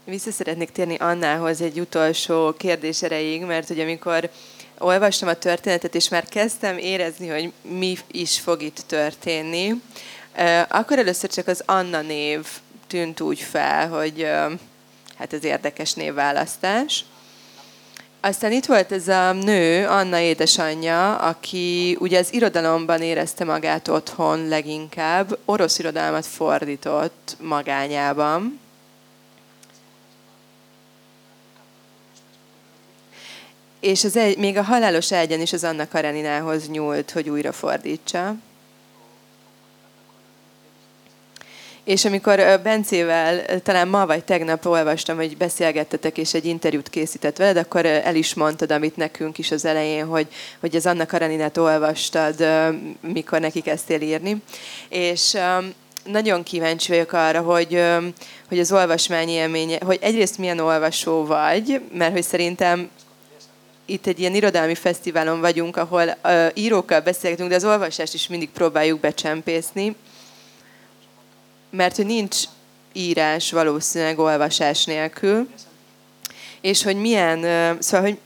Vissza 0.10 0.32
szeretnék 0.32 0.70
térni 0.72 0.95
Annához 0.95 1.62
egy 1.62 1.80
utolsó 1.80 2.53
kérdés 2.57 3.01
erejéig, 3.01 3.41
mert 3.41 3.68
hogy 3.68 3.80
amikor 3.80 4.30
olvastam 4.78 5.28
a 5.28 5.34
történetet, 5.34 5.95
és 5.95 6.10
már 6.10 6.26
kezdtem 6.26 6.78
érezni, 6.78 7.28
hogy 7.28 7.51
mi 7.62 7.97
is 8.12 8.39
fog 8.39 8.62
itt 8.62 8.80
történni, 8.88 9.74
akkor 10.68 10.99
először 10.99 11.30
csak 11.30 11.47
az 11.47 11.64
Anna 11.66 12.01
név 12.01 12.47
tűnt 12.88 13.22
úgy 13.22 13.39
fel, 13.39 13.89
hogy 13.89 14.28
hát 15.18 15.34
ez 15.34 15.43
érdekes 15.43 15.93
névválasztás. 15.93 17.05
Aztán 18.22 18.51
itt 18.51 18.66
volt 18.66 18.91
ez 18.91 19.07
a 19.07 19.32
nő, 19.32 19.88
Anna 19.88 20.20
édesanyja, 20.20 21.16
aki 21.16 21.97
ugye 21.99 22.20
az 22.20 22.34
irodalomban 22.34 23.01
érezte 23.01 23.43
magát 23.43 23.88
otthon 23.88 24.47
leginkább, 24.47 25.38
orosz 25.45 25.80
irodalmat 25.80 26.26
fordított 26.26 27.36
magányában. 27.39 28.60
És 33.80 34.04
az 34.04 34.16
egy, 34.16 34.38
még 34.38 34.58
a 34.58 34.64
halálos 34.64 35.12
ágyan 35.12 35.42
is 35.42 35.54
az 35.54 35.64
Anna 35.64 35.88
Kareninához 35.88 36.70
nyúlt, 36.70 37.12
hogy 37.12 37.30
újra 37.30 37.52
fordítsa. 37.52 38.36
És 41.84 42.06
amikor 42.06 42.60
Bencével 42.64 43.62
talán 43.62 43.88
ma 43.88 44.06
vagy 44.06 44.24
tegnap 44.24 44.66
olvastam, 44.66 45.16
hogy 45.16 45.38
beszélgettetek, 45.38 46.18
és 46.18 46.34
egy 46.34 46.46
interjút 46.46 46.90
készített 46.90 47.38
veled, 47.38 47.58
akkor 47.58 47.86
el 47.86 48.16
is 48.16 48.34
mondtad, 48.34 48.72
amit 48.72 48.96
nekünk 48.96 49.38
is 49.38 49.52
az 49.52 49.66
elején, 49.66 50.06
hogy, 50.06 50.28
hogy 50.60 50.76
az 50.76 50.86
Anna 50.86 51.06
Kareninát 51.06 51.58
olvastad, 51.58 52.48
mikor 53.02 53.40
neki 53.40 53.62
kezdtél 53.62 54.02
írni. 54.02 54.42
És 54.90 55.38
nagyon 56.04 56.44
kíváncsi 56.44 56.92
vagyok 56.92 57.12
arra, 57.12 57.42
hogy, 57.42 57.84
hogy 58.48 58.60
az 58.60 58.72
olvasmány 58.72 59.30
élménye, 59.30 59.78
hogy 59.86 59.98
egyrészt 60.02 60.38
milyen 60.38 60.60
olvasó 60.60 61.26
vagy, 61.26 61.82
mert 61.94 62.12
hogy 62.12 62.24
szerintem 62.24 62.90
itt 63.90 64.08
egy 64.08 64.20
ilyen 64.20 64.36
irodalmi 64.36 64.76
fesztiválon 64.76 65.40
vagyunk, 65.40 65.78
ahol 65.78 66.18
uh, 66.24 66.48
írókkal 66.54 67.00
beszélgetünk, 67.00 67.50
de 67.50 67.56
az 67.56 67.66
olvasást 67.66 68.14
is 68.14 68.28
mindig 68.28 68.50
próbáljuk 68.50 69.00
becsempészni, 69.00 69.96
mert 71.70 71.96
hogy 71.96 72.06
nincs 72.06 72.38
írás 72.94 73.52
valószínűleg 73.52 74.20
olvasás 74.20 74.86
nélkül, 74.86 75.48
és 76.62 76.84
hogy 76.84 76.96
milyen, 76.96 77.40
uh, 77.40 77.82
szóval, 77.82 78.06
hogy 78.08 78.18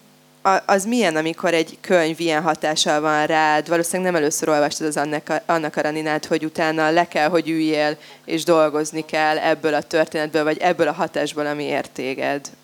az 0.66 0.86
milyen, 0.86 1.16
amikor 1.16 1.54
egy 1.54 1.78
könyv 1.82 2.20
ilyen 2.20 2.42
hatással 2.42 3.02
van 3.02 3.26
rád, 3.26 3.68
valószínűleg 3.68 4.12
nem 4.12 4.22
először 4.22 4.50
olvastad 4.50 4.88
az 4.88 5.08
Anna 5.46 5.70
Karaninát, 5.70 6.26
hogy 6.26 6.46
utána 6.46 6.90
le 6.90 7.08
kell, 7.08 7.30
hogy 7.30 7.50
üljél, 7.50 7.98
és 8.26 8.44
dolgozni 8.44 9.06
kell 9.06 9.38
ebből 9.38 9.74
a 9.74 9.82
történetből, 9.82 10.44
vagy 10.44 10.58
ebből 10.58 10.88
a 10.88 10.92
hatásból, 10.92 11.46
ami 11.46 11.64
értéged. 11.64 12.42
Eh, 12.46 12.63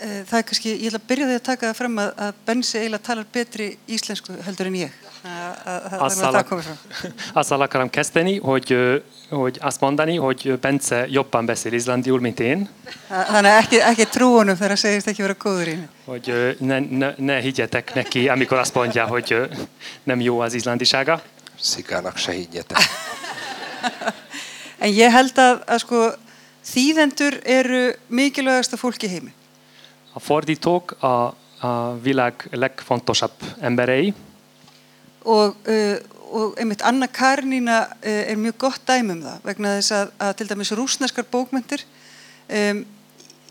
það 0.00 0.38
er 0.38 0.44
kannski, 0.48 0.72
ég 0.72 0.88
ætla 0.90 1.00
að 1.00 1.08
byrja 1.10 1.28
því 1.28 1.36
að 1.36 1.46
taka 1.46 1.68
það 1.68 1.78
fram 1.78 1.98
að, 2.00 2.10
að 2.26 2.42
Bensi 2.46 2.78
eiginlega 2.78 3.06
talar 3.06 3.26
betri 3.32 3.66
íslensku 3.90 4.36
heldur 4.46 4.70
en 4.70 4.78
ég. 4.80 4.98
Azzal 7.34 7.60
akarom 7.60 7.90
kezdeni, 7.90 8.38
hogy, 8.38 8.72
hogy 9.30 9.58
azt 9.60 9.80
mondani, 9.80 10.16
hogy 10.16 10.58
Bence 10.60 11.06
jobban 11.08 11.46
beszél 11.46 11.72
izlandiul, 11.72 12.20
mint 12.20 12.40
én. 12.40 12.68
Þannig 13.08 13.50
ekki, 13.50 13.80
ekki 13.80 14.06
trúunum 14.08 14.56
þegar 14.56 14.80
segist 14.80 15.10
ekki 15.12 15.22
vera 15.22 15.36
góður 15.36 15.68
í 15.68 15.76
Hogy 16.04 16.56
ne, 16.58 16.78
ne, 16.78 17.14
ne 17.16 17.40
higgyetek 17.40 17.94
neki, 17.94 18.28
amikor 18.28 18.58
azt 18.58 18.74
mondja, 18.74 19.06
hogy 19.06 19.36
nem 20.02 20.20
jó 20.20 20.40
az 20.40 20.54
izlandisága. 20.54 21.22
Szikának 21.60 22.16
se 22.16 22.32
higgyetek. 22.32 22.78
En 24.80 24.88
ég 24.96 25.12
held 25.12 25.36
að, 25.36 25.58
að 25.68 25.82
sko, 25.82 25.98
þýðendur 26.64 27.34
eru 27.44 27.80
mikilvægasta 28.08 28.78
fólk 28.80 29.02
í 29.04 29.10
heimi. 29.12 29.32
A 30.12 30.20
fordítók 30.20 31.02
a, 31.02 31.34
a 31.60 31.98
világ 32.02 32.48
legfontosabb 32.50 33.32
emberei, 33.60 34.14
Og, 35.22 35.56
og 36.30 36.54
einmitt 36.56 36.80
Anna 36.82 37.06
Karenína 37.06 37.80
uh, 37.80 38.08
er 38.08 38.36
mjög 38.36 38.56
gott 38.56 38.86
dæmi 38.88 39.12
um 39.12 39.20
það 39.20 39.42
vegna 39.44 39.74
þess 39.76 39.92
að, 39.92 40.12
að 40.16 40.30
til 40.38 40.46
dæmis 40.48 40.70
rúsneskar 40.72 41.26
bókmyndir, 41.28 41.82
um, 42.48 42.80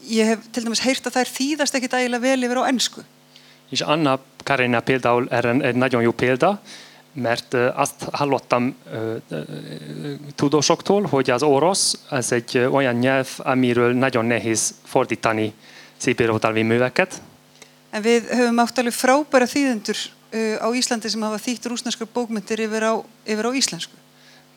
ég 0.10 0.32
hef 0.32 0.48
til 0.50 0.64
dæmis 0.66 0.82
heyrt 0.82 1.06
að 1.06 1.20
þær 1.20 1.32
þýðast 1.36 1.78
ekki 1.78 1.92
dægilega 1.92 2.24
vel 2.24 2.48
yfir 2.48 2.62
á 2.66 2.70
ennsku. 2.72 3.04
és 3.70 3.82
Anna 3.82 4.20
Karenina 4.44 4.80
például 4.80 5.28
erre 5.30 5.54
egy 5.62 5.76
nagyon 5.76 6.02
jó 6.02 6.12
példa, 6.12 6.62
mert 7.14 7.54
azt 7.54 8.04
hallottam 8.12 8.76
tudósoktól, 10.36 11.04
hogy 11.06 11.30
az 11.30 11.44
orosz 11.44 11.98
ez 12.10 12.32
egy 12.32 12.58
olyan 12.58 12.96
nyelv, 12.96 13.28
amiről 13.38 13.94
nagyon 13.94 14.26
nehéz 14.26 14.74
fordítani 14.84 15.54
szépirodalmi 16.00 16.64
műveket, 16.64 17.22
En 17.90 18.04
við 18.06 18.28
höfum 18.30 18.60
átt 18.62 18.78
alveg 18.78 18.94
frábæra 18.94 19.48
þýðendur 19.50 19.98
uh, 19.98 20.62
á 20.62 20.68
Íslandi 20.78 21.10
sem 21.10 21.24
hafa 21.26 21.40
þýtt 21.42 21.70
rúsneskar 21.72 22.10
bókmyndir 22.14 22.62
yfir 22.68 22.86
á, 22.86 22.94
yfir 23.26 23.50
á 23.50 23.52
íslensku. 23.52 23.96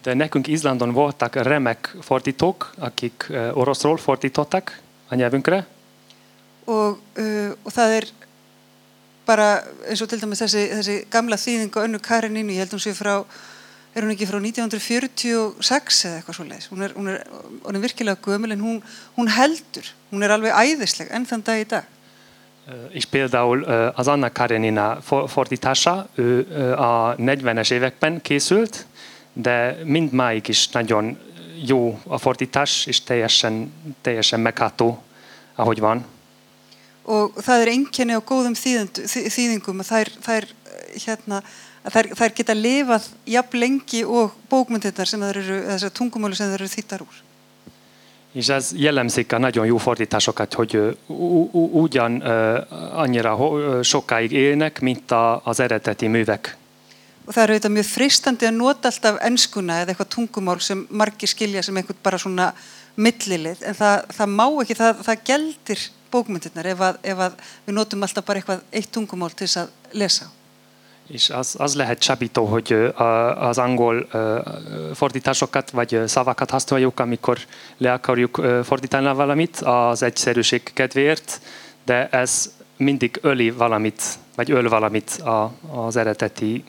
de 0.03 0.15
nekünk 0.15 0.47
Izlandon 0.47 0.93
voltak 0.93 1.35
remek 1.35 1.97
fordítók, 2.01 2.73
akik 2.79 3.27
ö, 3.31 3.53
oroszról 3.53 3.97
fordítottak 3.97 4.81
a 5.09 5.15
nyelvünkre, 5.15 5.67
Og, 6.65 6.99
uh, 7.19 7.51
og 7.63 7.73
það 7.75 7.93
er 7.97 8.05
bara 9.27 9.65
eins 9.89 10.03
og 10.03 10.09
til 10.09 10.21
dæmis 10.21 10.43
þessi, 10.43 10.63
þessi 10.71 10.97
gamla 11.11 11.37
þýðing 11.37 11.75
á 11.75 11.85
önnu 11.87 11.99
Karenínu, 11.99 12.53
ég 12.53 12.63
held 12.63 12.75
hún 12.77 12.83
sé 12.83 12.93
frá, 12.95 13.25
er 13.95 14.03
hún 14.07 14.13
ekki 14.15 14.27
frá 14.29 14.39
1946 14.41 16.05
eða 16.09 16.21
eitthvað 16.21 16.37
svo 16.39 16.45
leiðis. 16.49 16.69
Hún 16.73 16.85
hún 16.97 17.11
hún 17.65 17.77
er 17.77 17.83
virkilega 17.83 18.21
gömul 18.25 18.53
en 18.55 18.61
hún, 18.65 18.79
hún 19.17 19.29
heldur, 19.29 19.85
hún 20.13 20.23
er 20.25 20.31
alveg 20.33 20.53
æðisleg 20.57 21.11
enn 21.13 21.27
þann 21.29 21.45
dag 21.45 21.61
í 21.61 21.67
dag. 21.69 21.85
És 22.95 23.05
például 23.11 23.65
az 23.97 24.09
Anna 24.09 24.31
Karenina 24.31 25.01
for- 25.03 25.29
fordítása 25.29 26.09
ő 26.15 26.47
ö, 26.51 26.73
a 26.79 27.17
40-es 27.19 27.71
években 27.71 28.21
készült, 28.23 28.87
de 29.33 29.77
mindmáig 29.85 30.49
is 30.49 30.69
nagyon 30.69 31.19
jó 31.65 31.99
a 32.07 32.19
fordítás, 32.19 32.87
és 32.87 33.03
teljesen, 33.03 33.73
teljesen 34.03 34.41
megható, 34.41 35.03
ahogy 35.55 35.81
van. 35.81 36.05
og 37.03 37.35
það 37.43 37.61
er 37.61 37.69
einkenni 37.69 38.15
á 38.15 38.23
góðum 38.23 38.55
þýðingum 38.55 39.83
að 39.83 39.89
þær, 39.91 40.09
þær, 40.23 40.45
hérna, 41.05 41.41
að 41.83 41.97
þær, 41.97 42.09
þær 42.21 42.35
geta 42.39 42.57
lifað 42.57 43.11
jafn 43.35 43.61
lengi 43.63 44.03
og 44.07 44.33
bókmyndirnar 44.51 45.09
sem 45.09 45.23
þær 45.23 45.43
eru, 45.43 45.61
þessar 45.73 45.95
tungumáli 45.99 46.39
sem 46.39 46.51
þær 46.51 46.61
eru 46.61 46.73
þýttar 46.73 47.05
úr. 47.07 47.21
És 48.33 48.49
ez 48.49 48.71
jellemzik 48.81 49.33
a 49.33 49.39
nagyon 49.39 49.67
jó 49.67 49.77
fordításokat, 49.77 50.55
hogy 50.55 50.97
ugyan 51.07 52.21
annyira 52.93 53.37
sokáig 53.83 54.33
élnek, 54.33 54.81
mint 54.81 55.11
a, 55.11 55.41
az 55.45 55.61
eredeti 55.61 56.07
művek. 56.07 56.57
Og 57.27 57.35
það 57.35 57.43
er 57.43 57.51
auðvitað 57.53 57.75
mjög 57.77 57.87
freistandi 57.87 58.47
að 58.49 58.57
nota 58.57 58.89
alltaf 58.89 59.19
enskuna 59.23 59.83
eða 59.83 59.93
eitthvað 59.93 60.09
tungumál 60.15 60.59
sem 60.65 60.87
margir 60.91 61.31
skilja 61.31 61.63
sem 61.63 61.77
einhvern 61.77 62.01
bara 62.03 62.19
svona 62.19 62.49
millilið, 62.97 63.63
en 63.69 63.77
það, 63.79 64.09
það 64.17 64.33
má 64.33 64.47
ekki, 64.65 64.79
það, 64.81 65.05
það 65.07 65.23
geldir 65.29 65.85
bókmyndirnar 66.13 66.73
ef 66.73 66.83
að, 66.89 66.99
ef 67.13 67.23
að 67.29 67.39
við 67.67 67.77
notum 67.79 68.03
alltaf 68.03 68.27
bara 68.27 68.43
eitthvað 68.43 68.65
eitt 68.73 68.91
tungumál 68.93 69.31
til 69.31 69.47
þess 69.47 69.63
að 69.63 70.01
lesa. 70.03 70.27
á. 70.27 70.42
És 71.07 71.31
az, 71.31 71.55
az 71.59 71.75
lehet 71.75 71.99
csábító, 71.99 72.45
hogy 72.45 72.73
az 73.35 73.59
angol 73.59 74.07
fordításokat 74.95 75.71
vagy 75.71 76.03
szavakat 76.07 76.51
használjuk, 76.51 77.01
amikor 77.01 77.39
le 77.77 77.93
akarjuk 77.93 78.41
fordítani 78.65 79.15
valamit 79.15 79.57
az 79.57 80.03
egyszerűség 80.03 80.63
kedvéért, 80.73 81.41
de 81.85 82.09
ez 82.09 82.51
mindig 82.77 83.19
öli 83.23 83.51
valamit, 83.51 84.03
vagy 84.37 84.51
öl 84.51 84.69
valamit 84.69 85.11
a, 85.11 85.53
az 85.73 85.97
eredeti 85.97 86.65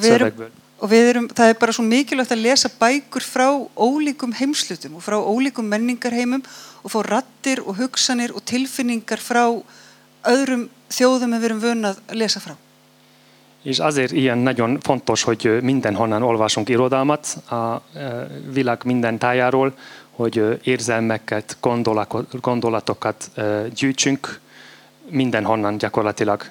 szövegből. 0.00 0.50
og 0.84 0.92
erum, 0.92 1.28
það 1.32 1.48
er 1.48 1.58
bara 1.58 1.72
svo 1.72 1.84
mikilvægt 1.86 2.32
að 2.34 2.42
lesa 2.44 2.68
bækur 2.80 3.24
frá 3.24 3.46
ólíkum 3.78 4.34
heimslutum 4.36 4.98
og 4.98 5.04
frá 5.06 5.16
ólíkum 5.16 5.68
menningarheimum 5.70 6.42
og 6.82 6.92
fá 6.92 6.98
rattir 7.06 7.62
og 7.64 7.78
hugsanir 7.78 8.34
og 8.34 8.44
tilfinningar 8.44 9.22
frá 9.22 9.46
öðrum 10.28 10.66
þjóðum 10.92 11.32
en 11.32 11.40
við 11.40 11.48
erum 11.48 11.62
vön 11.62 11.88
að 11.88 12.02
lesa 12.20 12.42
frá. 12.42 12.56
És 13.64 13.78
azért 13.78 14.12
ilyen 14.12 14.38
nagyon 14.38 14.78
fontos, 14.80 15.22
hogy 15.22 15.58
mindenhonnan 15.62 16.22
olvasunk 16.22 16.68
irodalmat 16.68 17.36
a 17.50 17.80
világ 18.52 18.84
minden 18.84 19.18
tájáról, 19.18 19.72
hogy 20.10 20.58
érzelmeket, 20.62 21.56
gondolatokat 22.40 23.30
gyűjtsünk 23.74 24.40
mindenhonnan 25.08 25.78
gyakorlatilag. 25.78 26.44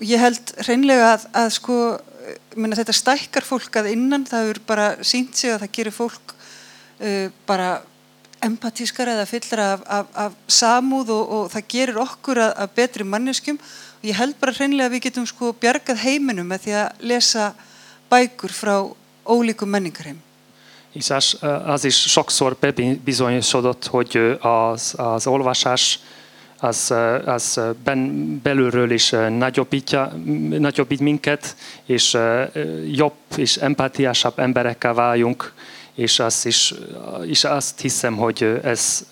Ég 0.00 0.18
held 0.18 0.40
hreinlega 0.64 1.10
að, 1.12 1.24
að 1.36 1.48
sko, 1.52 1.74
minna, 2.56 2.76
þetta 2.78 2.94
stækkar 2.96 3.44
fólk 3.44 3.74
að 3.76 3.90
innan, 3.92 4.24
það 4.28 4.52
er 4.52 4.60
bara 4.66 4.86
sínt 5.04 5.36
sig 5.36 5.52
að 5.52 5.64
það 5.64 5.74
gerir 5.76 5.96
fólk 5.96 6.32
uh, 6.32 7.26
bara 7.44 7.68
empatískara 8.40 9.18
eða 9.18 9.28
fyllra 9.28 9.66
af, 9.74 9.84
af, 9.84 10.06
af 10.24 10.38
samúð 10.48 11.12
og, 11.12 11.34
og 11.36 11.52
það 11.52 11.68
gerir 11.74 12.00
okkur 12.00 12.40
að, 12.40 12.54
að 12.64 12.74
betri 12.78 13.04
manneskjum 13.04 13.60
og 14.00 14.08
ég 14.08 14.16
held 14.16 14.34
bara 14.40 14.52
hreinlega 14.56 14.88
að 14.88 14.94
við 14.96 15.04
getum 15.08 15.26
sko 15.28 15.52
bjargað 15.60 16.00
heiminum 16.04 16.48
með 16.48 16.64
því 16.64 16.74
að 16.80 17.06
lesa 17.10 17.50
bækur 18.10 18.52
frá 18.52 18.74
ólíkum 19.28 19.68
menningarheim. 19.68 20.22
És 20.92 21.10
az, 21.10 21.84
is 21.84 21.96
sokszor 22.10 22.56
bebizonyosodott, 22.60 23.86
hogy 23.86 24.38
az, 24.40 24.94
az 24.96 25.26
olvasás 25.26 26.00
az, 26.60 26.94
az 27.24 27.60
ben, 27.84 28.40
belülről 28.42 28.90
is 28.90 29.10
nagyobbítja, 29.28 30.12
nagyobbít 30.58 31.00
minket, 31.00 31.56
és 31.86 32.18
jobb 32.92 33.14
és 33.36 33.56
empátiásabb 33.56 34.38
emberekkel 34.38 34.94
váljunk, 34.94 35.52
és 35.94 36.18
azt, 36.18 36.46
is, 36.46 36.74
és 37.26 37.44
azt 37.44 37.80
hiszem, 37.80 38.16
hogy 38.16 38.60
ez 38.62 39.06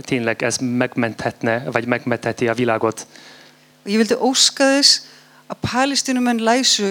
tényleg 0.00 0.42
ez 0.42 0.56
megmenthetne, 0.56 1.64
vagy 1.70 1.86
megmentheti 1.86 2.48
a 2.48 2.54
világot. 2.54 3.06
Og 3.88 3.94
ég 3.94 4.02
vildi 4.02 4.18
óska 4.20 4.66
þess 4.74 5.06
að 5.48 5.62
palestinumenn 5.64 6.42
læsu 6.44 6.90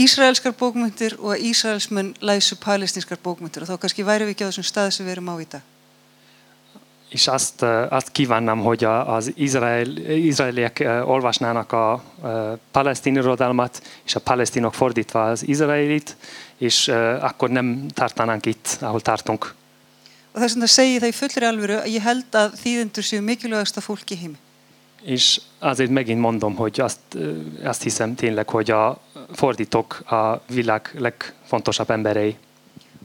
Ísraelskar 0.00 0.54
bókmyndir 0.56 1.18
og 1.18 1.34
að 1.34 1.42
Ísraelsmenn 1.50 2.14
læsu 2.24 2.56
palestinskar 2.56 3.18
bókmyndir 3.20 3.66
og 3.66 3.68
þá 3.68 3.82
kannski 3.82 4.06
væri 4.08 4.24
við 4.24 4.32
ekki 4.32 4.46
á 4.46 4.48
þessum 4.48 4.66
stað 4.70 4.88
sem 4.96 5.04
við 5.04 5.18
erum 5.18 5.28
á 5.28 5.36
í 5.36 5.48
dag. 5.52 5.66
És 7.12 7.28
azt, 7.28 7.62
azt 7.92 8.12
kívánnám, 8.16 8.64
hogy 8.64 8.84
az 8.84 9.30
izrael, 9.36 9.98
izraeliek 10.16 10.80
olvasnának 11.04 11.72
a 11.72 12.02
palesztin 12.70 13.16
irodalmat, 13.16 13.82
és 14.04 14.14
a 14.14 14.20
palesztinok 14.20 14.74
fordítva 14.74 15.28
az 15.30 15.48
izraelit, 15.48 16.16
és 16.56 16.88
akkor 17.20 17.50
nem 17.50 17.88
tartanánk 17.94 18.46
itt, 18.46 18.76
ahol 18.80 19.00
tartunk. 19.00 19.54
Og 20.32 20.40
þess 20.40 20.56
vegna 20.56 20.72
segi 20.72 20.98
það 21.00 21.12
í 21.12 21.16
fullri 21.20 21.52
alvöru 21.52 21.80
að 21.84 21.94
ég 21.98 22.04
held 22.04 22.36
að 22.36 22.60
þýðendur 22.64 23.04
séu 23.04 23.24
mikilvægasta 23.24 23.84
fólk 23.84 24.16
í 24.16 24.22
heimi. 24.24 24.38
És 25.02 25.40
azért 25.58 25.90
megint 25.90 26.20
mondom, 26.20 26.54
hogy 26.54 26.80
azt, 26.80 27.00
azt 27.62 27.82
hiszem 27.82 28.14
tényleg, 28.14 28.48
hogy 28.48 28.70
a 28.70 29.00
fordítók 29.32 30.10
a 30.10 30.42
világ 30.46 30.90
legfontosabb 30.98 31.90
emberei. 31.90 32.36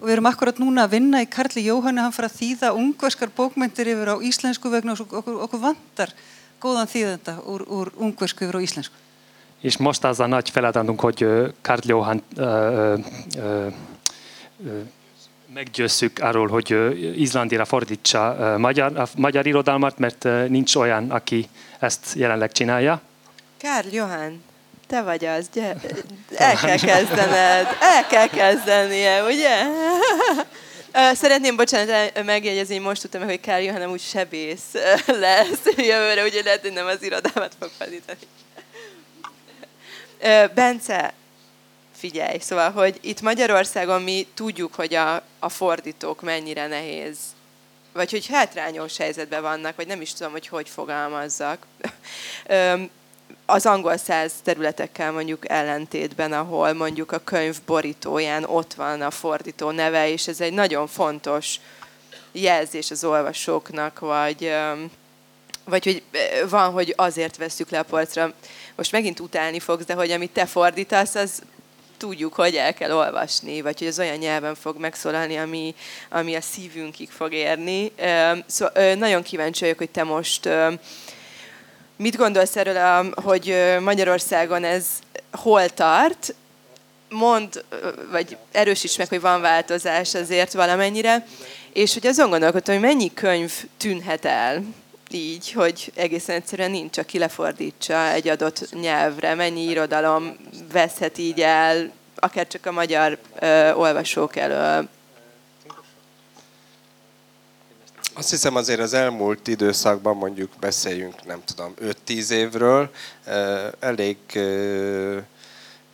Og 0.03 0.09
við 0.09 0.17
erum 0.17 0.25
akkurat 0.27 0.57
núna 0.59 0.83
að 0.83 0.97
vinna 0.97 1.19
í 1.23 1.27
Karli 1.31 1.61
Jóhanni, 1.63 2.01
hann 2.03 2.11
fara 2.11 2.27
að 2.27 2.39
þýða 2.41 2.71
ungverskar 2.75 3.29
bókmyndir 3.31 3.87
yfir 3.87 4.09
á 4.11 4.15
íslensku 4.19 4.67
vegna 4.67 4.97
að 4.97 5.05
okkur, 5.05 5.37
okkur 5.45 5.61
vantar 5.63 6.11
góðan 6.59 6.89
þýðenda 6.91 7.37
úr, 7.47 7.63
úr 7.71 7.91
ungversku 7.95 8.43
yfir 8.43 8.57
á 8.59 8.65
íslensku. 8.65 8.99
És 9.63 9.77
most 9.77 10.03
az 10.03 10.19
a 10.19 10.27
nagy 10.27 10.49
feladatunk, 10.49 10.99
hogy 10.99 11.23
Karl 11.61 11.87
Johan 11.87 12.21
ö, 12.35 12.43
ö, 12.43 12.97
ö, 13.37 13.67
ö, 14.65 14.81
meggyőzzük 15.53 16.19
arról, 16.19 16.47
hogy 16.47 16.75
izlandira 17.21 17.65
fordítsa 17.65 18.35
ö, 18.39 18.57
magyar, 18.57 18.97
a 18.97 19.07
magyar 19.15 19.45
irodalmat, 19.45 19.97
mert 19.97 20.23
nincs 20.47 20.75
olyan, 20.75 21.11
aki 21.11 21.49
ezt 21.79 22.05
jelenleg 22.15 22.51
csinálja. 22.51 23.01
Kárl 23.57 23.87
Johann, 23.91 24.33
te 24.87 25.01
vagy 25.01 25.25
az, 25.25 25.49
gyere, 25.53 25.75
el 26.35 26.55
kell 26.55 26.77
kezdened, 26.77 27.67
el 27.79 28.07
kell 28.07 28.27
kezdenie, 28.27 29.23
ugye? 29.23 29.55
Szeretném, 31.13 31.55
bocsánat, 31.55 32.23
megjegyezni, 32.25 32.75
hogy 32.75 32.85
most 32.85 33.01
tudtam 33.01 33.21
meg, 33.21 33.29
hogy 33.29 33.39
Kárl 33.39 33.63
Johann 33.63 33.81
amúgy 33.81 34.01
sebész 34.01 34.73
lesz 35.05 35.65
jövőre, 35.77 36.23
úgyhogy 36.23 36.43
lehet, 36.43 36.61
hogy 36.61 36.73
nem 36.73 36.85
az 36.85 37.03
irodámat 37.03 37.55
fog 37.59 37.69
fordítani. 37.77 38.19
Bence, 40.53 41.13
figyelj, 42.03 42.37
szóval, 42.39 42.71
hogy 42.71 42.99
itt 43.01 43.21
Magyarországon 43.21 44.01
mi 44.01 44.27
tudjuk, 44.33 44.73
hogy 44.73 44.93
a, 44.93 45.21
a 45.39 45.49
fordítók 45.49 46.21
mennyire 46.21 46.67
nehéz, 46.67 47.17
vagy 47.93 48.11
hogy 48.11 48.27
hátrányos 48.27 48.97
helyzetben 48.97 49.41
vannak, 49.41 49.75
vagy 49.75 49.87
nem 49.87 50.01
is 50.01 50.13
tudom, 50.13 50.31
hogy 50.31 50.47
hogy 50.47 50.69
fogalmazzak. 50.69 51.65
Az 53.45 53.65
angol 53.65 53.97
száz 53.97 54.31
területekkel 54.43 55.11
mondjuk 55.11 55.49
ellentétben, 55.49 56.33
ahol 56.33 56.73
mondjuk 56.73 57.11
a 57.11 57.23
könyv 57.23 57.57
borítóján 57.65 58.43
ott 58.43 58.73
van 58.73 59.01
a 59.01 59.11
fordító 59.11 59.71
neve, 59.71 60.09
és 60.09 60.27
ez 60.27 60.41
egy 60.41 60.53
nagyon 60.53 60.87
fontos 60.87 61.59
jelzés 62.31 62.91
az 62.91 63.03
olvasóknak, 63.03 63.99
vagy, 63.99 64.53
vagy 65.63 65.83
hogy 65.83 66.03
van, 66.49 66.71
hogy 66.71 66.93
azért 66.97 67.37
veszük 67.37 67.69
le 67.69 67.79
a 67.79 67.83
polcra. 67.83 68.33
Most 68.75 68.91
megint 68.91 69.19
utálni 69.19 69.59
fogsz, 69.59 69.85
de 69.85 69.93
hogy 69.93 70.11
amit 70.11 70.31
te 70.31 70.45
fordítasz, 70.45 71.15
az 71.15 71.41
tudjuk, 72.03 72.33
hogy 72.33 72.55
el 72.55 72.73
kell 72.73 72.91
olvasni, 72.91 73.61
vagy 73.61 73.79
hogy 73.79 73.87
az 73.87 73.99
olyan 73.99 74.17
nyelven 74.17 74.55
fog 74.55 74.79
megszólalni, 74.79 75.37
ami, 75.37 75.75
ami 76.09 76.35
a 76.35 76.41
szívünkig 76.41 77.09
fog 77.09 77.33
érni. 77.33 77.91
Szóval 78.45 78.93
nagyon 78.93 79.23
kíváncsi 79.23 79.59
vagyok, 79.59 79.77
hogy 79.77 79.89
te 79.89 80.03
most 80.03 80.49
mit 81.95 82.15
gondolsz 82.15 82.55
erről, 82.55 83.13
hogy 83.15 83.55
Magyarországon 83.79 84.63
ez 84.63 84.85
hol 85.31 85.69
tart, 85.69 86.35
mond, 87.09 87.65
vagy 88.11 88.37
erősíts 88.51 88.97
meg, 88.97 89.07
hogy 89.07 89.21
van 89.21 89.41
változás 89.41 90.13
azért 90.13 90.53
valamennyire, 90.53 91.25
és 91.73 91.93
hogy 91.93 92.07
azon 92.07 92.29
gondolkodtam, 92.29 92.73
hogy 92.75 92.83
mennyi 92.83 93.13
könyv 93.13 93.53
tűnhet 93.77 94.25
el 94.25 94.63
így, 95.13 95.51
hogy 95.51 95.91
egészen 95.95 96.35
egyszerűen 96.35 96.71
nincs, 96.71 96.97
aki 96.97 97.17
lefordítsa 97.17 98.07
egy 98.07 98.27
adott 98.27 98.69
nyelvre, 98.81 99.35
mennyi 99.35 99.63
irodalom 99.63 100.37
veszhet 100.71 101.17
így 101.17 101.41
el, 101.41 101.91
akár 102.15 102.47
csak 102.47 102.65
a 102.65 102.71
magyar 102.71 103.17
ö, 103.39 103.71
olvasók 103.71 104.35
elől. 104.35 104.89
Azt 108.15 108.29
hiszem 108.29 108.55
azért 108.55 108.79
az 108.79 108.93
elmúlt 108.93 109.47
időszakban 109.47 110.17
mondjuk 110.17 110.51
beszéljünk, 110.59 111.25
nem 111.25 111.43
tudom, 111.45 111.73
5-10 112.07 112.29
évről, 112.29 112.89
elég 113.79 114.17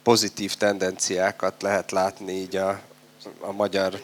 pozitív 0.03 0.53
tendenciákat 0.53 1.61
lehet 1.61 1.91
látni 1.91 2.31
így 2.31 2.55
a, 2.55 2.79
a 3.39 3.51
magyar 3.51 4.03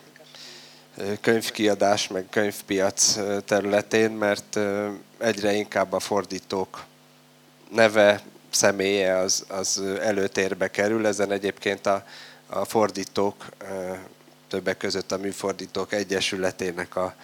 könyvkiadás, 1.22 2.07
meg 2.07 2.26
könyvpiac 2.30 3.18
területén, 3.45 4.11
mert 4.11 4.59
egyre 5.18 5.53
inkább 5.53 5.93
a 5.93 5.99
fordítók 5.99 6.86
neve, 7.72 8.22
személye 8.49 9.18
az, 9.18 9.45
az 9.47 9.82
előtérbe 10.01 10.72
kerül. 10.72 11.07
Ezen 11.07 11.32
egyébként 11.32 11.86
a, 11.86 12.05
a 12.47 12.66
fordítók, 12.66 13.45
többek 14.47 14.78
között 14.78 15.11
a 15.11 15.18
Műfordítók 15.18 15.93
Egyesületének 15.93 16.95
a 16.95 17.16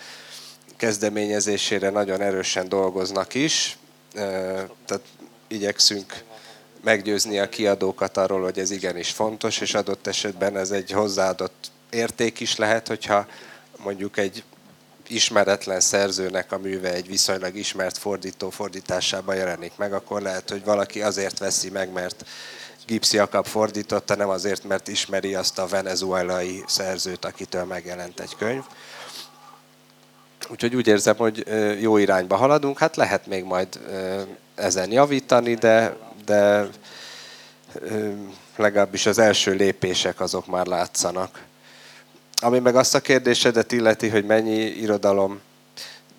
kezdeményezésére 0.77 1.89
nagyon 1.89 2.21
erősen 2.21 2.69
dolgoznak 2.69 3.33
is. 3.33 3.77
Tehát 4.13 5.01
igyekszünk 5.47 6.23
meggyőzni 6.83 7.39
a 7.39 7.49
kiadókat 7.49 8.17
arról, 8.17 8.41
hogy 8.41 8.59
ez 8.59 8.71
igenis 8.71 9.09
fontos, 9.09 9.59
és 9.59 9.73
adott 9.73 10.07
esetben 10.07 10.57
ez 10.57 10.71
egy 10.71 10.91
hozzáadott 10.91 11.71
érték 11.89 12.39
is 12.39 12.55
lehet, 12.55 12.87
hogyha 12.87 13.27
mondjuk 13.83 14.17
egy 14.17 14.43
ismeretlen 15.13 15.79
szerzőnek 15.79 16.51
a 16.51 16.57
műve 16.57 16.93
egy 16.93 17.07
viszonylag 17.07 17.55
ismert 17.55 17.97
fordító 17.97 18.49
fordításában 18.49 19.35
jelenik 19.35 19.71
meg, 19.75 19.93
akkor 19.93 20.21
lehet, 20.21 20.49
hogy 20.49 20.63
valaki 20.63 21.01
azért 21.01 21.39
veszi 21.39 21.69
meg, 21.69 21.91
mert 21.91 22.25
Gipsy 22.85 23.15
Jakab 23.15 23.45
fordította, 23.45 24.15
nem 24.15 24.29
azért, 24.29 24.63
mert 24.63 24.87
ismeri 24.87 25.35
azt 25.35 25.59
a 25.59 25.65
venezuelai 25.65 26.63
szerzőt, 26.67 27.25
akitől 27.25 27.63
megjelent 27.63 28.19
egy 28.19 28.35
könyv. 28.35 28.63
Úgyhogy 30.49 30.75
úgy 30.75 30.87
érzem, 30.87 31.15
hogy 31.15 31.45
jó 31.81 31.97
irányba 31.97 32.35
haladunk. 32.35 32.77
Hát 32.77 32.95
lehet 32.95 33.27
még 33.27 33.43
majd 33.43 33.79
ezen 34.55 34.91
javítani, 34.91 35.53
de, 35.53 35.97
de 36.25 36.67
legalábbis 38.55 39.05
az 39.05 39.17
első 39.17 39.51
lépések 39.51 40.19
azok 40.19 40.47
már 40.47 40.65
látszanak. 40.65 41.39
Ami 42.43 42.59
meg 42.59 42.75
azt 42.75 42.95
a 42.95 42.99
kérdésedet 42.99 43.71
illeti, 43.71 44.09
hogy 44.09 44.25
mennyi 44.25 44.57
irodalom 44.57 45.39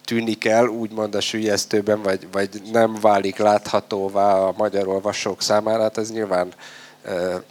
tűnik 0.05 0.45
el, 0.45 0.66
úgymond 0.66 1.14
a 1.14 1.20
sülyeztőben, 1.20 2.03
vagy, 2.03 2.27
vagy 2.33 2.62
nem 2.73 2.95
válik 3.01 3.37
láthatóvá 3.37 4.35
a 4.35 4.55
magyar 4.57 4.89
olvasók 4.89 5.43
számára, 5.43 5.83
hát 5.83 5.99
ez 5.99 6.11
nyilván 6.11 6.53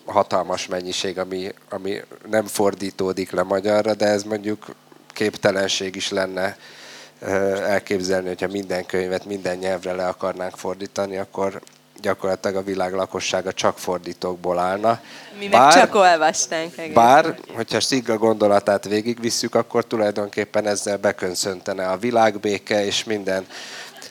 hatalmas 0.05 0.67
mennyiség, 0.67 1.19
ami, 1.19 1.51
ami 1.69 2.01
nem 2.29 2.45
fordítódik 2.45 3.31
le 3.31 3.43
magyarra, 3.43 3.93
de 3.93 4.05
ez 4.05 4.23
mondjuk 4.23 4.75
képtelenség 5.07 5.95
is 5.95 6.09
lenne 6.09 6.57
elképzelni, 7.65 8.27
hogyha 8.27 8.47
minden 8.47 8.85
könyvet 8.85 9.25
minden 9.25 9.57
nyelvre 9.57 9.93
le 9.93 10.07
akarnánk 10.07 10.57
fordítani, 10.57 11.17
akkor 11.17 11.61
gyakorlatilag 12.01 12.55
a 12.55 12.63
világ 12.63 12.93
lakossága 12.93 13.51
csak 13.51 13.77
fordítókból 13.77 14.59
állna. 14.59 14.99
Mi 15.39 15.47
bár, 15.47 15.61
meg 15.61 15.83
csak 15.83 15.95
olvastánk. 15.95 16.77
Egészen. 16.77 16.93
Bár, 16.93 17.39
hogyha 17.55 17.79
Sziga 17.79 18.17
gondolatát 18.17 18.85
végigvisszük, 18.85 19.55
akkor 19.55 19.85
tulajdonképpen 19.85 20.67
ezzel 20.67 20.97
bekönszöntene 20.97 21.87
a 21.87 21.97
világbéke, 21.97 22.85
és 22.85 23.03
minden 23.03 23.45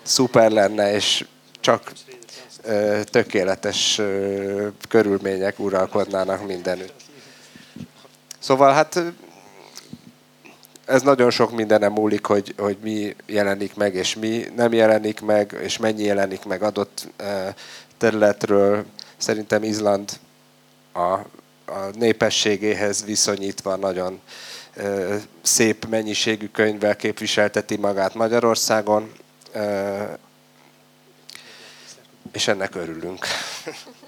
szuper 0.03 0.51
lenne, 0.51 0.93
és 0.93 1.25
csak 1.61 1.93
ö, 2.63 3.01
tökéletes 3.05 3.99
ö, 3.99 4.67
körülmények 4.89 5.59
uralkodnának 5.59 6.47
mindenütt. 6.47 6.95
Szóval 8.39 8.73
hát 8.73 9.03
ez 10.85 11.03
nagyon 11.03 11.31
sok 11.31 11.51
mindenem 11.51 11.93
múlik, 11.93 12.27
hogy, 12.27 12.55
hogy 12.59 12.77
mi 12.83 13.17
jelenik 13.27 13.75
meg, 13.75 13.95
és 13.95 14.15
mi 14.15 14.47
nem 14.57 14.73
jelenik 14.73 15.21
meg, 15.21 15.59
és 15.63 15.77
mennyi 15.77 16.03
jelenik 16.03 16.45
meg 16.45 16.63
adott 16.63 17.09
területről. 17.99 18.85
Szerintem 19.17 19.63
Izland 19.63 20.11
a, 20.93 21.13
a 21.73 21.91
népességéhez 21.93 23.05
viszonyítva 23.05 23.77
nagyon 23.77 24.21
szép 25.43 25.87
mennyiségű 25.89 26.49
könyvvel 26.49 26.97
képviselteti 26.97 27.77
magát 27.77 28.15
Magyarországon, 28.15 29.13
és 32.33 32.49
ennek 32.49 32.75
örülünk. 32.75 33.27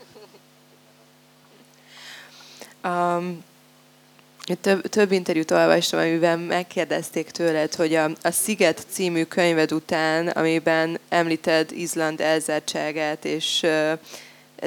Um, 2.85 3.45
több, 4.61 4.81
több 4.89 5.13
interjút 5.13 5.51
olvastam, 5.51 6.01
amiben 6.01 6.39
megkérdezték 6.39 7.31
tőled, 7.31 7.75
hogy 7.75 7.95
a, 7.95 8.11
a 8.23 8.31
Sziget 8.31 8.87
című 8.91 9.25
könyved 9.25 9.73
után, 9.73 10.29
amiben 10.29 10.99
említed 11.09 11.73
Izland 11.73 12.21
elzártságát 12.21 13.25
és 13.25 13.61
uh, 13.63 13.99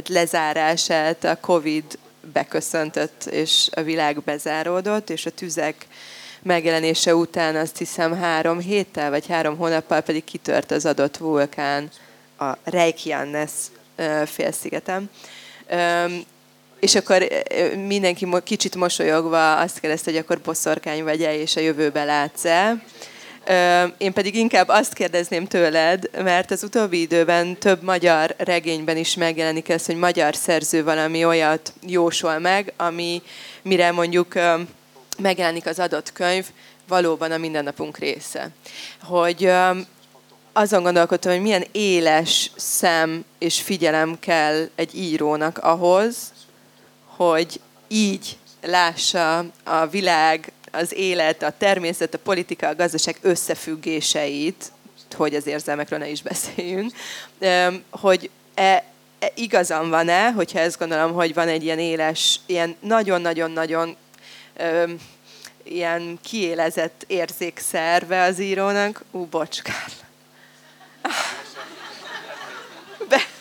lezárását, 0.08 1.24
a 1.24 1.38
Covid 1.42 1.98
beköszöntött, 2.34 3.26
és 3.26 3.68
a 3.72 3.82
világ 3.82 4.22
bezáródott, 4.22 5.10
és 5.10 5.26
a 5.26 5.32
tüzek 5.32 5.88
megjelenése 6.42 7.16
után 7.16 7.56
azt 7.56 7.78
hiszem 7.78 8.14
három 8.14 8.60
héttel, 8.60 9.10
vagy 9.10 9.28
három 9.28 9.58
hónappal 9.58 10.02
pedig 10.02 10.24
kitört 10.24 10.72
az 10.72 10.86
adott 10.86 11.18
vulkán 11.18 11.90
a 12.38 12.52
Reykjanes 12.64 13.52
félszigeten. 14.26 15.10
És 16.80 16.96
akkor 16.96 17.28
mindenki 17.88 18.28
kicsit 18.44 18.76
mosolyogva 18.76 19.58
azt 19.58 19.80
kérdezte, 19.80 20.12
hogy 20.12 20.20
akkor 20.20 20.40
boszorkány 20.40 21.04
vagy-e, 21.04 21.36
és 21.36 21.56
a 21.56 21.60
jövőbe 21.60 22.04
látsz-e. 22.04 22.84
Én 23.98 24.14
pedig 24.14 24.36
inkább 24.36 24.68
azt 24.68 24.94
kérdezném 24.94 25.46
tőled, 25.46 26.10
mert 26.24 26.52
az 26.52 26.64
utóbbi 26.64 27.02
időben 27.02 27.58
több 27.58 27.84
magyar 27.84 28.36
regényben 28.38 28.98
is 28.98 29.16
megjelenik 29.16 29.70
ez, 29.70 29.86
hogy 29.86 29.96
magyar 29.96 30.36
szerző 30.36 30.84
valami 30.84 31.26
olyat 31.26 31.74
jósol 31.88 32.40
meg, 32.40 32.74
ami 32.78 33.22
mire 33.62 33.92
mondjuk 33.92 34.34
megjelenik 35.18 35.66
az 35.66 35.80
adott 35.80 36.12
könyv, 36.12 36.46
valóban 36.88 37.32
a 37.32 37.38
mindennapunk 37.38 37.98
része. 37.98 38.50
Hogy 39.04 39.52
azon 40.54 40.84
gondolkodtam, 40.84 41.32
hogy 41.32 41.42
milyen 41.42 41.66
éles 41.72 42.52
szem 42.56 43.26
és 43.38 43.62
figyelem 43.62 44.20
kell 44.20 44.70
egy 44.76 44.96
írónak 44.96 45.58
ahhoz, 45.58 46.16
hogy 47.16 47.60
így 47.88 48.38
lássa 48.62 49.46
a 49.64 49.88
világ, 49.88 50.52
az 50.72 50.94
élet, 50.94 51.44
a 51.44 51.54
természet, 51.58 52.14
a 52.14 52.18
politika, 52.18 52.68
a 52.68 52.76
gazdaság 52.76 53.18
összefüggéseit, 53.22 54.72
hogy 55.16 55.36
az 55.36 55.48
érzelmekről 55.48 56.00
ne 56.00 56.10
is 56.10 56.22
beszéljünk, 56.22 56.92
hogy 57.90 58.30
e, 58.54 58.84
e, 59.20 59.32
igazam 59.36 59.90
van-e, 59.90 60.32
hogyha 60.32 60.60
ezt 60.60 60.80
gondolom, 60.80 61.14
hogy 61.14 61.34
van 61.34 61.48
egy 61.48 61.64
ilyen 61.64 61.80
éles, 61.80 62.40
ilyen 62.46 62.76
nagyon-nagyon-nagyon 62.80 63.98
ilyen 65.64 66.20
kiélezett 66.24 67.04
érzékszerve 67.08 68.22
az 68.22 68.40
írónak. 68.40 69.04
Ú, 69.12 69.26
bocs, 69.26 69.62
Be... 73.10 73.35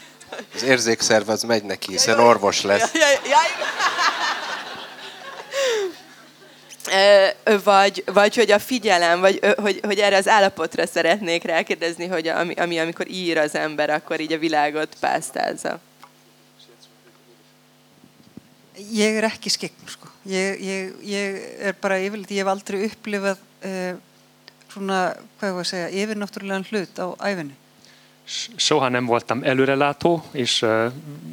Az 0.55 0.63
érzékszerv 0.63 1.29
az 1.29 1.43
megy 1.43 1.65
neki, 1.65 1.93
hiszen 1.93 2.19
orvos 2.19 2.63
lesz. 2.63 2.93
Ja, 2.93 3.09
ja, 3.09 3.19
ja, 3.29 3.39
vagy, 7.65 8.03
vagy 8.07 8.35
hogy 8.35 8.51
a 8.51 8.59
figyelem, 8.59 9.21
vagy 9.21 9.55
hogy, 9.57 9.81
hogy 9.83 9.99
erre 9.99 10.17
az 10.17 10.29
állapotra 10.29 10.87
szeretnék 10.87 11.43
rákérdezni, 11.43 12.07
hogy 12.07 12.29
ami, 12.29 12.55
ami 12.55 12.79
amikor 12.79 13.09
ír 13.11 13.39
az 13.39 13.55
ember, 13.55 13.91
akkor 13.91 14.21
így 14.21 14.33
a 14.33 14.39
világot 14.39 14.97
pásztázza. 15.01 15.81
Ég 18.93 19.17
er 19.17 19.25
ekki 19.25 19.49
skegn, 19.49 19.73
sko. 19.87 20.07
Ég, 20.23 20.61
ég, 20.61 20.93
ég 21.05 21.57
er 21.61 21.75
bara 21.81 21.97
yfirleitt, 21.97 22.31
ég 22.31 22.39
hef 22.39 22.47
aldrei 22.47 22.85
upplifað 22.85 23.39
uh, 23.65 23.91
svona, 24.73 25.15
hvað 25.39 25.49
ég 25.49 25.55
var 25.55 25.63
að 25.63 25.69
segja, 25.69 26.03
yfirnáttúrulegan 26.03 26.67
hlut 26.69 26.99
á 26.99 27.07
æfinni. 27.29 27.57
Soha 28.57 28.89
nem 28.89 29.07
voltam 29.07 29.43
előrelátó, 29.43 30.25
és 30.31 30.65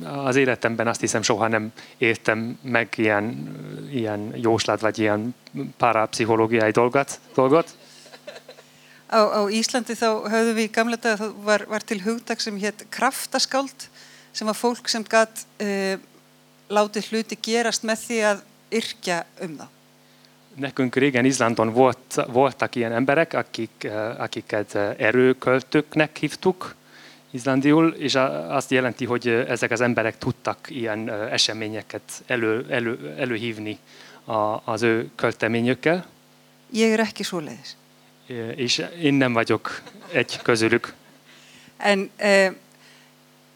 az 0.04 0.36
életemben 0.36 0.88
azt 0.88 1.00
hiszem 1.00 1.22
soha 1.22 1.48
nem 1.48 1.72
értem 1.98 2.60
meg 2.62 2.94
ilyen, 2.96 3.56
ilyen 3.92 4.34
jóslat, 4.36 4.80
vagy 4.80 5.00
ilyen 5.00 5.36
parapszichológiai 5.78 6.72
dolgot. 6.72 7.20
dolgot. 7.36 7.76
Á, 9.08 9.20
á 9.20 9.48
Íslandi 9.50 9.94
þá 9.94 10.24
höfðum 10.32 10.56
við 10.56 10.70
í 10.70 10.72
gamla 10.72 10.96
dag, 10.96 11.20
var, 11.44 11.66
var 11.68 11.84
til 11.84 12.00
hugdag 12.00 12.40
sem 12.40 12.56
hétt 12.56 12.86
kraftaskáld, 12.90 13.88
sem 14.32 14.48
var 14.48 14.56
fólk 14.56 14.88
sem 14.88 15.04
gatt 15.04 15.44
uh, 15.60 16.00
látið 16.72 17.10
hluti 17.12 17.38
gerast 17.44 17.84
með 17.84 18.06
því 18.06 18.20
að 18.30 18.44
yrkja 18.80 19.18
um 19.44 19.58
það. 19.60 19.80
Nekünk 20.64 20.96
régen 20.96 21.26
Izlandon 21.26 21.74
volt, 21.74 22.20
voltak 22.28 22.76
ilyen 22.76 22.92
emberek, 22.92 23.34
akik, 23.34 23.88
akiket 24.18 24.76
erőköltőknek 24.98 26.18
hívtuk 26.18 26.76
izlandiul, 27.32 27.90
és 27.90 28.16
azt 28.48 28.72
jelenti, 28.72 29.06
hogy 29.06 29.28
ezek 29.28 29.72
az 29.72 29.82
emberek 29.82 30.18
tudtak 30.18 30.58
ilyen 30.70 31.10
eseményeket 31.10 32.24
elő, 32.26 32.66
elő, 32.70 33.16
előhívni 33.18 33.78
a, 34.26 34.72
az 34.72 34.82
ő 34.82 35.10
költeményükkel, 35.16 36.06
Ég 36.72 36.92
er 36.92 37.00
ekki 37.00 37.24
svoleiðis. 37.24 37.76
És 38.56 38.86
én 39.02 39.14
nem 39.14 39.34
vagyok 39.34 39.82
egy 40.12 40.40
közülük. 40.42 40.94
En, 41.78 42.12
eh, 42.16 42.52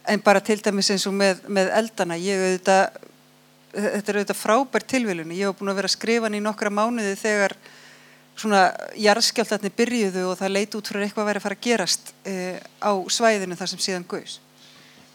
en 0.02 0.20
bara 0.22 0.40
til 0.40 0.60
dæmis 0.60 0.90
eins 0.90 1.06
og 1.06 1.14
með, 1.14 1.40
með 1.48 1.70
eldana, 1.72 2.18
ég 2.20 2.36
auðvitað, 2.36 2.98
þetta 3.72 4.12
er 4.12 4.18
auðvitað 4.18 4.40
frábær 4.40 4.84
tilvílun. 4.84 5.32
Ég 5.32 5.48
hef 5.48 5.56
búin 5.56 5.72
að 5.72 5.78
vera 5.80 5.88
að 5.88 5.96
skrifa 5.96 6.28
hann 6.28 6.36
í 6.36 6.42
nokkra 6.44 6.70
mánuði 6.70 7.14
þegar 7.22 7.56
svona 8.36 8.70
jarðskjáltarnir 9.00 9.74
byrjuðu 9.76 10.26
og 10.30 10.40
það 10.40 10.56
leit 10.56 10.74
út 10.76 10.90
fyrir 10.90 11.06
eitthvað 11.06 11.24
að 11.24 11.30
vera 11.30 11.40
að 11.40 11.46
fara 11.46 11.58
að 11.58 11.68
gerast 11.68 12.12
eh, 12.28 12.58
á 12.84 12.92
svæðinu 13.08 13.56
þar 13.56 13.72
sem 13.72 13.84
síðan. 13.86 14.08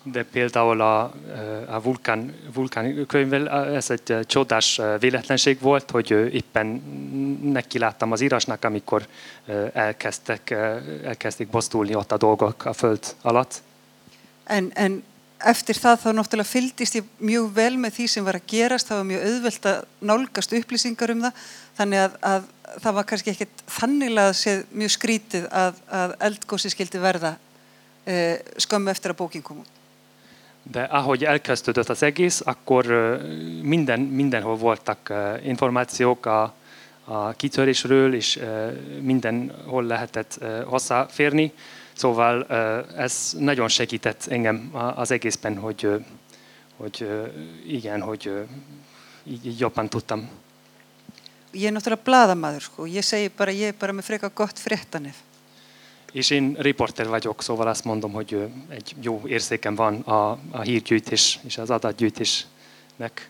De 0.04 0.24
például 0.26 0.82
a, 0.82 1.12
a 1.70 1.80
vulkán, 1.82 2.34
vulkán 2.54 3.06
könyvvel 3.06 3.48
ez 3.76 3.90
egy 3.90 4.12
eh, 4.12 4.24
csodás 4.24 4.80
eh, 4.80 5.00
véletlenség 5.00 5.60
volt, 5.60 5.92
hogy 5.92 6.12
eh, 6.12 6.34
éppen 6.34 6.66
neki 7.44 7.80
láttam 7.80 8.12
az 8.12 8.22
írásnak, 8.22 8.66
amikor 8.66 9.08
eh, 9.46 9.70
elkezdtek, 9.74 10.50
eh, 10.50 10.82
elkezdték 11.04 11.48
bosztulni 11.48 11.96
ott 11.96 12.12
a 12.12 12.18
dolgok 12.18 12.66
a 12.66 12.74
föld 12.74 13.16
alatt. 13.22 13.62
En, 14.44 14.72
en 14.74 15.04
eftir 15.46 15.78
það 15.78 16.00
þá 16.02 16.10
náttúrulega 16.18 16.50
fylgdist 16.50 16.98
ég 16.98 17.06
mjög 17.22 17.52
vel 17.54 17.74
með 17.82 17.98
því 17.98 18.08
sem 18.14 18.26
var 18.26 18.38
að 18.38 18.50
gerast, 18.52 18.90
það 18.90 19.02
var 19.02 19.08
mjög 19.10 19.28
auðvelt 19.30 19.68
að 19.72 19.80
nálgast 20.10 20.56
upplýsingar 20.58 21.14
um 21.14 21.24
það, 21.26 21.46
þannig 21.78 22.04
að, 22.06 22.18
að 22.32 22.50
það 22.80 22.98
var 23.00 23.10
kannski 23.10 23.34
ekkit 23.34 23.64
þanniglega 23.68 24.34
séð 24.38 24.64
mjög 24.72 24.96
skrítið 24.96 25.52
að, 25.52 25.84
að 25.90 26.16
eldgósi 26.30 26.72
skildi 26.74 27.02
verða 27.02 27.36
eh, 28.06 28.40
skömmu 28.58 28.92
eftir 28.94 29.14
að 29.14 29.22
bókin 29.24 29.46
kom 29.46 29.64
út. 29.66 29.78
De 30.64 30.84
ahogy 30.84 31.24
elkezdődött 31.24 31.90
az 31.90 32.04
egész, 32.04 32.42
akkor 32.46 32.92
eh, 32.92 33.22
minden, 33.62 34.00
mindenhol 34.00 34.56
voltak 34.56 35.10
eh, 35.10 35.46
információk 35.46 36.26
a, 36.26 36.54
a 37.04 37.32
kitörésről, 37.32 38.14
és 38.14 38.40
mindenhol 39.02 39.84
lehetett 39.84 40.38
eh, 40.42 40.64
hozzáférni. 40.66 41.52
Szóval 41.94 42.46
ez 42.98 43.34
nagyon 43.38 43.68
segített 43.68 44.26
engem 44.30 44.70
az 44.96 45.12
egészben, 45.12 45.58
hogy, 45.58 46.06
hogy 46.78 47.08
igen, 47.68 48.02
hogy 48.02 48.32
így 49.24 49.60
jobban 49.60 49.90
tudtam. 49.90 50.30
Ég 51.52 51.68
er 51.68 51.74
náttúrulega 51.76 52.06
bladamaður 52.08 52.64
sko, 52.64 52.86
ég 52.88 53.04
segi 53.04 53.32
bara, 53.36 53.52
ég 53.52 53.74
er 53.74 53.78
bara 53.80 53.92
með 53.92 54.08
freka 54.08 54.30
gott 54.34 54.60
fréttanef. 54.60 55.18
És 56.12 56.30
én 56.30 56.56
riporter 56.60 57.08
vagyok, 57.08 57.44
szóval 57.44 57.68
azt 57.68 57.84
mondom, 57.84 58.12
hogy 58.12 58.34
ö, 58.34 58.46
egy 58.70 58.96
jó 59.02 59.22
érzékem 59.26 59.76
van 59.76 60.00
a, 60.00 60.40
a 60.52 60.62
hírgyűjtés 60.62 61.40
és 61.44 61.58
az 61.58 61.70
adatgyűjtésnek. 61.70 63.30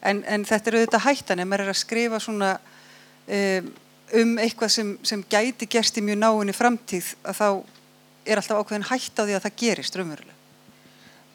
En, 0.00 0.22
en 0.26 0.44
þetta 0.44 0.70
er 0.70 0.76
auðvitað 0.76 1.04
hættan, 1.04 1.40
ef 1.40 1.48
maður 1.48 1.64
er 1.64 1.72
að 1.72 1.80
skrifa 1.80 2.20
svona 2.20 2.50
um, 3.24 3.70
um 4.20 4.36
eitthvað 4.44 4.72
sem, 4.76 4.94
sem 5.00 5.24
gæti 5.28 5.68
gerst 5.68 5.96
í 5.96 6.04
mjög 6.04 6.20
náinni 6.20 6.56
framtíð, 6.56 7.14
að 7.24 7.40
þá 7.40 7.48
er 8.24 8.40
alltaf 8.40 8.60
ákveðin 8.60 8.88
hætt 8.90 9.20
á 9.20 9.22
því 9.24 9.36
að 9.36 9.44
það 9.46 9.56
gerist 9.64 9.96
raunverulega. 9.96 10.36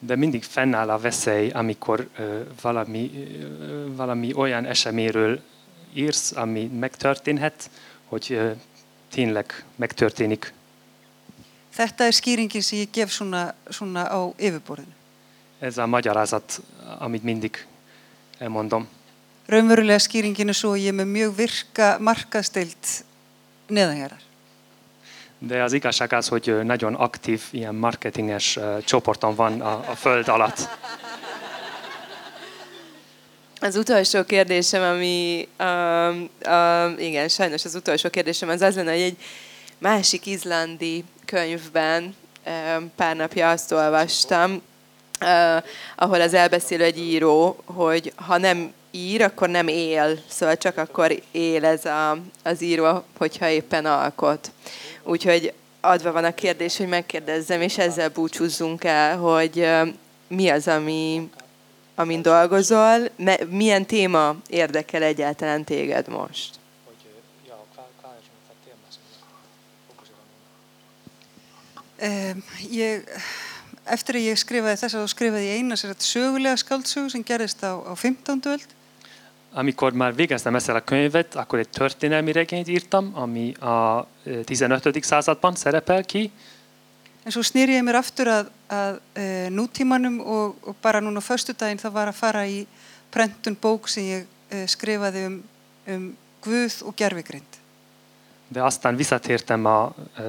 De 0.00 0.16
mindig 0.16 0.46
fennáll 0.46 0.90
a 0.90 0.98
veszély, 0.98 1.50
amikor 1.50 2.06
ö, 2.18 2.42
valami, 2.62 3.10
ö, 3.14 3.86
valami 3.94 4.32
olyan 4.34 4.66
eseményről 4.66 5.40
írsz, 5.94 6.32
ami 6.36 6.66
megtörténhet, 6.66 7.70
hogy 8.08 8.40
tényleg 9.10 9.64
megtörténik. 9.76 10.52
Þetta 11.70 12.04
er 12.04 12.12
skýringin 12.12 12.60
sem 12.60 12.78
ég 12.78 12.90
gef 12.92 13.12
svona, 13.12 13.54
svona 13.68 14.02
á 14.06 14.18
yfirborðinu. 14.36 14.94
Ez 15.58 15.78
a 15.78 15.86
magyarázat, 15.86 16.60
amit 16.98 17.22
mindig 17.22 17.66
elmondom. 18.38 18.88
Raunverulega 19.46 19.98
skýringin 19.98 20.48
er 20.48 20.54
svo 20.54 20.74
að 20.74 20.82
ég 20.82 20.90
er 20.92 20.98
með 20.98 21.06
mjög 21.14 21.36
virka 21.36 21.96
markaðsteilt 21.98 23.04
neðanjarar. 23.66 24.22
De 25.38 25.62
az 25.62 25.72
igazság 25.72 26.12
az, 26.12 26.28
hogy 26.28 26.64
nagyon 26.64 26.94
aktív 26.94 27.42
ilyen 27.50 27.74
marketinges 27.74 28.56
ö, 28.56 28.78
csoportom 28.84 29.34
van 29.34 29.60
a, 29.60 29.72
a 29.90 29.94
föld 29.94 30.28
alatt. 30.28 30.68
Az 33.62 33.76
utolsó 33.76 34.24
kérdésem, 34.24 34.82
ami, 34.82 35.48
um, 35.58 36.30
um, 36.46 36.98
igen, 36.98 37.28
sajnos 37.28 37.64
az 37.64 37.74
utolsó 37.74 38.08
kérdésem 38.08 38.48
az 38.48 38.60
az 38.60 38.74
lenne, 38.74 38.90
hogy 38.90 39.00
egy 39.00 39.16
másik 39.78 40.26
izlandi 40.26 41.04
könyvben 41.24 42.14
um, 42.46 42.92
pár 42.96 43.16
napja 43.16 43.50
azt 43.50 43.72
olvastam, 43.72 44.62
uh, 45.20 45.62
ahol 45.96 46.20
az 46.20 46.34
elbeszél 46.34 46.82
egy 46.82 46.98
író, 46.98 47.62
hogy 47.64 48.12
ha 48.16 48.38
nem 48.38 48.72
ír, 48.90 49.22
akkor 49.22 49.48
nem 49.48 49.68
él. 49.68 50.18
Szóval 50.28 50.56
csak 50.56 50.76
akkor 50.76 51.22
él 51.30 51.64
ez 51.64 51.84
a, 51.84 52.18
az 52.42 52.62
író, 52.62 53.04
hogyha 53.18 53.48
éppen 53.48 53.86
alkot. 53.86 54.50
Úgyhogy 55.02 55.52
adva 55.80 56.12
van 56.12 56.24
a 56.24 56.34
kérdés, 56.34 56.76
hogy 56.76 56.88
megkérdezzem, 56.88 57.60
és 57.60 57.78
ezzel 57.78 58.08
búcsúzzunk 58.08 58.84
el, 58.84 59.16
hogy 59.16 59.58
um, 59.58 59.98
mi 60.28 60.48
az, 60.48 60.68
ami, 60.68 61.30
amin 62.00 62.22
dolgozol, 62.22 63.10
me, 63.16 63.38
milyen 63.50 63.86
téma 63.86 64.36
érdekel 64.48 65.02
egyáltalán 65.02 65.64
téged 65.64 66.08
most? 66.08 66.58
Ég, 72.70 73.04
eftir 73.84 74.16
að 74.16 74.28
ég 74.32 74.38
skrifaði 74.40 74.78
þess 74.80 74.96
að 74.96 75.08
skrifaði 75.12 75.48
ég 75.50 75.58
eina 75.60 75.76
sér 75.76 75.92
sögulega 76.00 76.56
skáldsögu 76.56 77.10
sem 77.12 77.24
gerist 77.26 77.60
á, 77.60 77.76
á 77.76 77.92
15. 77.92 78.46
öld. 78.46 78.68
Amikor 79.52 79.92
már 79.92 80.14
végeztem 80.14 80.54
ezzel 80.54 80.76
a 80.76 80.80
könyvet, 80.80 81.34
akkor 81.34 81.58
egy 81.58 81.68
történelmi 81.68 82.32
regényt 82.32 82.68
írtam, 82.68 83.10
ami 83.14 83.52
a 83.54 84.06
ö, 84.24 84.40
15. 84.44 85.04
században 85.04 85.54
szerepel 85.54 86.04
ki, 86.04 86.30
En 87.24 87.34
svo 87.34 87.42
snýri 87.44 87.76
ég 87.76 87.84
mér 87.84 88.00
aftur 88.00 88.30
að, 88.32 88.50
að 88.72 89.00
e, 89.14 89.24
nútímanum 89.52 90.20
og, 90.24 90.56
og 90.64 90.76
bara 90.82 91.02
núna 91.04 91.20
á 91.20 91.28
föstudaginn 91.28 91.82
það 91.82 91.96
var 91.98 92.12
að 92.12 92.20
fara 92.20 92.46
í 92.48 92.64
prentun 93.12 93.58
bók 93.60 93.90
sem 93.92 94.08
ég 94.08 94.28
e, 94.48 94.64
skrifaði 94.70 95.26
um, 95.28 95.40
um 95.90 96.12
Guð 96.40 96.80
og 96.88 96.96
gerfigrind. 96.96 97.60
de 98.50 98.60
aztán 98.60 98.96
visszatértem 98.96 99.66
a 99.66 99.94
ö, 100.18 100.22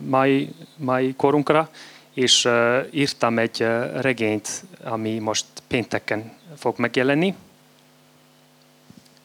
mai, 0.00 0.54
mai 0.76 1.14
korunkra, 1.16 1.68
és 2.14 2.48
írtam 2.90 3.38
egy 3.38 3.60
ö, 3.60 4.00
regényt, 4.00 4.64
ami 4.82 5.18
most 5.18 5.46
pénteken 5.68 6.32
fog 6.56 6.78
megjelenni. 6.78 7.34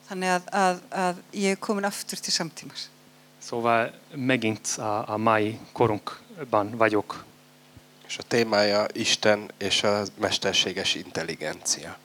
Þannig 0.07 0.29
að, 0.29 0.45
að, 0.51 0.81
að 0.89 1.23
ég 1.31 1.57
er 1.57 1.59
komin 1.59 1.85
aftur 1.89 2.21
til 2.21 2.33
samtímas. 2.33 2.89
Szóval 3.41 3.91
megint 4.13 4.77
a, 4.77 5.13
a 5.13 5.17
mai 5.17 5.59
korunkban 6.39 6.77
vagyok. 6.77 7.23
És 8.07 8.17
a 8.17 8.23
témája 8.27 8.85
Isten 8.93 9.51
és 9.57 9.83
a 9.83 10.03
mesterséges 10.19 10.95
intelligencia. 10.95 11.97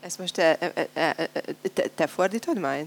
Ezt 0.00 0.18
most 0.18 0.34
te, 0.34 0.56
e- 0.58 0.72
e- 0.94 1.14
e- 1.16 1.28
te, 1.74 1.82
te 1.94 2.06
fordítod 2.06 2.58
majd? 2.58 2.86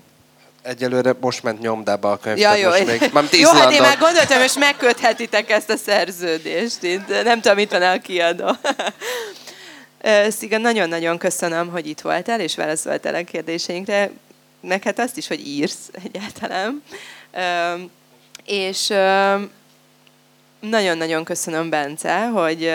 Egyelőre 0.62 1.14
most 1.20 1.44
ment 1.44 1.60
nyomdába 1.60 2.12
a 2.12 2.18
könyv, 2.18 2.38
Ja, 2.38 2.56
jó. 2.56 2.70
most 2.70 2.86
még, 2.86 3.00
mármint 3.14 3.36
jó, 3.36 3.50
hát 3.52 3.72
én 3.72 3.82
már 3.82 3.98
gondoltam, 3.98 4.42
és 4.42 4.54
megköthetitek 4.54 5.50
ezt 5.50 5.70
a 5.70 5.78
szerződést. 5.78 6.84
Itt 6.84 7.08
nem 7.08 7.42
tudom, 7.42 7.58
mit 7.58 7.72
van 7.72 7.82
a 7.82 8.00
kiadó. 8.00 8.56
Sziga, 10.38 10.58
nagyon-nagyon 10.58 11.18
köszönöm, 11.18 11.70
hogy 11.70 11.88
itt 11.88 12.02
voltál, 12.02 12.40
és 12.40 12.56
válaszoltál 12.56 13.16
a 13.16 13.24
kérdéseinkre, 13.24 14.12
meg 14.62 14.84
hát 14.84 15.00
azt 15.00 15.18
is, 15.18 15.28
hogy 15.28 15.48
írsz 15.48 15.90
egyáltalán. 16.04 16.84
És 18.50 18.88
nagyon-nagyon 20.60 21.24
köszönöm, 21.24 21.70
Bence, 21.70 22.28
hogy, 22.28 22.74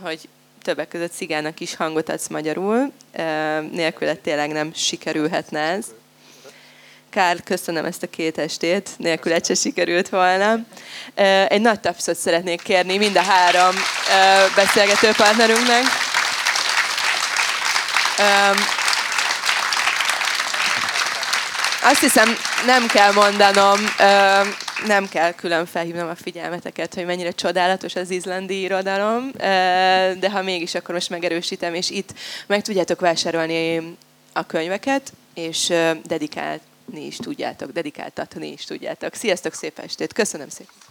hogy 0.00 0.28
többek 0.62 0.88
között 0.88 1.12
Szigának 1.12 1.60
is 1.60 1.76
hangot 1.76 2.08
adsz 2.08 2.28
magyarul. 2.28 2.92
Nélküle 3.72 4.14
tényleg 4.14 4.52
nem 4.52 4.72
sikerülhetne 4.74 5.60
ez. 5.60 5.84
Kár, 7.10 7.42
köszönöm 7.42 7.84
ezt 7.84 8.02
a 8.02 8.10
két 8.10 8.38
estét, 8.38 8.90
nélkül 8.96 9.36
se 9.44 9.54
sikerült 9.54 10.08
volna. 10.08 10.56
Egy 11.48 11.60
nagy 11.60 11.80
tapsot 11.80 12.16
szeretnék 12.16 12.62
kérni 12.62 12.96
mind 12.96 13.16
a 13.16 13.22
három 13.22 13.74
beszélgető 14.54 15.10
partnerünknek. 15.16 15.82
Azt 21.82 22.00
hiszem, 22.00 22.36
nem 22.66 22.86
kell 22.86 23.12
mondanom, 23.12 23.78
nem 24.86 25.08
kell 25.08 25.32
külön 25.32 25.66
felhívnom 25.66 26.08
a 26.08 26.14
figyelmeteket, 26.14 26.94
hogy 26.94 27.04
mennyire 27.04 27.30
csodálatos 27.30 27.94
az 27.96 28.10
izlandi 28.10 28.60
irodalom, 28.60 29.30
de 30.18 30.30
ha 30.30 30.42
mégis, 30.42 30.74
akkor 30.74 30.94
most 30.94 31.10
megerősítem, 31.10 31.74
és 31.74 31.90
itt 31.90 32.14
meg 32.46 32.62
tudjátok 32.62 33.00
vásárolni 33.00 33.96
a 34.32 34.46
könyveket, 34.46 35.12
és 35.34 35.72
dedikálni 36.04 36.60
is 37.06 37.16
tudjátok, 37.16 37.72
dedikáltatni 37.72 38.52
is 38.52 38.64
tudjátok. 38.64 39.14
Sziasztok, 39.14 39.54
szép 39.54 39.78
estét! 39.78 40.12
Köszönöm 40.12 40.48
szépen! 40.48 40.83